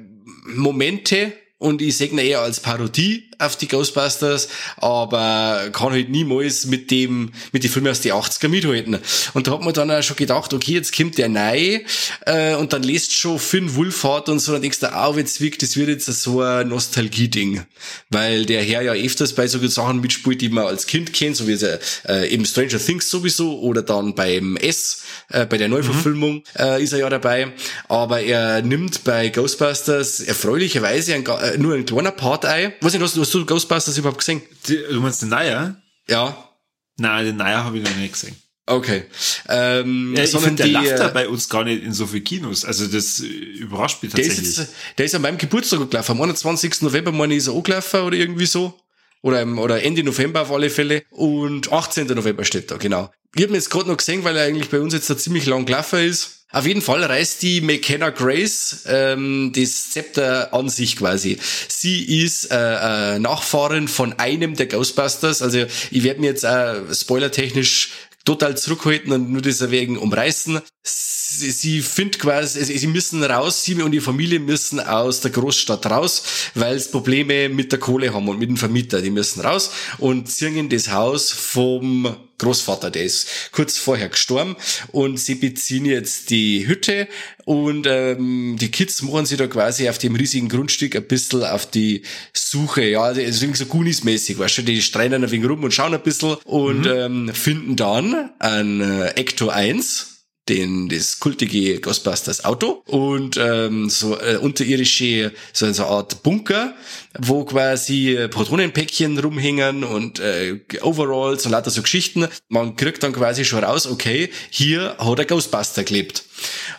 [0.43, 6.65] Momente und ich sehe ihn eher als Parodie auf die Ghostbusters, aber kann halt niemals
[6.65, 8.97] mit dem, mit den Filmen aus den 80er mithalten.
[9.33, 11.79] Und da hat man dann auch schon gedacht, okay, jetzt kommt der neu,
[12.25, 15.61] äh, und dann liest schon Finn Wolfhard und so, dann denkst du, ah, jetzt wirkt,
[15.61, 17.63] das wird jetzt so ein Nostalgie-Ding.
[18.09, 21.47] Weil der Herr ja öfters bei so Sachen mitspielt, die man als Kind kennt, so
[21.47, 26.43] wie äh, eben Stranger Things sowieso, oder dann beim S, äh, bei der Neuverfilmung, mhm.
[26.57, 27.53] äh, ist er ja dabei.
[27.87, 32.73] Aber er nimmt bei Ghostbusters erfreulicherweise ein, äh, nur ein kleiner Part ein.
[32.81, 34.41] Was hast du, Hast du Ghostbusters überhaupt gesehen?
[34.67, 35.81] Die, du meinst den Neuer?
[36.09, 36.49] Ja.
[36.97, 38.35] Nein, den Neuer habe ich noch nicht gesehen.
[38.65, 39.05] Okay.
[39.47, 42.19] Ähm, ja, ich finde, der die, läuft da bei uns gar nicht in so viel
[42.19, 42.65] Kinos.
[42.65, 44.35] Also das überrascht mich tatsächlich.
[44.35, 46.11] Der ist, jetzt, der ist an meinem Geburtstag gelaufen.
[46.11, 46.81] Am 21.
[46.81, 48.77] November, meine ich, ist er angelaufen oder irgendwie so.
[49.21, 51.03] Oder, oder Ende November auf alle Fälle.
[51.11, 52.07] Und 18.
[52.07, 53.09] November steht da, genau.
[53.33, 55.45] Ich habe mir jetzt gerade noch gesehen, weil er eigentlich bei uns jetzt da ziemlich
[55.45, 56.40] lang gelaufen ist.
[56.53, 61.37] Auf jeden Fall reißt die McKenna Grace ähm, das Zepter an sich quasi.
[61.67, 65.41] Sie ist äh, äh, Nachfahrin von einem der Ghostbusters.
[65.41, 67.91] Also ich werde mir jetzt äh, spoilertechnisch
[68.25, 70.61] total zurückhalten und nur deswegen umreißen.
[70.83, 75.85] Sie, sie findet quasi, sie müssen raus, sie und die Familie müssen aus der Großstadt
[75.85, 76.23] raus,
[76.55, 79.01] weil es Probleme mit der Kohle haben und mit dem Vermieter.
[79.01, 84.55] Die müssen raus und ziehen das Haus vom Großvater, der ist kurz vorher gestorben
[84.91, 87.07] und sie beziehen jetzt die Hütte
[87.45, 91.67] und ähm, die Kids machen sie da quasi auf dem riesigen Grundstück ein bisschen auf
[91.69, 92.01] die
[92.33, 95.73] Suche, ja, das ist irgendwie so Goonies-mäßig, weißt du, die streiten ein wenig rum und
[95.73, 97.27] schauen ein bisschen und mhm.
[97.27, 100.10] ähm, finden dann ein äh, Ecto 1
[100.49, 106.73] den das kultige Ghostbusters Auto und ähm, so äh, unterirdische so, so eine Art Bunker,
[107.19, 112.27] wo quasi äh, Patronenpäckchen rumhängen und äh, Overalls und lauter so Geschichten.
[112.49, 116.23] Man kriegt dann quasi schon raus, okay, hier hat der Ghostbuster gelebt.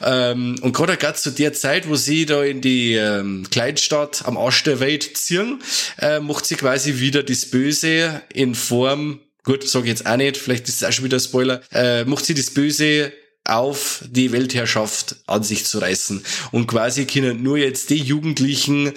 [0.03, 4.37] Ähm, und gerade gerade zu der Zeit, wo sie da in die ähm, Kleinstadt am
[4.37, 5.63] Arsch der Welt ziehen,
[5.99, 10.37] äh, macht sie quasi wieder das Böse in Form Gut, sage ich jetzt auch nicht,
[10.37, 11.63] vielleicht ist es auch schon wieder ein Spoiler.
[11.73, 13.13] Äh, macht sie das Böse
[13.45, 16.25] auf die Weltherrschaft an sich zu reißen.
[16.53, 18.93] Und quasi können nur jetzt die Jugendlichen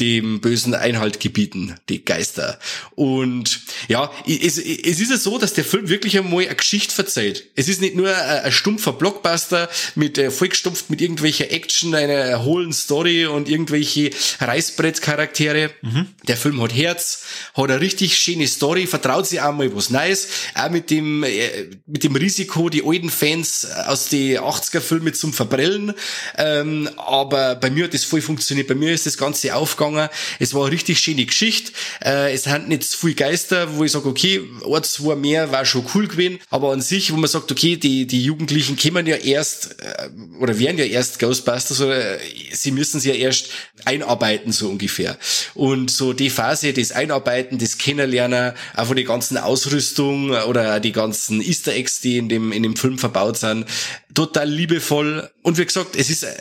[0.00, 2.58] dem Bösen Einhalt gebieten, die Geister.
[2.96, 7.44] Und ja, es, es ist ja so, dass der Film wirklich einmal eine Geschichte verzeiht.
[7.54, 12.44] Es ist nicht nur ein, ein stumpfer Blockbuster mit äh, vollgestopft mit irgendwelcher Action, einer
[12.44, 15.70] hohlen Story und irgendwelche Reißbrettcharaktere.
[15.82, 16.08] Mhm.
[16.26, 17.24] Der Film hat Herz,
[17.54, 21.68] hat eine richtig schöne Story, vertraut sich auch mal was Neues, auch mit dem äh,
[21.86, 25.94] mit dem Risiko, die alten Fans aus den 80er Filmen zum Verbrellen.
[26.36, 28.66] Ähm, aber bei mir hat das voll funktioniert.
[28.66, 30.08] Bei mir ist das ganze Aufgabe gegangen.
[30.38, 31.72] Es war eine richtig schöne Geschichte.
[32.04, 35.64] Äh, es sind nicht zu viele Geister, wo ich sage, okay, ein, zwei mehr war
[35.64, 36.38] schon cool gewesen.
[36.50, 40.08] Aber an sich, wo man sagt, okay, die, die Jugendlichen kommen ja erst, äh,
[40.40, 42.18] oder werden ja erst Ghostbusters, oder
[42.52, 43.48] sie müssen sich ja erst
[43.84, 45.18] einarbeiten, so ungefähr.
[45.54, 50.92] Und so die Phase, das Einarbeiten, das Kennenlernen, auch von die ganzen Ausrüstung oder die
[50.92, 53.66] ganzen Easter Eggs, die in dem, in dem Film verbaut sind,
[54.14, 55.28] total liebevoll.
[55.42, 56.34] Und wie gesagt, es ist äh,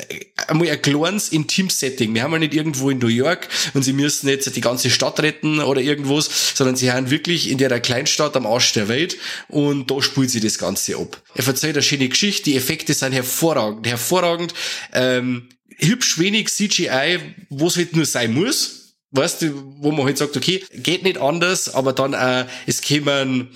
[0.48, 2.14] einmal ein kleines Intim-Setting.
[2.14, 3.33] Wir haben ja nicht irgendwo in New York
[3.74, 7.58] und sie müssen jetzt die ganze Stadt retten oder irgendwas, sondern sie haben wirklich in
[7.58, 9.18] der Kleinstadt am Arsch der Welt
[9.48, 11.22] und da spielt sie das Ganze ab.
[11.36, 14.54] Er verzeiht eine schöne Geschichte, die Effekte sind hervorragend, hervorragend,
[14.94, 17.20] ähm, hübsch wenig CGI,
[17.50, 18.96] wo es halt nur sein muss.
[19.12, 23.50] Weißt du, wo man halt sagt, okay, geht nicht anders, aber dann äh, es kämen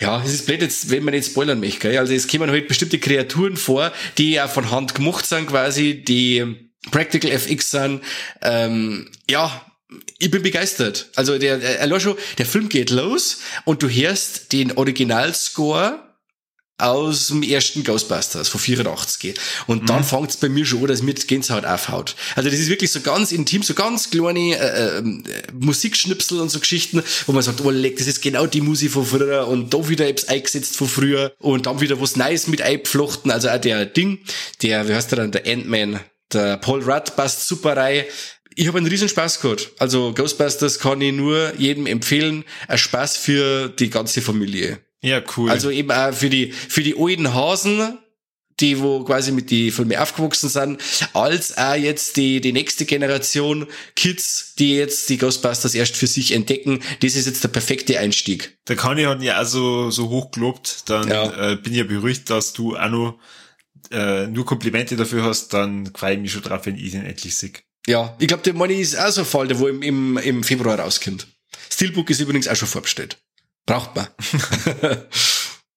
[0.00, 1.98] ja, es ist blöd jetzt, wenn man nicht spoilern möchte, gell?
[1.98, 6.69] Also es kommen halt bestimmte Kreaturen vor, die ja von Hand gemacht sind quasi, die
[6.90, 8.02] Practical FX sind.
[8.42, 9.64] Ähm, ja,
[10.18, 11.10] ich bin begeistert.
[11.16, 16.10] Also der, der, schon, der Film geht los und du hörst den Originalscore
[16.80, 19.34] aus dem ersten Ghostbusters von 84
[19.66, 20.04] und dann mhm.
[20.04, 22.16] fängt's bei mir schon an, dass mir das Gänsehaut aufhaut.
[22.36, 25.02] Also das ist wirklich so ganz intim, so ganz kleine äh, äh,
[25.52, 29.04] Musikschnipsel und so Geschichten, wo man sagt, oh leck, das ist genau die Musik von
[29.04, 33.30] früher und da wieder etwas eingesetzt von früher und dann wieder was Neues mit eingeflochten,
[33.30, 34.20] also auch der Ding,
[34.62, 36.00] der, wie heißt der dann, der Ant-Man,
[36.32, 38.04] der Paul Rudd passt super rein
[38.56, 39.70] ich habe einen riesen Spaß gehabt.
[39.78, 42.44] Also Ghostbusters kann ich nur jedem empfehlen.
[42.68, 44.80] Ein Spaß für die ganze Familie.
[45.00, 45.50] Ja, cool.
[45.50, 47.98] Also eben auch für die, für die alten Hasen,
[48.60, 50.80] die wo quasi mit die Filme aufgewachsen sind,
[51.14, 53.66] als auch jetzt die, die nächste Generation
[53.96, 56.80] Kids, die jetzt die Ghostbusters erst für sich entdecken.
[57.00, 58.58] Das ist jetzt der perfekte Einstieg.
[58.68, 61.52] Der Kanye hat ja also so hoch gelobt, dann ja.
[61.52, 63.18] äh, bin ich ja beruhigt, dass du auch noch
[63.90, 67.36] äh, nur Komplimente dafür hast, dann freue ich mich schon drauf, wenn ich den endlich
[67.36, 67.52] sehe.
[67.86, 70.44] Ja, ich glaube, der Money ist auch so ein Fall, der wo im, im, im
[70.44, 71.26] Februar rauskommt.
[71.70, 73.18] Steelbook ist übrigens auch schon vorbestellt.
[73.66, 74.08] Braucht man.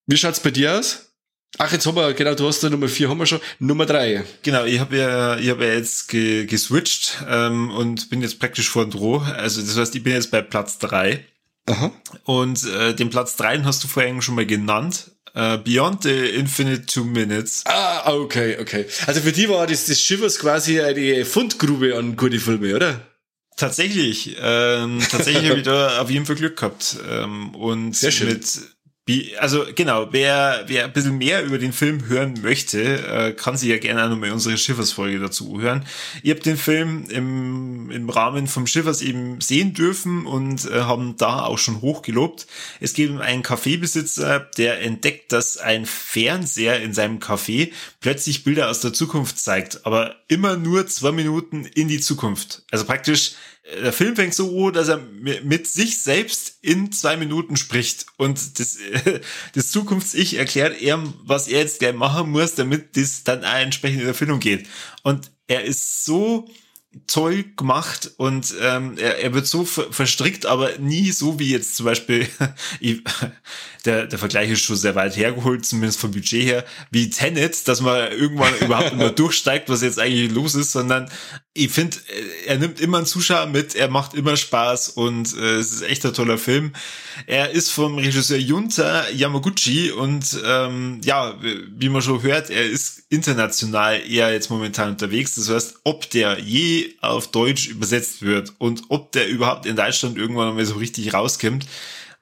[0.07, 1.13] Wie schaut's bei dir aus?
[1.59, 3.39] Ach, jetzt haben wir, genau, du hast da Nummer vier, haben wir schon.
[3.59, 4.23] Nummer drei.
[4.41, 8.69] Genau, ich habe ja, ich habe ja jetzt ge, geswitcht ähm, und bin jetzt praktisch
[8.69, 9.19] vor Droh.
[9.19, 11.25] Also das heißt, ich bin jetzt bei Platz drei.
[11.67, 11.91] Aha.
[12.23, 15.11] Und äh, den Platz drei hast du vorhin schon mal genannt.
[15.35, 17.63] Uh, Beyond the Infinite Two Minutes.
[17.65, 18.85] Ah, okay, okay.
[19.07, 23.01] Also für die war das, das Schiffers quasi eine Fundgrube an gute Filme, oder?
[23.57, 26.97] Tatsächlich, ähm, tatsächlich habe ich da auf jeden Fall Glück gehabt.
[27.09, 28.29] Ähm, und Sehr schön.
[28.29, 28.45] mit
[29.37, 33.67] also genau, wer, wer ein bisschen mehr über den Film hören möchte, äh, kann sich
[33.67, 35.85] ja gerne auch nochmal unsere Schiffers-Folge dazu hören.
[36.21, 41.17] Ihr habt den Film im, im Rahmen vom Schiffers eben sehen dürfen und äh, haben
[41.17, 42.47] da auch schon hochgelobt.
[42.79, 48.69] Es geht um einen Kaffeebesitzer, der entdeckt, dass ein Fernseher in seinem Café plötzlich Bilder
[48.69, 52.63] aus der Zukunft zeigt, aber immer nur zwei Minuten in die Zukunft.
[52.71, 53.33] Also praktisch
[53.63, 58.59] der Film fängt so an, dass er mit sich selbst in zwei Minuten spricht und
[58.59, 58.77] das,
[59.53, 64.01] das Zukunfts-Ich erklärt ihm, was er jetzt gleich machen muss, damit das dann auch entsprechend
[64.01, 64.67] in Erfüllung geht.
[65.03, 66.47] Und er ist so
[67.07, 71.75] toll gemacht und ähm, er, er wird so ver verstrickt, aber nie so wie jetzt
[71.75, 72.27] zum Beispiel,
[73.85, 77.81] der, der Vergleich ist schon sehr weit hergeholt, zumindest vom Budget her, wie Tenet, dass
[77.81, 81.09] man irgendwann überhaupt immer durchsteigt, was jetzt eigentlich los ist, sondern
[81.53, 85.55] ich finde, äh, er nimmt immer einen Zuschauer mit, er macht immer Spaß und äh,
[85.55, 86.71] es ist echt ein toller Film.
[87.27, 93.03] Er ist vom Regisseur Junta Yamaguchi und ähm, ja, wie man schon hört, er ist
[93.09, 95.35] international eher jetzt momentan unterwegs.
[95.35, 100.17] Das heißt, ob der je auf Deutsch übersetzt wird und ob der überhaupt in Deutschland
[100.17, 101.67] irgendwann mal so richtig rauskommt,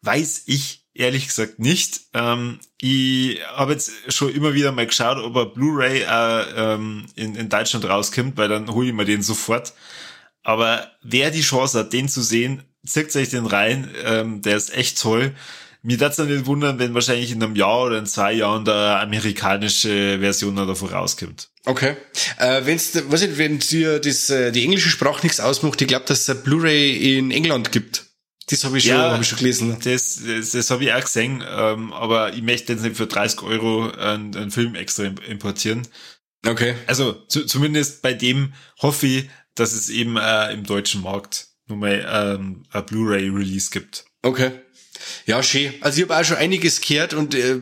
[0.02, 2.02] weiß ich ehrlich gesagt nicht.
[2.14, 7.36] Ähm, ich habe jetzt schon immer wieder mal geschaut, ob er Blu-ray äh, ähm, in,
[7.36, 9.74] in Deutschland rauskommt, weil dann hole ich mir den sofort.
[10.44, 13.90] Aber wer die Chance hat, den zu sehen, zirkt euch den rein.
[14.06, 15.36] Ähm, der ist echt toll.
[15.84, 19.00] Mir darf es nicht wundern, wenn wahrscheinlich in einem Jahr oder in zwei Jahren der
[19.02, 21.50] amerikanische Version davon rauskommt.
[21.66, 21.96] Okay.
[22.38, 26.06] Äh, wenn's, was ich, wenn dir das, äh, die englische Sprache nichts ausmacht, ich glaube,
[26.06, 28.11] dass es Blu-ray in England gibt.
[28.48, 29.78] Das habe ich, schon, ja, hab ich schon gelesen.
[29.84, 33.44] Das, das, das habe ich auch gesehen, ähm, aber ich möchte jetzt nicht für 30
[33.44, 35.88] Euro einen, einen Film extra importieren.
[36.46, 36.76] Okay.
[36.88, 42.06] Also zu, zumindest bei dem hoffe ich, dass es eben äh, im deutschen Markt nochmal
[42.10, 44.06] ähm, ein Blu-ray-Release gibt.
[44.22, 44.52] Okay.
[45.26, 45.74] Ja, schön.
[45.82, 47.60] Also ich habe auch schon einiges gehört und äh,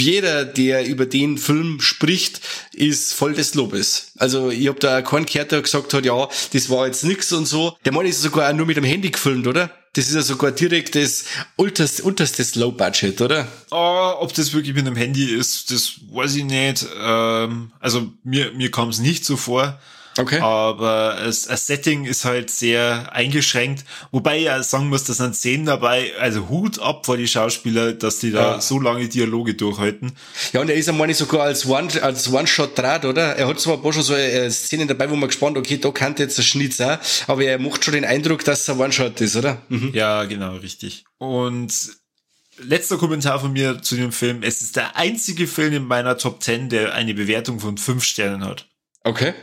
[0.00, 2.40] jeder, der über den Film spricht,
[2.72, 4.12] ist voll des Lobes.
[4.16, 7.46] Also ich habe da keinen gehört, der gesagt hat, ja, das war jetzt nix und
[7.46, 7.76] so.
[7.84, 9.70] Der Mann ist sogar nur mit dem Handy gefilmt, oder?
[9.94, 11.24] Das ist ja sogar direkt das
[11.56, 13.48] unterste, unterstes Low Budget, oder?
[13.70, 16.86] Oh, ob das wirklich mit dem Handy ist, das weiß ich nicht.
[17.00, 19.80] Ähm, also mir, mir kam es nicht so vor.
[20.18, 20.40] Okay.
[20.40, 23.84] Aber das, das Setting ist halt sehr eingeschränkt.
[24.10, 27.92] Wobei ich ja sagen muss, dass sind Szenen dabei, also Hut ab vor die Schauspieler,
[27.92, 28.60] dass die da ja.
[28.60, 30.12] so lange Dialoge durchhalten.
[30.52, 33.36] Ja, und er ist einmal sogar als One, als One-Shot draht, oder?
[33.36, 35.90] Er hat zwar ein paar schon so äh, Szenen dabei, wo man gespannt, okay, da
[35.90, 36.98] kann jetzt ein Schnitz auch,
[37.28, 39.62] aber er macht schon den Eindruck, dass es ein One-Shot ist, oder?
[39.68, 39.92] Mhm.
[39.94, 41.04] Ja, genau, richtig.
[41.18, 41.72] Und
[42.58, 44.42] letzter Kommentar von mir zu dem Film.
[44.42, 48.44] Es ist der einzige Film in meiner Top 10, der eine Bewertung von fünf Sternen
[48.44, 48.66] hat.
[49.04, 49.34] Okay.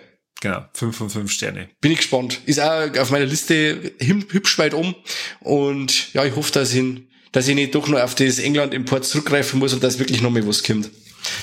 [0.42, 1.70] Genau, 5 von 5 Sterne.
[1.82, 2.40] Bin ich gespannt.
[2.46, 4.96] Ist auch auf meiner Liste hübsch weit um.
[5.40, 6.84] Und ja, ich hoffe, dass ich,
[7.32, 10.46] dass ich nicht doch noch auf das England-Import zurückgreifen muss und dass wirklich noch mal
[10.48, 10.90] was kommt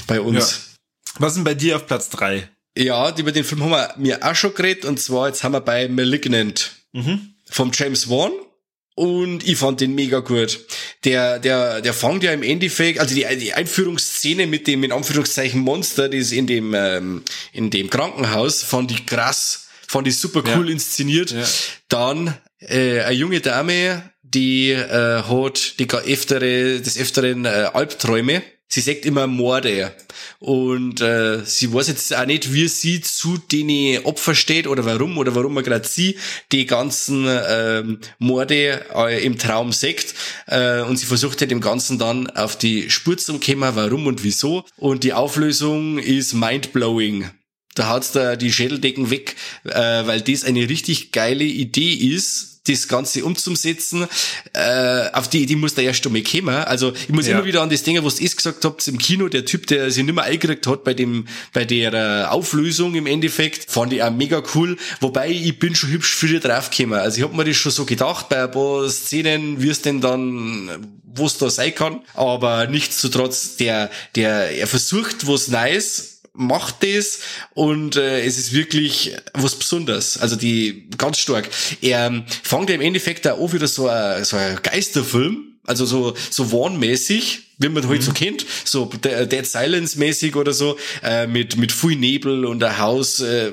[0.06, 0.36] bei uns.
[0.36, 1.19] Ja.
[1.19, 2.48] Was ist denn bei dir auf Platz 3?
[2.77, 4.85] Ja, über den Film haben wir mir auch schon geredet.
[4.85, 7.35] Und zwar, jetzt haben wir bei Malignant mhm.
[7.51, 8.32] vom James Wan.
[8.94, 10.60] Und ich fand den mega gut.
[11.05, 15.60] Der, der, der fängt ja im Endeffekt, also die, die Einführungsszene mit dem, in Anführungszeichen,
[15.60, 19.62] Monster, das in dem, ähm, in dem Krankenhaus, fand ich krass
[19.93, 20.73] Fand ich super cool Ja.
[20.73, 21.32] inszeniert.
[21.32, 21.44] Ja.
[21.89, 28.43] Dann äh, eine junge Dame, die äh, hat die öftere, des Öfteren äh, Albträume.
[28.74, 29.93] Sie sagt immer Morde.
[30.39, 35.19] Und äh, sie weiß jetzt auch nicht, wie sie zu denen Opfer steht oder warum
[35.19, 36.16] oder warum man gerade sie
[36.53, 40.15] die ganzen ähm, Morde äh, im Traum sagt.
[40.47, 44.24] Äh, und sie versucht halt dem Ganzen dann auf die Spur zu kommen, warum und
[44.24, 44.65] wieso.
[44.78, 47.31] Und die Auflösung ist mindblowing.
[47.74, 52.86] Da hat's da die Schädeldecken weg, äh, weil das eine richtig geile Idee ist, das
[52.86, 54.07] Ganze umzusetzen.
[54.53, 56.51] Äh, auf die Idee muss der erst einmal kommen.
[56.55, 57.32] Also ich muss Ja.
[57.36, 60.05] immer wieder an das Ding, was ihr gesagt habt im Kino, der Typ, der sich
[60.05, 64.12] nicht mehr eingekriegt hat bei dem, bei der äh, Auflösung im Endeffekt, fand ich auch
[64.12, 64.77] mega cool.
[65.01, 67.01] Wobei ich bin schon hübsch früher draufgekommen.
[67.01, 70.01] Also ich hab mir das schon so gedacht, bei ein paar Szenen, wie es denn
[70.01, 72.01] dann, wo es da sein kann.
[72.15, 77.21] Aber nichtsdestotrotz, der, der, er versucht was Neues, macht das
[77.55, 80.19] und äh, es ist wirklich was Besonderes.
[80.19, 81.49] Also die ganz stark.
[81.81, 85.85] Er ähm, fängt ja im Endeffekt auch an wieder so ein, so ein Geisterfilm, also
[85.85, 90.79] so so warnmäßig, wie man halt so kennt, so De- Dead Silence mäßig oder so,
[91.03, 93.53] äh, mit mit viel Nebel und ein Haus äh,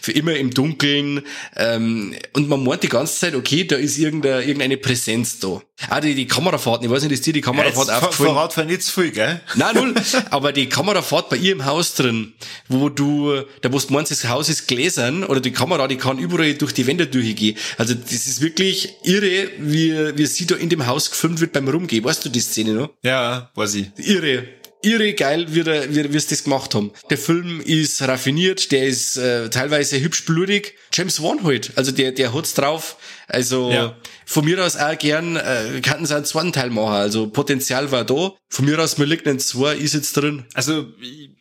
[0.00, 1.22] für immer im Dunkeln
[1.56, 5.60] ähm, und man meint die ganze Zeit, okay, da ist irgendeine, irgendeine Präsenz da.
[5.88, 8.30] Ah, die, die Kamerafahrten, ich weiß nicht, ist dir die Ja, Kamerafahrt ver aufgefallen?
[8.30, 9.40] verrat für nicht zu viel, gell?
[9.54, 9.94] Nein, null.
[10.30, 12.32] Aber die Kamerafahrt bei ihr im Haus drin,
[12.68, 16.18] wo du, da wo du meinst, das Haus ist gläsern, oder die Kamera, die kann
[16.18, 17.56] überall durch die Wände durchgehen.
[17.76, 21.68] Also, das ist wirklich irre, wie, wie sie da in dem Haus gefilmt wird beim
[21.68, 22.02] Rumgehen.
[22.02, 22.90] Weißt du die Szene noch?
[23.02, 23.86] Ja, weiß ich.
[23.98, 24.44] Irre.
[24.82, 26.92] Irre geil, wie, der, wie, wie sie das gemacht haben.
[27.10, 30.74] Der Film ist raffiniert, der ist äh, teilweise hübsch blutig.
[30.92, 32.96] James Wan halt, also der, der hat's drauf.
[33.26, 33.96] Also Ja.
[34.24, 36.94] von mir aus auch gern, äh, könnten sie einen zweiten Teil machen.
[36.94, 38.32] Also Potenzial war da.
[38.48, 40.44] Von mir aus Malignant 2 ist jetzt drin.
[40.54, 40.86] Also,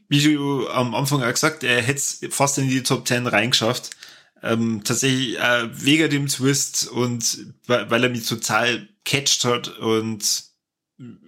[0.09, 3.91] wie du am Anfang auch gesagt, er hätte es fast in die Top 10 reingeschafft.
[4.43, 10.43] Ähm, tatsächlich äh, wegen dem Twist und weil, weil er mich total catcht hat und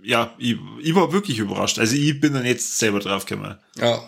[0.04, 1.80] ja, ich, ich war wirklich überrascht.
[1.80, 3.58] Also ich bin dann jetzt selber draufgekommen.
[3.80, 4.04] Ja.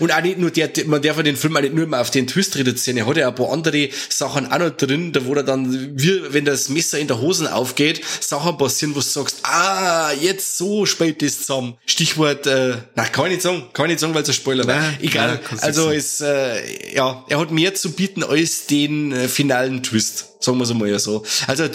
[0.00, 2.26] Und auch nicht nur der, man darf den Film auch nicht nur immer auf den
[2.26, 2.96] Twist reduzieren.
[2.96, 6.32] Er hat ja ein paar andere Sachen auch noch drin, da wo er dann, wie,
[6.32, 10.86] wenn das Messer in der Hosen aufgeht, Sachen passieren, wo du sagst, ah, jetzt so
[10.86, 11.76] spielt das zusammen.
[11.84, 14.66] Stichwort, äh, na, kann ich nicht sagen, kann ich nicht sagen, weil es ein Spoiler
[14.66, 14.94] war.
[15.00, 15.40] Egal.
[15.50, 20.35] nein, also es, äh, ja, er hat mehr zu bieten als den äh, finalen Twist.
[20.46, 21.24] Sagen wir es mal ja so.
[21.48, 21.70] Also äh,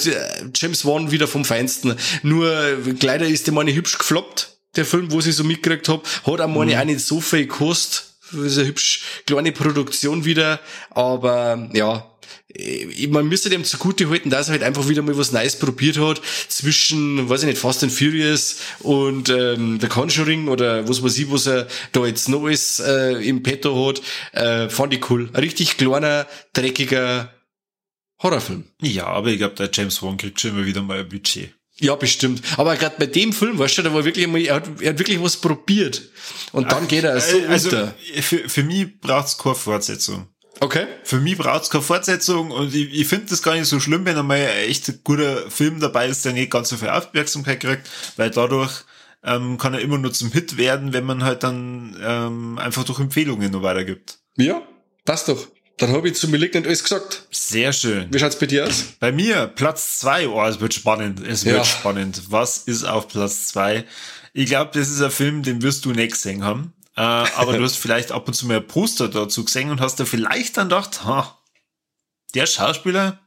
[0.55, 1.93] James Wan wieder vom Feinsten.
[2.23, 2.49] Nur
[3.01, 6.47] leider ist der meine hübsch gefloppt der Film, wo ich so mitgekriegt hab, hat auch
[6.47, 8.05] meine auch nicht so viel gekostet.
[8.31, 12.09] Das ist eine hübsch kleine Produktion wieder, aber ja,
[13.09, 16.21] man müsste dem zugute halten, dass er halt einfach wieder mal was Neues probiert hat
[16.47, 21.29] zwischen, weiß ich nicht, Fast and Furious und ähm, The Conjuring oder was weiß ich,
[21.29, 25.29] was er da jetzt noch ist äh, im Petto hat, äh, fand ich cool.
[25.33, 27.33] Ein richtig kleiner, dreckiger
[28.21, 28.65] Horrorfilm.
[28.81, 31.53] Ja, aber ich glaube, der James Wan kriegt schon immer wieder mal ein Budget.
[31.79, 32.43] Ja, bestimmt.
[32.57, 34.99] Aber gerade bei dem Film, weißt du, da war wirklich einmal, er hat, er hat
[34.99, 36.03] wirklich was probiert.
[36.51, 37.95] Und dann geht er so also, unter.
[38.21, 40.27] für, für mich braucht's keine Fortsetzung.
[40.59, 40.85] Okay.
[41.03, 44.15] Für mich braucht's keine Fortsetzung und ich, ich finde das gar nicht so schlimm, wenn
[44.15, 48.29] einmal ein echt guter Film dabei ist, der nicht ganz so viel Aufmerksamkeit kriegt, weil
[48.29, 48.83] dadurch
[49.23, 52.99] ähm, kann er immer nur zum Hit werden, wenn man halt dann ähm, einfach durch
[52.99, 54.19] Empfehlungen noch weitergibt.
[54.37, 54.61] Ja,
[55.03, 55.47] passt doch.
[55.81, 57.23] Dann habe ich zu Malignant alles gesagt.
[57.31, 58.07] Sehr schön.
[58.13, 58.83] Wie schaut's bei dir aus?
[58.99, 60.27] Bei mir Platz zwei.
[60.27, 61.53] oh, es wird spannend, es Ja.
[61.53, 62.21] wird spannend.
[62.29, 63.85] Was ist auf Platz zwei?
[64.33, 66.73] Ich glaube, das ist ein Film, den wirst du nicht gesehen haben.
[66.95, 69.99] Äh, aber du hast vielleicht ab und zu mal ein Poster dazu gesehen und hast
[69.99, 71.37] da vielleicht dann gedacht, ha,
[72.35, 73.19] der Schauspieler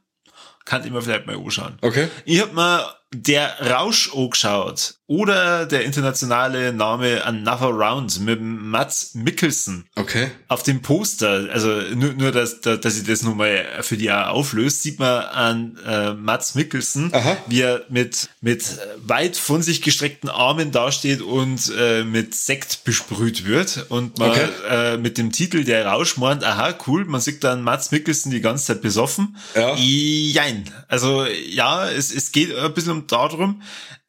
[0.63, 1.77] kann ich mir vielleicht mal anschauen.
[1.81, 2.07] Okay.
[2.25, 2.89] Ich hab mir
[3.21, 4.95] der Rausch angeschaut.
[5.07, 9.85] Oder der internationale Name Another Round mit Mats Mikkelsen.
[9.95, 10.31] Okay.
[10.47, 14.97] Auf dem Poster, also nur, nur dass, dass ich das nochmal für die auflöst, sieht
[14.97, 17.37] man an äh, Mats Mikkelsen, Aha.
[17.45, 18.65] wie er mit, mit
[18.97, 23.85] weit von sich gestreckten Armen dasteht und äh, mit Sekt besprüht wird.
[23.89, 24.47] Und man Okay.
[24.67, 28.41] äh, mit dem Titel Der Rausch meint, aha, cool, man sieht dann Mats Mikkelsen die
[28.41, 29.37] ganze Zeit besoffen.
[29.53, 29.75] Ja.
[29.75, 30.63] Jein.
[30.87, 33.61] Also ja, es, es geht ein bisschen um darum.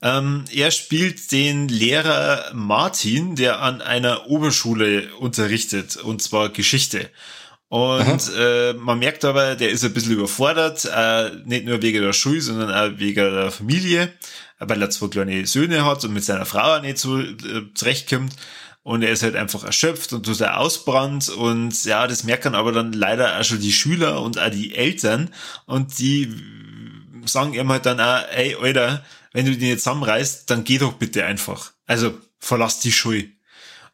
[0.03, 7.11] Ähm, er spielt den Lehrer Martin, der an einer Oberschule unterrichtet, und zwar Geschichte.
[7.69, 12.13] Und äh, man merkt aber, der ist ein bisschen überfordert, äh, nicht nur wegen der
[12.13, 14.13] Schule, sondern auch wegen der Familie,
[14.59, 17.35] weil er zwei kleine Söhne hat und mit seiner Frau auch nicht so äh,
[17.75, 18.35] zurechtkommt.
[18.85, 21.29] Und er ist halt einfach erschöpft und total ausbrannt.
[21.29, 25.31] Und ja, das merken aber dann leider auch schon die Schüler und auch die Eltern.
[25.65, 26.33] Und die
[27.27, 30.95] sagen ihm halt dann auch, ey, Alter, wenn du den jetzt zusammenreißt, dann geh doch
[30.95, 31.73] bitte einfach.
[31.87, 33.29] Also verlass die Schule.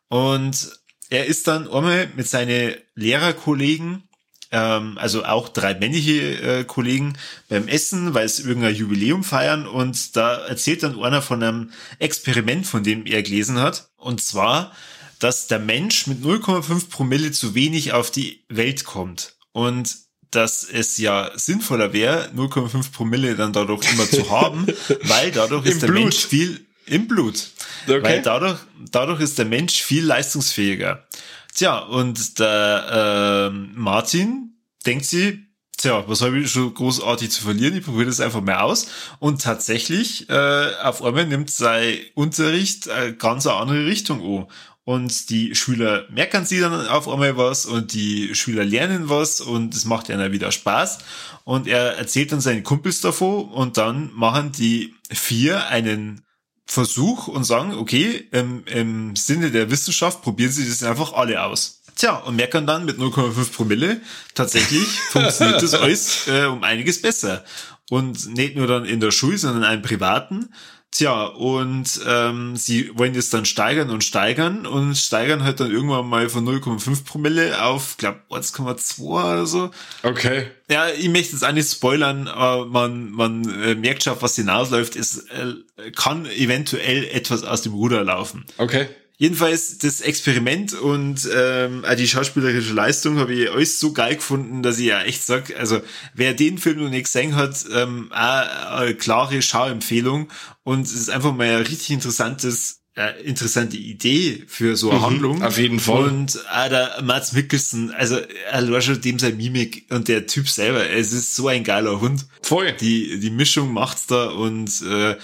[0.09, 0.71] Und
[1.11, 4.09] er ist dann einmal mit seinen Lehrerkollegen
[4.53, 7.15] ähm, also auch drei männliche äh, Kollegen
[7.49, 12.67] beim Essen, weil es irgendein Jubiläum feiern und da erzählt dann einer von einem Experiment,
[12.67, 13.89] von dem er gelesen hat.
[13.97, 14.73] Und zwar,
[15.19, 19.37] dass der Mensch mit 0,5 Promille zu wenig auf die Welt kommt.
[19.53, 19.97] Und
[20.33, 24.67] dass es ja sinnvoller wäre, 0,5 Promille dann dadurch immer zu haben,
[25.05, 26.03] weil dadurch ist der Blut.
[26.03, 27.51] Mensch viel im Blut.
[27.87, 28.03] Okay.
[28.03, 28.59] Weil dadurch,
[28.91, 31.07] dadurch ist der Mensch viel leistungsfähiger.
[31.55, 34.57] Tja, und der äh, Martin
[34.87, 35.47] denkt sie,
[35.77, 37.77] tja, was habe ich schon großartig zu verlieren?
[37.77, 38.87] Ich probiere das einfach mal aus.
[39.19, 44.47] Und tatsächlich, äh, auf einmal nimmt sein Unterricht eine ganz andere Richtung an.
[44.85, 49.75] Und die Schüler merken sie dann auf einmal was und die Schüler lernen was und
[49.75, 50.99] es macht ihnen wieder Spaß.
[51.45, 56.25] Und er erzählt dann seinen Kumpels davon und dann machen die vier einen
[56.67, 61.83] Versuch und sagen, okay, im, im Sinne der Wissenschaft probieren sie das einfach alle aus.
[61.97, 64.01] Tja, und merken dann mit 0,5 Promille,
[64.35, 67.45] tatsächlich funktioniert das alles äh, um einiges besser.
[67.91, 70.49] Und nicht nur dann in der Schule, sondern in einem privaten.
[70.93, 76.07] Tja, und ähm, sie wollen das dann steigern und steigern und steigern halt dann irgendwann
[76.07, 79.71] mal von 0,5 Promille auf, glaub 1,2 oder so.
[80.03, 80.49] Okay.
[80.71, 84.95] Ja, ich möchte jetzt auch nicht spoilern, aber man, man äh, merkt schon, was hinausläuft.
[84.95, 88.45] Es äh, kann eventuell etwas aus dem Ruder laufen.
[88.59, 88.87] Okay.
[89.23, 94.81] Jedenfalls das Experiment und ähm, die schauspielerische Leistung habe ich alles so geil gefunden, dass
[94.81, 95.81] ich ja echt sag, also
[96.13, 100.27] wer den Film noch nicht gesehen hat, ähm, auch eine klare Schauempfehlung
[100.65, 105.05] und es ist einfach mal ein richtig interessantes äh, interessante Idee für so eine mhm,
[105.05, 105.43] Handlung.
[105.45, 106.03] Auf jeden Fall.
[106.03, 108.17] Und äh, der Mats Mikkelsen, also
[108.51, 112.27] er schon dem sein Mimik und der Typ selber, es ist so ein geiler Hund.
[112.43, 112.73] Voll.
[112.73, 115.17] Die, die Mischung macht's da und äh,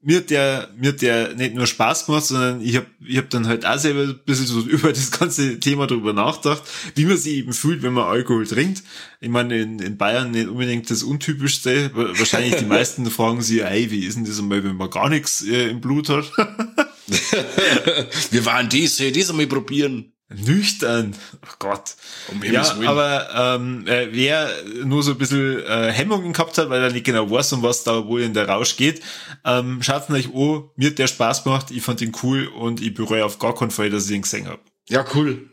[0.00, 3.30] mir hat der, mir hat der nicht nur Spaß gemacht, sondern ich habe ich hab
[3.30, 6.62] dann halt auch selber ein bisschen so über das ganze Thema drüber nachgedacht,
[6.94, 8.84] wie man sich eben fühlt, wenn man Alkohol trinkt.
[9.20, 11.90] Ich meine, in, in Bayern nicht unbedingt das Untypischste.
[11.94, 15.44] Wahrscheinlich die meisten fragen sich, ey, wie ist denn das einmal, wenn man gar nichts
[15.44, 16.30] äh, im Blut hat?
[18.30, 20.12] Wir waren diese, diese mal probieren.
[20.30, 21.16] Nüchtern.
[21.42, 21.94] Oh Gott.
[22.30, 24.50] Um ja, aber ähm, äh, wer
[24.84, 27.82] nur so ein bisschen äh, Hemmungen gehabt hat, weil er nicht genau weiß, um was
[27.82, 29.00] da wohl in der Rausch geht,
[29.46, 30.64] ähm, schaut euch an.
[30.76, 31.70] Mir hat der Spaß gemacht.
[31.70, 34.48] Ich fand ihn cool und ich bereue auf gar keinen Fall, dass ich ihn gesehen
[34.48, 34.60] habe.
[34.88, 35.48] Ja, cool.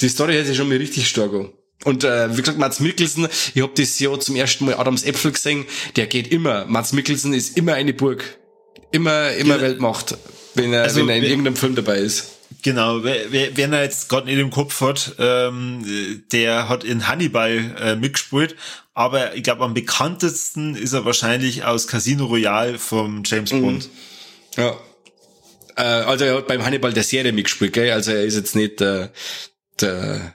[0.00, 1.52] Die Story hätte ich schon mal richtig stark an.
[1.84, 5.32] Und äh, wie gesagt, Mats Mikkelsen, ich habe das Jahr zum ersten Mal Adams Äpfel
[5.32, 5.66] gesehen,
[5.96, 6.64] der geht immer.
[6.64, 8.38] Mats Mikkelsen ist immer eine Burg.
[8.92, 9.62] Immer, immer ja.
[9.62, 10.16] Weltmacht,
[10.54, 12.35] wenn er, also, wenn er in irgendeinem Film dabei ist.
[12.66, 17.06] Genau, wer, wer, wer er jetzt gerade nicht im Kopf hat, ähm, der hat in
[17.06, 18.56] Hannibal äh, mitgespielt,
[18.92, 23.62] aber ich glaube am bekanntesten ist er wahrscheinlich aus Casino Royale vom James mhm.
[23.62, 23.88] Bond.
[24.56, 24.76] Ja.
[25.76, 27.92] Äh, also er hat beim Hannibal der Serie mitgespielt, gell?
[27.92, 29.10] Also er ist jetzt nicht äh,
[29.80, 30.34] der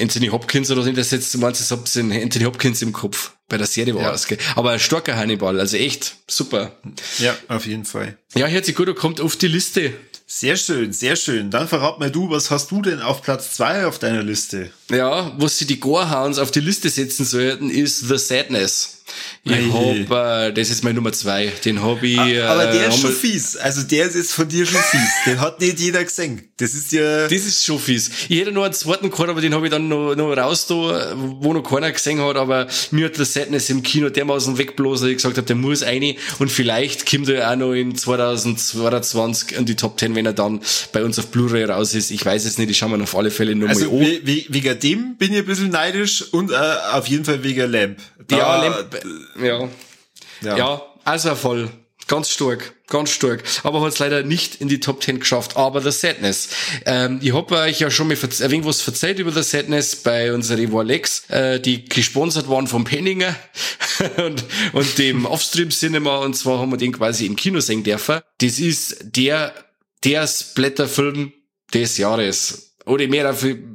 [0.00, 3.32] Anthony Hopkins oder so, das jetzt meinst du, ich Anthony Hopkins im Kopf.
[3.50, 4.14] Bei der Serie war ja.
[4.14, 4.38] es, gell?
[4.56, 6.72] Aber ein starker Hannibal, also echt super.
[7.18, 8.16] Ja, auf jeden Fall.
[8.34, 9.92] Ja, hört sich gut, er kommt auf die Liste.
[10.32, 11.50] Sehr schön, sehr schön.
[11.50, 14.70] Dann verrat mal du, was hast du denn auf Platz zwei auf deiner Liste?
[14.88, 18.99] Ja, was sie die Gorehounds auf die Liste setzen sollten, ist The Sadness.
[19.42, 21.52] Ich hab, äh, das ist mein Nummer zwei.
[21.64, 22.18] Den hab ich.
[22.18, 23.56] Aber der ist äh, schon fies.
[23.56, 25.10] Also der ist jetzt von dir schon fies.
[25.26, 26.48] Den hat nicht jeder gesehen.
[26.58, 27.26] Das ist ja.
[27.26, 28.10] Das ist schon fies.
[28.28, 31.14] Ich hätte noch einen zweiten gehabt, aber den hab ich dann noch, noch raus da,
[31.16, 32.36] wo noch keiner gesehen hat.
[32.36, 35.82] Aber mir hat der Sadness im Kino dermaßen wegblosen, dass ich gesagt habe, der muss
[35.82, 36.14] rein.
[36.38, 40.60] Und vielleicht kommt er auch noch in 2022 in die Top 10, wenn er dann
[40.92, 42.10] bei uns auf Blu-ray raus ist.
[42.10, 42.70] Ich weiß es nicht.
[42.70, 44.20] Ich schaue mir auf alle Fälle nur also mal an.
[44.24, 46.54] Wegen dem bin ich ein bisschen neidisch und äh,
[46.92, 47.98] auf jeden Fall wegen Lamp.
[48.28, 48.99] Da, ja, Lamp
[49.40, 49.68] ja.
[50.42, 51.70] Ja, ja also voll.
[52.10, 53.44] Ganz stark, ganz stark.
[53.62, 55.56] Aber hat es leider nicht in die Top 10 geschafft.
[55.56, 56.48] Aber The Sadness.
[56.84, 60.58] Ähm, ich habe euch ja schon mal ein was erzählt über The Sadness bei unserer
[60.58, 63.36] Evo Alex, äh, die gesponsert waren vom Penninger
[64.16, 66.18] und, und dem Offstream Cinema.
[66.18, 68.18] Und zwar haben wir den quasi im Kino sehen dürfen.
[68.38, 69.54] Das ist der,
[70.02, 71.32] der Splatterfilm
[71.72, 72.74] des Jahres.
[72.86, 73.32] Oder mehr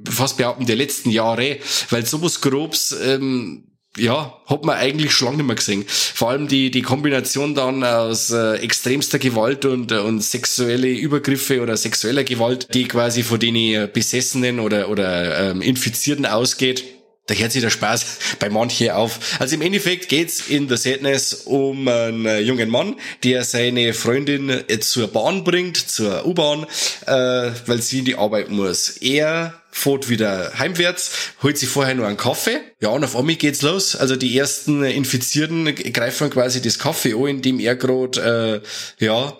[0.10, 1.60] fast behaupten, der letzten Jahre.
[1.90, 3.65] Weil sowas Grobs, ähm,
[3.98, 5.86] ja, hat man eigentlich schon lange nicht mehr gesehen.
[5.88, 11.62] Vor allem die, die Kombination dann aus äh, extremster Gewalt und, äh, und sexuelle Übergriffe
[11.62, 16.84] oder sexueller Gewalt, die quasi von den äh, Besessenen oder, oder ähm, Infizierten ausgeht.
[17.28, 18.06] Da hört sich der Spaß
[18.40, 19.40] bei manchen auf.
[19.40, 24.50] Also im Endeffekt geht's in der Sadness um einen äh, jungen Mann, der seine Freundin
[24.50, 26.68] äh, zur Bahn bringt, zur U-Bahn,
[27.08, 28.98] äh, weil sie in die Arbeit muss.
[28.98, 31.12] Er fährt wieder heimwärts,
[31.44, 32.62] holt sich vorher nur einen Kaffee.
[32.80, 33.96] Ja, und auf einmal geht's los.
[33.96, 38.62] Also die ersten Infizierten greifen quasi das Kaffee an, indem er gerade,
[39.00, 39.36] äh, ja,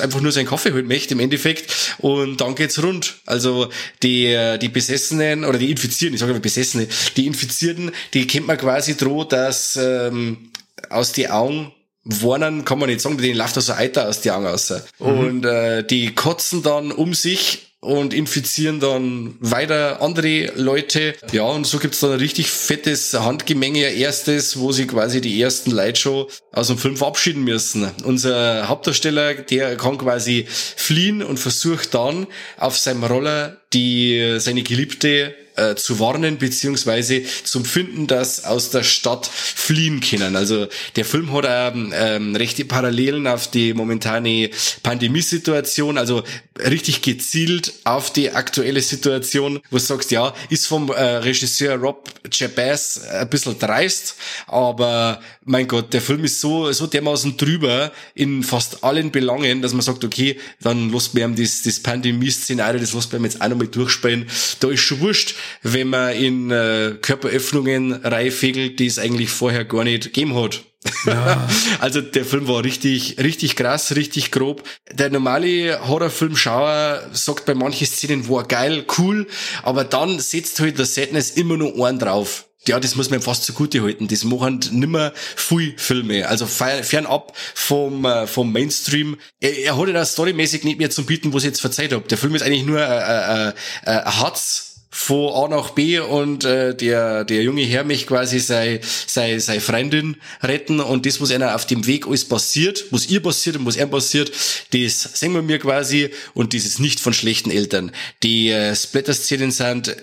[0.00, 3.16] einfach nur seinen Kaffee holen möchte im Endeffekt und dann geht's rund.
[3.26, 3.68] Also
[4.02, 8.58] die, die Besessenen oder die Infizierten, ich sage immer Besessene, die Infizierten, die kennt man
[8.58, 10.52] quasi droh, dass ähm,
[10.90, 11.72] aus die Augen
[12.04, 14.72] warnen kann man nicht sagen, denen läuft da so Eiter aus die Augen raus.
[14.98, 15.06] Mhm.
[15.06, 21.14] Und äh, die kotzen dann um sich und infizieren dann weiter andere Leute.
[21.32, 25.70] Ja, und so gibt's dann ein richtig fettes Handgemenge, erstes, wo sie quasi die ersten
[25.96, 27.90] schon aus dem Film verabschieden müssen.
[28.04, 32.26] Unser Hauptdarsteller, der kann quasi fliehen und versucht dann
[32.56, 38.82] auf seinem Roller die seine Geliebte äh, zu warnen beziehungsweise zum Finden, dass aus der
[38.82, 40.36] Stadt fliehen können.
[40.36, 40.66] Also
[40.96, 44.50] der Film hat ähm, ähm, rechte Parallelen auf die momentane
[44.82, 46.22] Pandemiesituation, also
[46.58, 52.08] richtig gezielt auf die aktuelle Situation, wo du sagst, ja, ist vom äh, Regisseur Rob
[52.30, 54.16] Chabaz ein bisschen dreist,
[54.46, 59.72] aber mein Gott, der Film ist so, so dermaßen drüber in fast allen Belangen, dass
[59.72, 63.68] man sagt, okay, dann lässt man das, das Pandemie-Szenario, das lässt man jetzt auch nochmal
[63.68, 64.26] durchspielen.
[64.60, 69.84] Da ist schon wurscht, wenn man in äh, Körperöffnungen reifegelt, die es eigentlich vorher gar
[69.84, 70.62] nicht gegeben hat.
[71.04, 71.48] Ja.
[71.80, 74.62] also der Film war richtig, richtig krass, richtig grob.
[74.92, 79.26] Der normale Horrorfilmschauer sagt bei manchen Szenen, war geil, cool,
[79.62, 83.44] aber dann setzt halt der Sadness immer nur einen drauf ja, das muss man fast
[83.44, 84.08] zugute halten.
[84.08, 86.28] Das machen nimmer viel Filme.
[86.28, 89.16] Also fernab vom, äh, vom Mainstream.
[89.40, 92.06] Er, er hat ja storymäßig nicht mehr zum Bieten, was ich jetzt verzeiht habe.
[92.06, 93.54] Der Film ist eigentlich nur äh, äh, äh,
[93.84, 98.80] ein Hatz von A nach B und äh, der der junge Herr mich quasi sei
[99.06, 103.20] sei sei Freundin retten und das was einer auf dem Weg alles passiert, was ihr
[103.20, 104.32] passiert und was er passiert,
[104.72, 107.92] das sehen wir mir quasi und das ist nicht von schlechten Eltern.
[108.22, 109.94] Die äh, Splatter-Szenen sind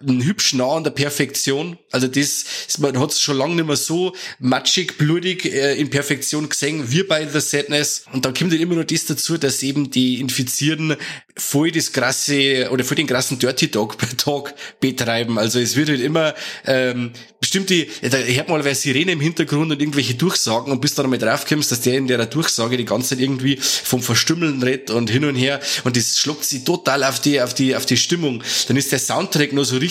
[0.00, 1.78] hübsch nah an der Perfektion.
[1.92, 2.44] Also das,
[2.78, 7.02] man hat es schon lange nicht mehr so matschig, blutig äh, in Perfektion gesehen wie
[7.02, 8.04] bei The Sadness.
[8.12, 10.96] Und dann kommt halt immer nur das dazu, dass eben die Infizierten
[11.36, 15.38] voll das krasse oder voll den krassen Dirty Dog Talk betreiben.
[15.38, 16.34] Also es wird halt immer
[16.66, 21.06] ähm, bestimmte, da hört mal wer Sirene im Hintergrund und irgendwelche Durchsagen und bis dann
[21.06, 25.10] einmal draufkommst, dass der in der Durchsage die ganze Zeit irgendwie vom Verstümmeln redet und
[25.10, 28.42] hin und her und das schluckt sie total auf die, auf die, auf die Stimmung.
[28.68, 29.89] Dann ist der Soundtrack nur so richtig,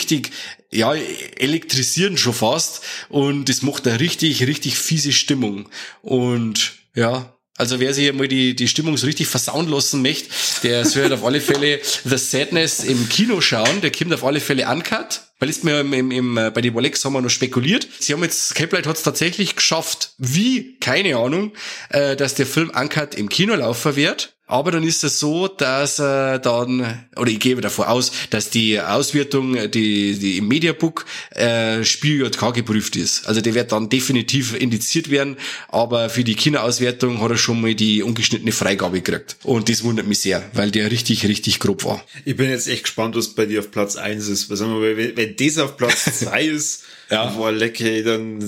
[0.72, 5.70] ja, elektrisierend schon fast und das macht eine richtig, richtig fiese Stimmung
[6.02, 10.30] und ja, also wer sich mal die, die Stimmung so richtig versauen lassen möchte,
[10.64, 13.82] der soll halt auf alle Fälle The Sadness im Kino schauen.
[13.82, 15.24] Der kommt auf alle Fälle uncut.
[15.40, 17.86] Weil ist mir im, im, im, äh, bei den Rolex haben wir noch spekuliert.
[18.00, 20.14] Sie haben jetzt, Cape Light hat es tatsächlich geschafft.
[20.18, 20.78] Wie?
[20.80, 21.52] Keine Ahnung,
[21.90, 24.38] äh, dass der Film uncut im Kino laufen wird.
[24.50, 28.82] Aber dann ist es so, dass äh, dann, oder ich gebe davon aus, dass die
[28.82, 31.06] Auswertung, die, die im Mediabook
[31.36, 33.28] äh, Spiel JK geprüft ist.
[33.28, 37.76] Also der wird dann definitiv indiziert werden, aber für die Kinerauswertung hat er schon mal
[37.76, 39.38] die ungeschnittene Freigabe gekriegt.
[39.44, 42.04] Und das wundert mich sehr, weil der richtig, richtig grob war.
[42.26, 44.50] Ich bin jetzt echt gespannt, was bei dir auf Platz eins ist.
[44.50, 47.28] Was sagen wir, wenn, wenn das auf Platz zwei ist, ja.
[47.28, 48.40] boah, lecker, dann,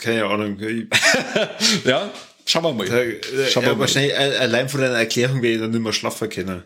[0.00, 0.58] keine Ahnung.
[1.84, 2.10] ja,
[2.46, 2.86] Schauen wir mal.
[2.86, 4.36] Da, Schauen ja, wir wahrscheinlich mal.
[4.36, 6.64] allein von deiner Erklärung werde ich dann nicht mehr schlafen können.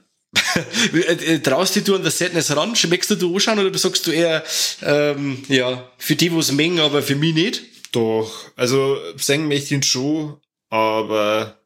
[0.92, 2.76] Äh, äh, traust du an der Sadness ran?
[2.76, 4.44] Schmeckst du du anschauen oder sagst du eher,
[4.82, 7.62] ähm, ja, für die, wo es mengen, aber für mich nicht?
[7.92, 10.36] Doch, also singen möchte ich ihn schon,
[10.68, 11.58] aber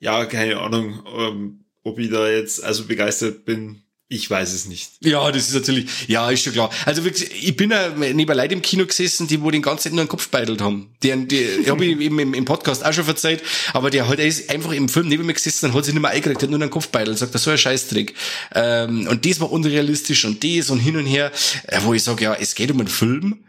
[0.00, 4.92] ja, keine Ahnung, ähm, ob ich da jetzt also begeistert bin, ich weiß es nicht.
[5.00, 6.70] Ja, das ist natürlich, ja, ist schon klar.
[6.84, 9.92] Also wirklich, ich bin ja neben Leuten im Kino gesessen, die wo den ganzen Zeit
[9.92, 10.94] nur einen Kopf beidelt haben.
[11.02, 14.18] Die, die, die habe ich eben im, im, Podcast auch schon verzeiht, aber der hat,
[14.18, 16.60] ist einfach im Film neben mir gesessen und hat sich nicht mehr eingekriegt, hat nur
[16.60, 18.14] einen Kopf beidelt, sagt, das ist so ein Scheißtrick.
[18.54, 21.32] Ähm, und das war unrealistisch und das und hin und her,
[21.66, 23.44] äh, wo ich sage, ja, es geht um einen Film,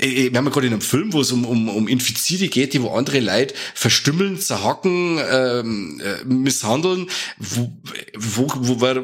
[0.00, 2.82] wir haben ja gerade in einem Film, wo es um, um, um Infizierte geht, die
[2.82, 7.08] wo andere Leute verstümmeln, zerhacken, ähm, äh, misshandeln,
[7.38, 7.70] wo,
[8.16, 9.02] wo, wo war,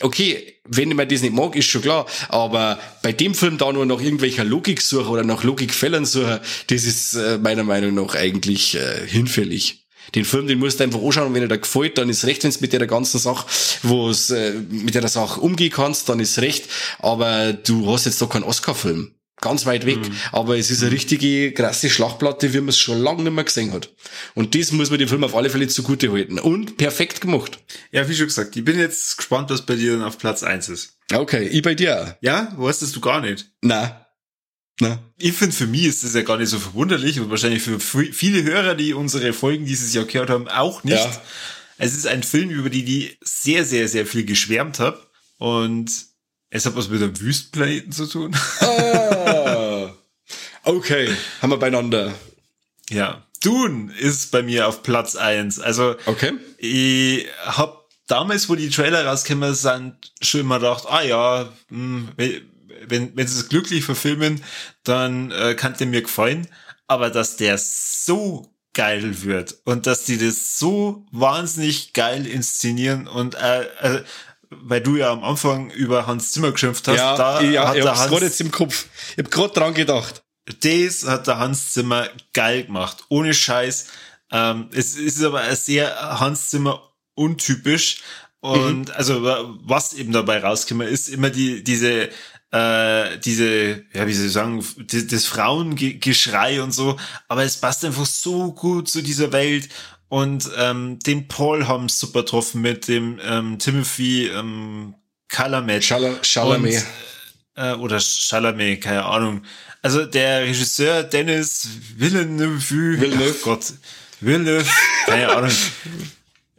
[0.00, 3.86] okay, wenn man das nicht mag, ist schon klar, aber bei dem Film da nur
[3.86, 8.74] nach irgendwelcher Logik suchen oder nach Logikfällen suchen, das ist äh, meiner Meinung nach eigentlich
[8.74, 9.82] äh, hinfällig.
[10.14, 12.44] Den Film, den musst du einfach anschauen und wenn er dir gefällt, dann ist recht,
[12.44, 13.46] wenn es mit der ganzen Sache,
[13.82, 16.66] wo es äh, mit der Sache umgehen kannst, dann ist recht,
[17.00, 19.98] aber du hast jetzt doch keinen Oscar-Film ganz weit weg.
[19.98, 20.16] Mhm.
[20.32, 23.72] Aber es ist eine richtige krasse Schlachtplatte, wie man es schon lange nicht mehr gesehen
[23.72, 23.94] hat.
[24.34, 26.38] Und das muss man dem Film auf alle Fälle zugute halten.
[26.38, 27.58] Und perfekt gemacht.
[27.92, 30.68] Ja, wie schon gesagt, ich bin jetzt gespannt, was bei dir dann auf Platz eins
[30.68, 30.98] ist.
[31.12, 32.14] Okay, ich bei dir auch.
[32.20, 33.50] Ja, weißt du gar nicht.
[33.62, 34.06] Na.
[34.80, 35.02] Na.
[35.18, 38.42] Ich finde, für mich ist das ja gar nicht so verwunderlich und wahrscheinlich für viele
[38.42, 40.96] Hörer, die unsere Folgen dieses Jahr gehört haben, auch nicht.
[40.96, 41.22] Ja.
[41.78, 45.00] Es ist ein Film, über die ich sehr, sehr, sehr viel geschwärmt habe
[45.38, 45.90] und
[46.50, 48.36] es hat was mit einem Wüstenplaneten zu tun.
[48.60, 49.05] Ah,
[50.66, 51.08] okay,
[51.40, 52.12] haben wir beieinander.
[52.90, 55.58] Ja, Dune ist bei mir auf Platz eins.
[55.58, 56.32] Also Okay.
[56.58, 63.16] ich hab damals, wo die Trailer rausgekommen sind, schon immer gedacht, ah ja, hm, wenn,
[63.16, 64.42] wenn sie es glücklich verfilmen,
[64.84, 66.46] dann äh, kann der mir gefallen.
[66.86, 73.34] Aber dass der so geil wird und dass die das so wahnsinnig geil inszenieren und
[73.34, 74.02] äh, äh,
[74.50, 77.82] weil du ja am Anfang über Hans Zimmer geschimpft hast, Ja, da ja, hat ich
[77.82, 78.86] der hab's Hans gerade jetzt im Kopf.
[79.16, 80.22] Ich hab gerade dran gedacht.
[80.60, 83.04] Das hat der Hans Zimmer geil gemacht.
[83.08, 83.86] Ohne Scheiß.
[84.30, 86.82] Ähm, es ist aber sehr Hans Zimmer
[87.14, 88.02] untypisch.
[88.40, 92.10] Und also was eben dabei rauskommt, ist immer die, diese,
[92.52, 96.96] äh, diese, ja, wie soll ich sagen, die, das Frauengeschrei und so.
[97.26, 99.68] Aber es passt einfach so gut zu dieser Welt.
[100.08, 104.94] Und ähm, den Paul haben super getroffen mit dem ähm, Timothy ähm,
[105.28, 105.82] Chalamet.
[105.82, 106.84] Chala- Chalamet.
[107.56, 109.42] Äh, oder Chalamet, keine Ahnung.
[109.82, 113.34] Also der Regisseur Dennis Villeneuve, Villeneuve.
[113.38, 113.72] Ach Gott,
[114.20, 114.68] Villeneuve,
[115.06, 115.50] keine Ahnung.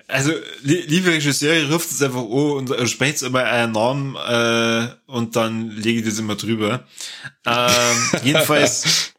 [0.09, 4.87] Also, li liebe Regisseure, ruft es einfach an und äh, sprecht immer einen Namen äh,
[5.05, 6.87] und dann lege ich das immer drüber.
[7.45, 9.11] Ähm, jedenfalls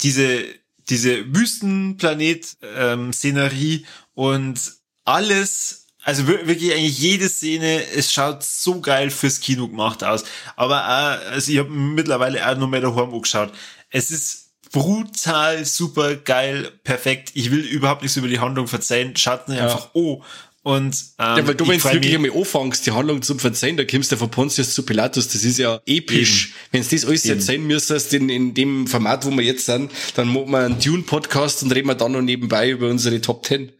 [0.00, 0.44] diese,
[0.88, 4.60] diese Wüstenplanet-Szenerie und
[5.04, 10.22] alles, also wir- wirklich eigentlich jede Szene, es schaut so geil fürs Kino gemacht aus.
[10.54, 13.52] Aber auch, also ich habe mittlerweile auch noch mehr daheim angeschaut.
[13.90, 17.32] Es ist brutal, super geil, perfekt.
[17.34, 19.16] Ich will überhaupt nichts über die Handlung verzeihen.
[19.16, 20.22] Schaut nicht einfach oh.
[20.66, 23.84] Und ähm, Ja, weil du, wenn du wirklich einmal anfängst, die Handlung zum Verzeihen, da
[23.84, 26.54] kommst du von Pontius zu Pilatus, das ist ja episch.
[26.72, 27.38] Wenn du das alles Eben.
[27.38, 31.62] erzählen müsstest in, in dem Format, wo wir jetzt sind, dann machen wir einen Dune-Podcast
[31.62, 33.70] und reden wir dann noch nebenbei über unsere Top Ten.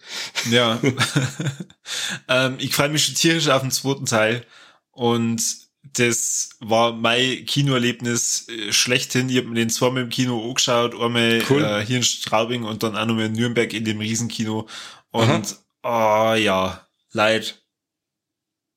[0.49, 0.81] Ja.
[2.29, 4.47] ähm, ich freue mich schon tierisch auf den zweiten Teil.
[4.93, 5.43] Und
[5.83, 9.29] das war mein Kinoerlebnis äh, schlechthin.
[9.29, 11.65] Ich habe mir den zweimal im Kino angeschaut, einmal Cool.
[11.65, 14.69] äh, hier in Straubing und dann auch nochmal in Nürnberg in dem Riesenkino.
[15.11, 15.57] Und
[15.87, 17.63] ah ja, leid.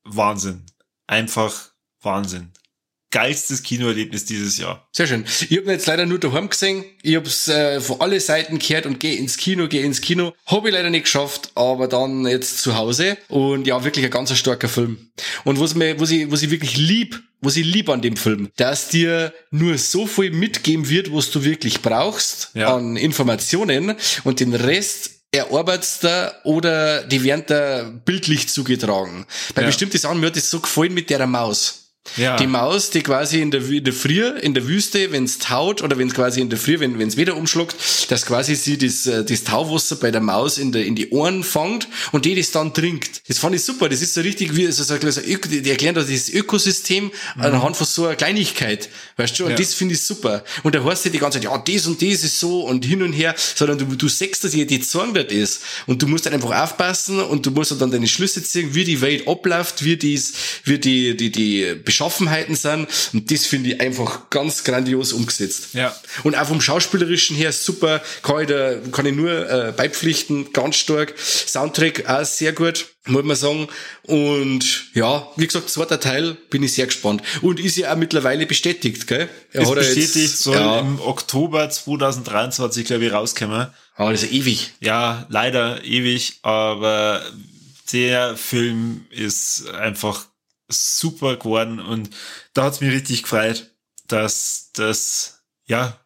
[0.03, 0.65] Wahnsinn.
[1.07, 1.71] Einfach
[2.01, 2.51] Wahnsinn.
[3.11, 4.87] Geilstes Kinoerlebnis dieses Jahr.
[4.91, 5.25] Sehr schön.
[5.49, 6.85] Ich habe jetzt leider nur daheim gesehen.
[7.01, 10.33] Ich hab's äh, von alle Seiten gehört und gehe ins Kino, gehe ins Kino.
[10.45, 13.17] Habe ich leider nicht geschafft, aber dann jetzt zu Hause.
[13.27, 15.09] Und ja, wirklich ein ganz starker Film.
[15.43, 18.51] Und was mir, was ich, was ich wirklich lieb, was ich lieb an dem Film,
[18.57, 22.75] dass dir nur so viel mitgeben wird, was du wirklich brauchst Ja.
[22.75, 29.25] an Informationen und den Rest erarbeitest da oder die werden da bildlich zugetragen.
[29.53, 29.67] Bei Ja.
[29.67, 31.88] bestimmten Sachen, mir hat das so gefallen mit der Maus.
[32.17, 32.35] Ja.
[32.37, 35.81] Die Maus, die quasi in der, in der Früh, in der Wüste, wenn es taut,
[35.81, 37.75] oder wenn es quasi in der Früh, wenn es wieder umschluckt,
[38.09, 41.43] dass quasi sie das, äh, das Tauwasser bei der Maus in, der, in die Ohren
[41.43, 43.21] fängt und die das dann trinkt.
[43.27, 43.89] Das fand ich super.
[43.89, 47.85] Das ist so richtig wie, so, so, so, die erklären da das Ökosystem anhand von
[47.87, 48.89] so einer Kleinigkeit.
[49.17, 49.45] Weißt du?
[49.45, 49.57] Und Ja.
[49.57, 50.43] das finde ich super.
[50.63, 53.01] Und da heißt ja die ganze Zeit, ja, das und das ist so und hin
[53.01, 55.61] und her, sondern du, du sagst, dass die Zorn das ist.
[55.87, 59.01] Und du musst dann einfach aufpassen und du musst dann deine Schlüsse ziehen, wie die
[59.01, 60.33] Welt abläuft, wie dies,
[60.63, 62.87] wie die, die, die Beschaffenheiten sind.
[63.13, 65.73] Und das finde ich einfach ganz grandios umgesetzt.
[65.73, 65.93] Ja.
[66.23, 70.77] Und auch vom Schauspielerischen her super, kann ich da, kann ich nur äh, beipflichten, ganz
[70.77, 71.13] stark.
[71.17, 73.67] Soundtrack auch sehr gut, muss man sagen.
[74.03, 77.21] Und ja, wie gesagt, zweiter Teil bin ich sehr gespannt.
[77.41, 79.27] Und ist ja auch mittlerweile bestätigt, gell?
[79.51, 83.67] Er Ist bestätigt, jetzt, soll ja, im Oktober 2023, glaube ich, rauskommen.
[83.95, 84.71] aber das ist ewig.
[84.79, 87.21] Ja, leider ewig, aber
[87.91, 90.29] der Film ist einfach
[90.69, 92.09] super geworden und
[92.53, 93.75] da hat's mich richtig gefreut,
[94.07, 95.99] dass das, ja,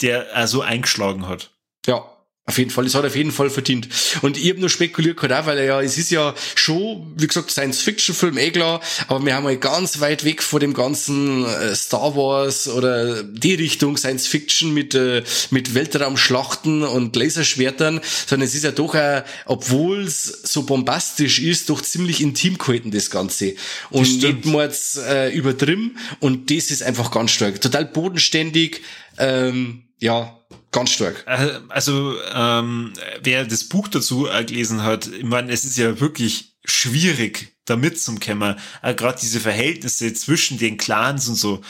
[0.00, 1.50] der so eingeschlagen hat.
[1.86, 2.11] Ja,
[2.44, 2.86] auf jeden Fall.
[2.86, 3.88] Es hat auf jeden Fall verdient.
[4.22, 7.28] Und ich habe nur spekuliert gehabt, auch, weil er ja, es ist ja schon, wie
[7.28, 11.74] gesagt, Science-Fiction-Film, eh klar, aber wir haben mal ganz weit weg von dem ganzen äh,
[11.76, 18.64] Star Wars oder die Richtung Science-Fiction mit, äh, mit Weltraumschlachten und Laserschwertern, sondern es ist
[18.64, 23.54] ja doch auch, obwohl es so bombastisch ist, doch ziemlich intim gehalten, das Ganze.
[23.90, 24.44] Und stimmt.
[24.44, 25.96] nicht mal jetzt, äh, übertrieben.
[26.18, 27.60] Und das ist einfach ganz stark.
[27.60, 28.82] Total bodenständig,
[29.22, 30.38] ähm, ja,
[30.70, 31.24] ganz stark.
[31.26, 32.92] Äh, Also, ähm,
[33.22, 37.76] wer das Buch dazu äh, gelesen hat, ich meine, es ist ja wirklich schwierig, da
[37.76, 38.56] mitzukommen.
[38.82, 41.60] Äh, Gerade diese Verhältnisse zwischen den Clans und so.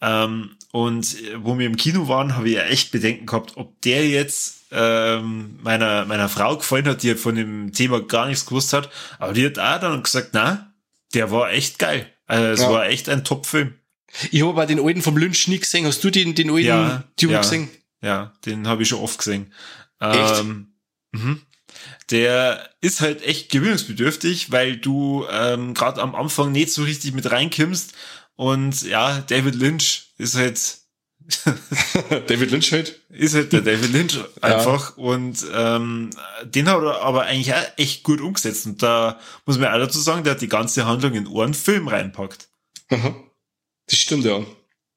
[0.00, 3.80] Ähm, und äh, wo wir im Kino waren, habe ich ja echt Bedenken gehabt, ob
[3.82, 8.46] der jetzt ähm, meiner, meiner Frau gefallen hat, die ja von dem Thema gar nichts
[8.46, 8.88] gewusst hat.
[9.18, 10.72] Aber die hat auch dann gesagt, na,
[11.14, 12.06] der war echt geil.
[12.26, 12.70] Also, es Ja.
[12.70, 13.74] war echt ein Top-Film.
[14.30, 15.86] Ich habe aber den alten vom Lynch nie gesehen.
[15.86, 17.40] Hast du den, den alten Ja, Dune ja.
[17.40, 17.68] gesehen?
[18.02, 19.52] Ja, den habe ich schon oft gesehen.
[20.00, 20.40] Echt?
[20.40, 20.74] Ähm,
[21.12, 21.42] mhm.
[22.10, 27.30] Der ist halt echt gewöhnungsbedürftig, weil du ähm, gerade am Anfang nicht so richtig mit
[27.30, 27.92] reinkimmst.
[28.34, 30.78] Und ja, David Lynch ist halt
[32.26, 33.00] David Lynch halt.
[33.10, 34.96] Ist halt der David Lynch einfach.
[34.96, 35.04] Ja.
[35.04, 36.10] Und ähm,
[36.44, 38.66] den hat er aber eigentlich auch echt gut umgesetzt.
[38.66, 41.88] Und da muss man auch dazu sagen, der hat die ganze Handlung in einen Film
[41.88, 42.48] reinpackt.
[42.90, 43.14] Aha.
[43.90, 44.44] Das stimmt, ja.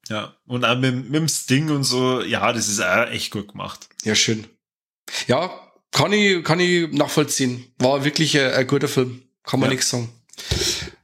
[0.09, 0.35] Ja.
[0.45, 3.89] Und auch mit, mit dem Sting und so, ja, das ist auch echt gut gemacht.
[4.03, 4.45] Ja, schön.
[5.27, 5.51] Ja,
[5.91, 7.73] kann ich, kann ich nachvollziehen.
[7.79, 9.23] War wirklich ein, ein guter Film.
[9.43, 9.75] Kann man ja.
[9.75, 10.09] nichts sagen.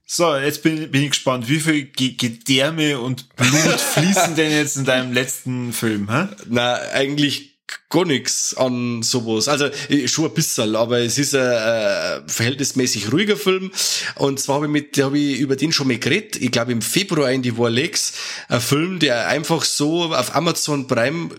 [0.06, 4.86] So, jetzt bin, bin ich gespannt, wie viel Gedärme und Blut fließen denn jetzt in
[4.86, 6.28] deinem letzten Film, hä?
[6.48, 7.59] Na, eigentlich
[7.90, 9.48] gar nichts an sowas.
[9.48, 9.70] Also
[10.06, 13.72] schon ein bisschen, aber es ist ein, ein verhältnismäßig ruhiger Film.
[14.16, 16.36] Und zwar habe ich mit, habe ich über den schon mal geredet.
[16.36, 18.14] Ich glaube im Februar in die Warlex.
[18.48, 21.30] Ein Film, der einfach so auf Amazon Prime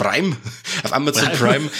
[0.00, 0.34] Prime,
[0.84, 1.70] auf Amazon Prime,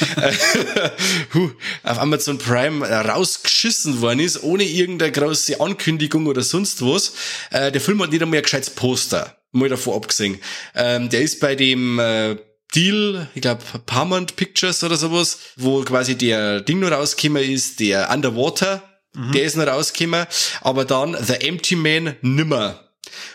[1.30, 1.52] Prime
[1.84, 7.14] auf Amazon Prime rausgeschissen worden ist, ohne irgendeine große Ankündigung oder sonst was.
[7.50, 10.38] Äh, der Film hat nicht einmal ein gescheites Poster, mal davor abgesehen.
[10.74, 12.36] Ähm, der ist bei dem äh,
[12.74, 18.10] Deal, ich glaube Paramount Pictures oder sowas, wo quasi der Ding nur rausgekommen ist, der
[18.10, 18.82] Underwater,
[19.14, 19.32] mhm.
[19.32, 20.26] der ist noch rausgekommen,
[20.60, 22.90] aber dann The Empty Man nimmer.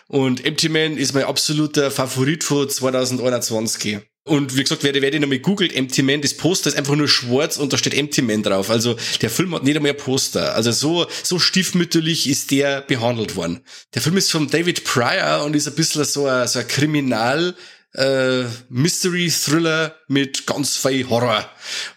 [0.07, 3.99] Und Empty Man ist mein absoluter Favorit von 2021.
[4.27, 7.07] Und wie gesagt, wer, wer den nochmal googelt, Empty Man, das Poster ist einfach nur
[7.07, 8.71] schwarz und da steht Empty Man drauf.
[8.71, 10.55] Also der Film hat nicht einmal ein Poster.
[10.55, 13.61] Also so, so stiefmütterlich ist der behandelt worden.
[13.93, 17.55] Der Film ist von David Pryor und ist ein bisschen so ein, so ein Kriminal,
[17.95, 21.49] äh, Mystery Thriller mit ganz viel Horror.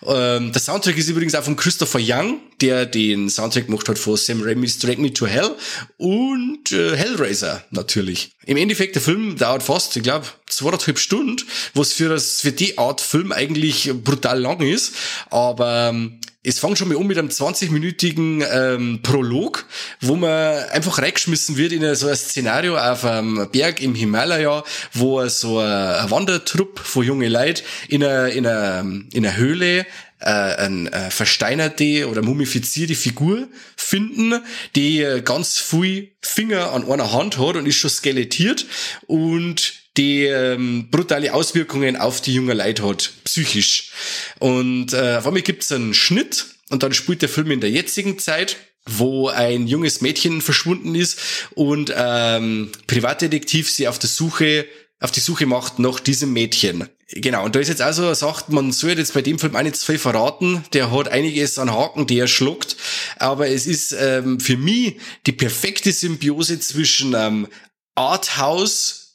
[0.06, 4.16] Ähm, der Soundtrack ist übrigens auch von Christopher Young, der den Soundtrack gemacht hat von
[4.16, 5.54] Sam Raimi's Drag Me to Hell
[5.96, 8.32] und äh, Hellraiser natürlich.
[8.46, 11.36] Im Endeffekt, der Film dauert fast, ich glaube, zweieinhalb Stunden,
[11.74, 14.94] was für, das, für die Art Film eigentlich brutal lang ist.
[15.30, 19.66] Aber ähm, es fängt schon mal um mit einem 20-minütigen ähm, Prolog,
[20.00, 24.64] wo man einfach reingeschmissen wird in so ein Szenario auf einem Berg im Himalaya,
[24.94, 28.80] wo so ein Wandertrupp von junge Leuten in einer, in einer,
[29.12, 29.86] in einer Höhle
[30.20, 34.40] äh, eine äh, versteinerte oder mumifizierte Figur finden,
[34.74, 38.66] die ganz viel Finger an einer Hand hat und ist schon skelettiert.
[39.06, 43.90] Und die ähm, brutale Auswirkungen auf die jungen Leute hat, psychisch.
[44.38, 48.18] Und äh, auf einmal gibt's einen Schnitt und dann spielt der Film in der jetzigen
[48.18, 48.56] Zeit
[48.90, 51.18] wo ein junges Mädchen verschwunden ist
[51.54, 54.64] und ähm, Privatdetektiv sie auf der Suche
[55.00, 56.88] auf die Suche macht nach diesem Mädchen.
[57.10, 59.76] Genau, und da ist jetzt also sagt, man soll jetzt bei dem Film auch nicht
[59.76, 60.64] zu viel verraten.
[60.72, 62.76] Der hat einiges an Haken, die er schluckt.
[63.16, 64.96] Aber es ist ähm, für mich
[65.26, 67.46] die perfekte Symbiose zwischen ähm,
[67.94, 69.07] Arthouse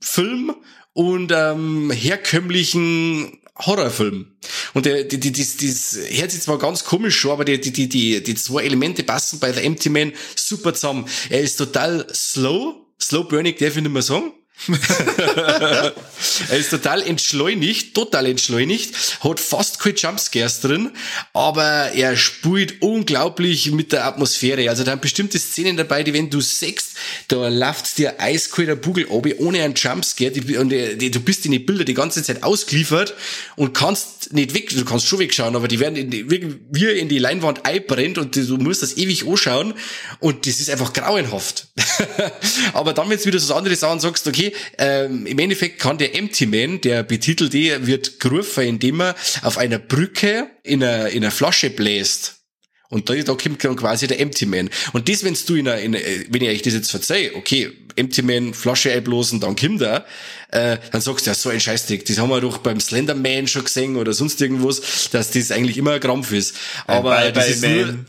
[0.00, 0.54] Film
[0.92, 4.26] und ähm, herkömmlichen Horrorfilm.
[4.74, 7.72] Und der, die, die, die, das hört sich zwar ganz komisch schon, aber die, die,
[7.72, 11.08] die, die, die zwei Elemente passen bei The Empty Man super zusammen.
[11.28, 14.32] Er ist total slow, slow burning, darf ich nicht mehr sagen.
[16.50, 20.90] er ist total entschleunigt, total entschleunigt, hat fast keine Jumpscares drin,
[21.32, 24.68] aber er spielt unglaublich mit der Atmosphäre.
[24.68, 26.87] Also da haben bestimmte Szenen dabei, die wenn du sechst,
[27.28, 31.52] da läuft dir eiskalter Bugel obi ohne einen Jumpscare die, und die, du bist in
[31.52, 33.14] die Bilder die ganze Zeit ausgeliefert
[33.56, 37.08] und kannst nicht weg, du kannst schon wegschauen, aber die werden in die, wie in
[37.08, 39.74] die Leinwand einbrennt und du musst das ewig anschauen
[40.20, 41.68] und das ist einfach grauenhaft.
[42.72, 46.14] aber dann, wenn du wieder so andere Sachen sagst, okay, ähm, im Endeffekt kann der
[46.14, 51.30] Empty Man, der betitelte, wird gerufen, indem er auf einer Brücke in einer, in einer
[51.30, 52.37] Flasche bläst.
[52.90, 54.70] Und da, da kommt dann quasi der Empty Man.
[54.92, 58.22] Und das, wenn's du in einer, in, wenn ich euch das jetzt verzeih, okay, Empty
[58.22, 60.06] Man, Flasche einblasen, dann kommt er,
[60.50, 62.06] äh, dann sagst du ja, so ein Scheißdreck.
[62.06, 65.92] Das haben wir doch beim Slenderman schon gesehen oder sonst irgendwas, dass das eigentlich immer
[65.92, 66.56] ein Krampf ist.
[66.86, 67.74] Aber bye, das bye, ist man.
[67.74, 68.04] nur,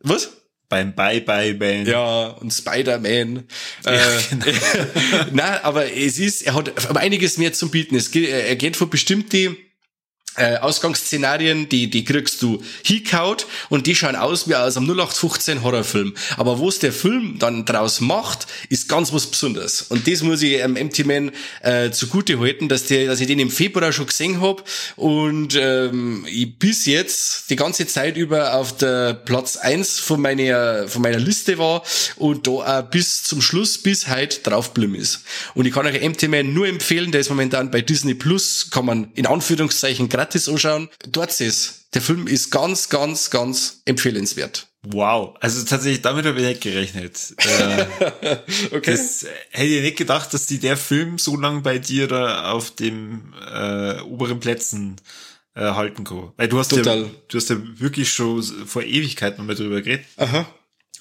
[0.00, 0.30] was?
[0.68, 1.86] Beim Bye-Bye-Man.
[1.86, 3.44] Ja, und Spider-Man.
[3.86, 4.44] Ja, äh, genau.
[5.32, 7.96] Nein, aber es ist, er hat einiges mehr zum Bieten.
[7.96, 9.56] Es geht, er geht von bestimmte
[10.38, 15.62] äh, Ausgangsszenarien, die, die kriegst du hinkaut und die schauen aus wie aus einem 0815
[15.62, 16.14] Horrorfilm.
[16.36, 19.82] Aber was der Film dann draus macht, ist ganz was Besonderes.
[19.82, 21.32] Und das muss ich ähm, Empty Man
[21.62, 24.64] äh, zugute halten, dass, der, dass ich den im Februar schon gesehen hab
[24.96, 30.86] und ähm, ich bis jetzt die ganze Zeit über auf der Platz eins von meiner,
[30.86, 31.82] von meiner Liste war
[32.16, 35.22] und da auch bis zum Schluss, bis heute draufgeblieben ist.
[35.54, 38.84] Und ich kann euch Empty Man nur empfehlen, der ist momentan bei Disney Plus, kann
[38.84, 40.88] man in Anführungszeichen gratis anschauen.
[41.08, 44.66] Dort ist der Film ist ganz, ganz, ganz empfehlenswert.
[44.82, 47.34] Wow, also tatsächlich damit habe ich nicht gerechnet.
[47.38, 47.86] Äh,
[48.76, 48.92] okay.
[48.92, 52.70] Das hätte ich nicht gedacht, dass die der Film so lang bei dir da auf
[52.70, 54.96] dem äh, oberen Plätzen
[55.54, 56.32] äh, halten kann.
[56.36, 57.02] Weil du hast Total.
[57.02, 60.06] ja, du hast ja wirklich schon vor Ewigkeiten mal drüber geredet.
[60.16, 60.46] Aha.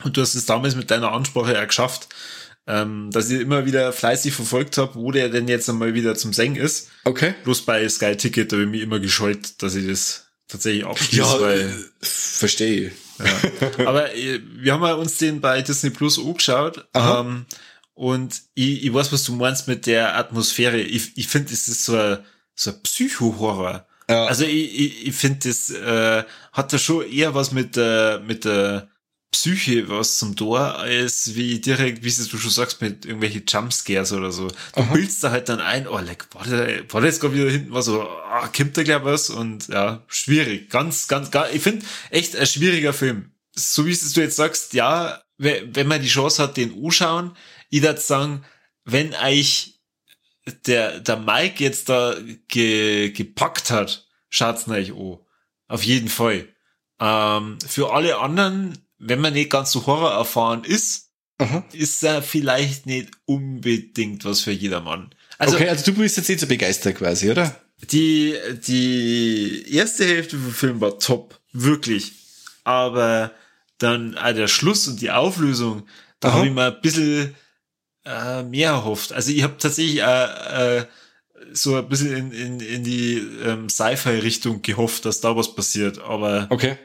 [0.04, 2.08] Und du hast es damals mit deiner Ansprache ja geschafft,
[2.68, 6.34] ähm, dass ich immer wieder fleißig verfolgt habe, wo der denn jetzt einmal wieder zum
[6.34, 6.90] Singen ist.
[7.06, 7.34] Okay.
[7.44, 11.42] Bloß bei Sky Ticket habe ich mich immer gescheut, dass ich das tatsächlich abschließe, Ja,
[11.42, 12.92] weil äh, verstehe.
[13.20, 13.86] ja.
[13.86, 16.86] Aber äh, wir haben ja uns den bei Disney Plus angeschaut.
[16.94, 17.22] Aha.
[17.22, 17.46] Ähm,
[17.94, 20.78] und ich, ich weiß, was du meinst mit der Atmosphäre.
[20.80, 22.20] Ich, ich finde, es ist so ein,
[22.54, 23.88] so ein Psycho-Horror.
[24.10, 24.26] Ja.
[24.26, 26.24] Also ich, ich, ich finde, das äh,
[26.54, 28.88] hat da schon eher was mit der, mit der
[29.32, 34.32] Psyche was zum Tor, als wie direkt, wie du schon sagst, mit irgendwelche Jumpscares oder
[34.32, 34.48] so.
[34.48, 34.94] Du Aha.
[34.94, 37.74] bildst da halt dann ein, oh, leck, war da, war da jetzt gerade wieder hinten
[37.74, 39.30] was so, ah, kommt da gleich was?
[39.30, 40.70] Und ja, schwierig.
[40.70, 43.32] Ganz, ganz, gar, ich finde, echt ein schwieriger Film.
[43.54, 47.36] So wie es du jetzt sagst, ja, we- wenn man die Chance hat, den anschauen,
[47.70, 48.46] ich würde sagen,
[48.86, 49.82] wenn euch
[50.66, 52.16] der, der Mike jetzt da
[52.48, 55.18] ge, gepackt hat, schaut's euch an.
[55.68, 56.48] Auf jeden Fall.
[57.00, 61.10] Ähm, für alle anderen, wenn man nicht ganz so Horror erfahren ist,
[61.40, 61.64] Aha.
[61.72, 65.12] ist er vielleicht nicht unbedingt was für jedermann.
[65.38, 67.56] Also okay, also du bist jetzt nicht so begeistert quasi, oder?
[67.84, 68.36] die,
[68.68, 72.14] die erste Hälfte vom Film war top, wirklich.
[72.64, 73.32] Aber
[73.78, 75.88] dann auch der Schluss und die Auflösung,
[76.20, 77.36] da habe ich mir ein bisschen
[78.06, 79.14] äh, mehr erhofft.
[79.14, 80.86] Also ich habe tatsächlich äh, äh,
[81.54, 86.00] so ein bisschen in, in, in die ähm, Sci-Fi-Richtung gehofft, dass da was passiert.
[86.00, 86.78] Aber Okay.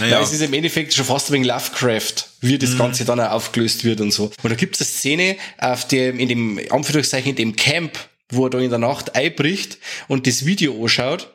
[0.00, 2.58] Naja, Ja, es ist im Endeffekt schon fast wegen Lovecraft, wie Mhm.
[2.58, 4.30] das Ganze dann auch aufgelöst wird und so.
[4.42, 7.92] Und da gibt es eine Szene, auf dem, in dem, Anführungszeichen, in dem Camp,
[8.30, 9.78] wo er da in der Nacht einbricht
[10.08, 11.30] und das Video anschaut.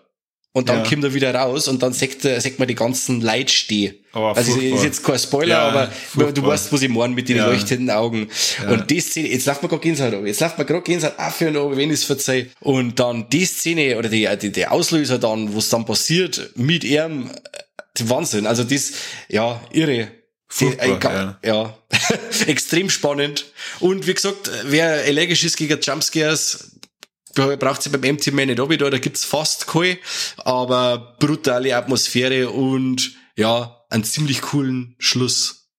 [0.52, 0.90] Und dann Ja.
[0.90, 3.94] kommt er wieder raus und dann sagt, er- sagt man die ganzen Leute stehen.
[4.16, 4.84] Oh, also ist furchtbar.
[4.84, 6.34] jetzt kein Spoiler, Ja, aber furchtbar.
[6.34, 7.46] du weißt, was ich meine mit den Ja.
[7.46, 8.28] leuchtenden Augen.
[8.68, 10.26] Und die Szene, jetzt läuft mir gerade Gänsehaut ab.
[10.26, 12.48] Jetzt läuft mir gerade Gänsehaut auf und ab, wenn ich es verzeih.
[12.62, 17.30] Und dann die Szene oder die, die, der Auslöser dann, was dann passiert mit ihm,
[17.30, 17.60] äh,
[18.08, 18.46] Wahnsinn.
[18.46, 18.92] Also das,
[19.28, 20.12] ja, irre.
[20.48, 21.78] Furchtbar, Die- äh, ga- ja.
[22.48, 23.46] Extrem spannend.
[23.80, 26.80] Und wie gesagt, wer allergisch ist gegen Jumpscares,
[27.36, 29.98] braucht sie beim Empty Man nicht runter, da gibt's fast keine,
[30.38, 35.70] aber brutale Atmosphäre und ja, einen ziemlich coolen Schluss,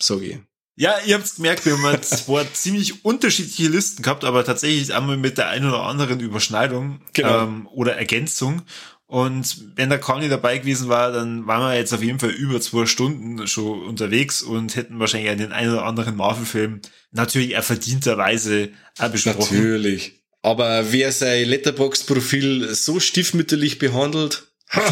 [0.00, 0.38] sag ich.
[0.76, 5.36] Ja, ihr habt's gemerkt, wir haben zwei ziemlich unterschiedliche Listen gehabt, aber tatsächlich einmal mit
[5.38, 7.42] der einen oder anderen Überschneidung Genau.
[7.42, 8.62] ähm, oder Ergänzung.
[9.08, 12.60] Und wenn der Conny dabei gewesen war, dann waren wir jetzt auf jeden Fall über
[12.60, 18.68] zwei Stunden schon unterwegs und hätten wahrscheinlich den einen oder anderen Marvel-Film natürlich auch verdienterweise
[18.98, 19.56] auch besprochen.
[19.56, 20.20] Natürlich.
[20.42, 24.46] Aber wer sein Letterbox-Profil so stiefmütterlich behandelt,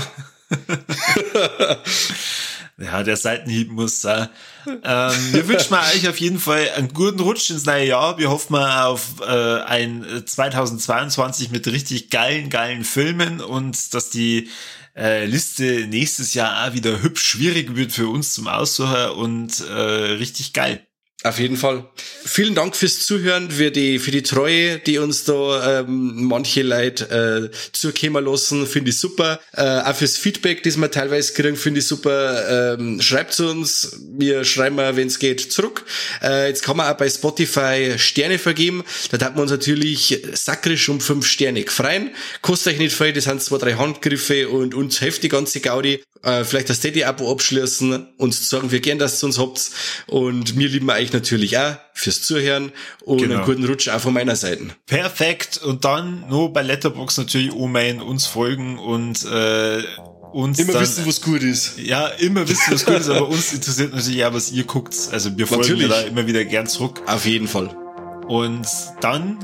[2.78, 4.28] Ja, der Seitenhieb muss sein.
[4.66, 8.18] Ähm, wir wünschen mal euch auf jeden Fall einen guten Rutsch ins neue Jahr.
[8.18, 14.50] Wir hoffen mal auf äh, ein 2022 mit richtig geilen, geilen Filmen und dass die
[14.94, 19.72] äh, Liste nächstes Jahr auch wieder hübsch schwierig wird für uns zum Aussuchen und äh,
[19.72, 20.86] richtig geil.
[21.22, 21.82] Auf jeden Fall.
[22.26, 27.50] Vielen Dank fürs Zuhören, für die, für die Treue, die uns da ähm, manche Leute
[27.50, 29.40] äh, zukommen lassen, finde ich super.
[29.54, 32.74] Äh, auch fürs Feedback, das wir teilweise kriegen, finde ich super.
[32.78, 35.86] Ähm, schreibt uns, wir schreiben wenn es geht, zurück.
[36.22, 38.84] Äh, jetzt kann man auch bei Spotify Sterne vergeben.
[39.10, 42.10] Da hat man uns natürlich sakrisch um fünf Sterne gefreien.
[42.42, 46.02] Kostet euch nicht viel, das sind zwei, drei Handgriffe und uns hilft die ganze Gaudi.
[46.22, 49.70] Äh, vielleicht das Steady-Abo abschließen, uns sagen wir gern, dass ihr uns habt.
[50.06, 52.72] Und wir lieben euch natürlich auch fürs Zuhören
[53.04, 53.36] und Genau.
[53.36, 54.64] einen guten Rutsch auch von meiner Seite.
[54.86, 55.58] Perfekt.
[55.58, 59.82] Und dann nur bei Letterbox natürlich omen uns folgen und äh,
[60.32, 61.78] uns Immer dann, wissen, was gut ist.
[61.78, 64.94] Ja, immer wissen, was gut ist, aber uns interessiert natürlich auch, was ihr guckt.
[65.12, 65.88] Also wir folgen Natürlich.
[65.88, 67.02] da immer wieder gern zurück.
[67.06, 67.74] Auf jeden Fall.
[68.28, 68.66] Und
[69.00, 69.38] dann,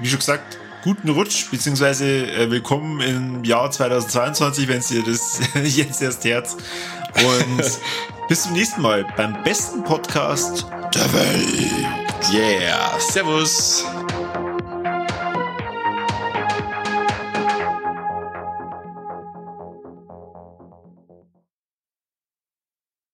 [0.00, 5.40] wie schon gesagt, guten Rutsch, beziehungsweise äh, willkommen im Jahr 2022, wenn ihr das
[5.76, 6.48] jetzt erst hört.
[7.16, 7.62] Und
[8.28, 12.32] bis zum nächsten Mal beim besten Podcast der Welt.
[12.32, 12.98] Yeah.
[12.98, 13.84] Servus.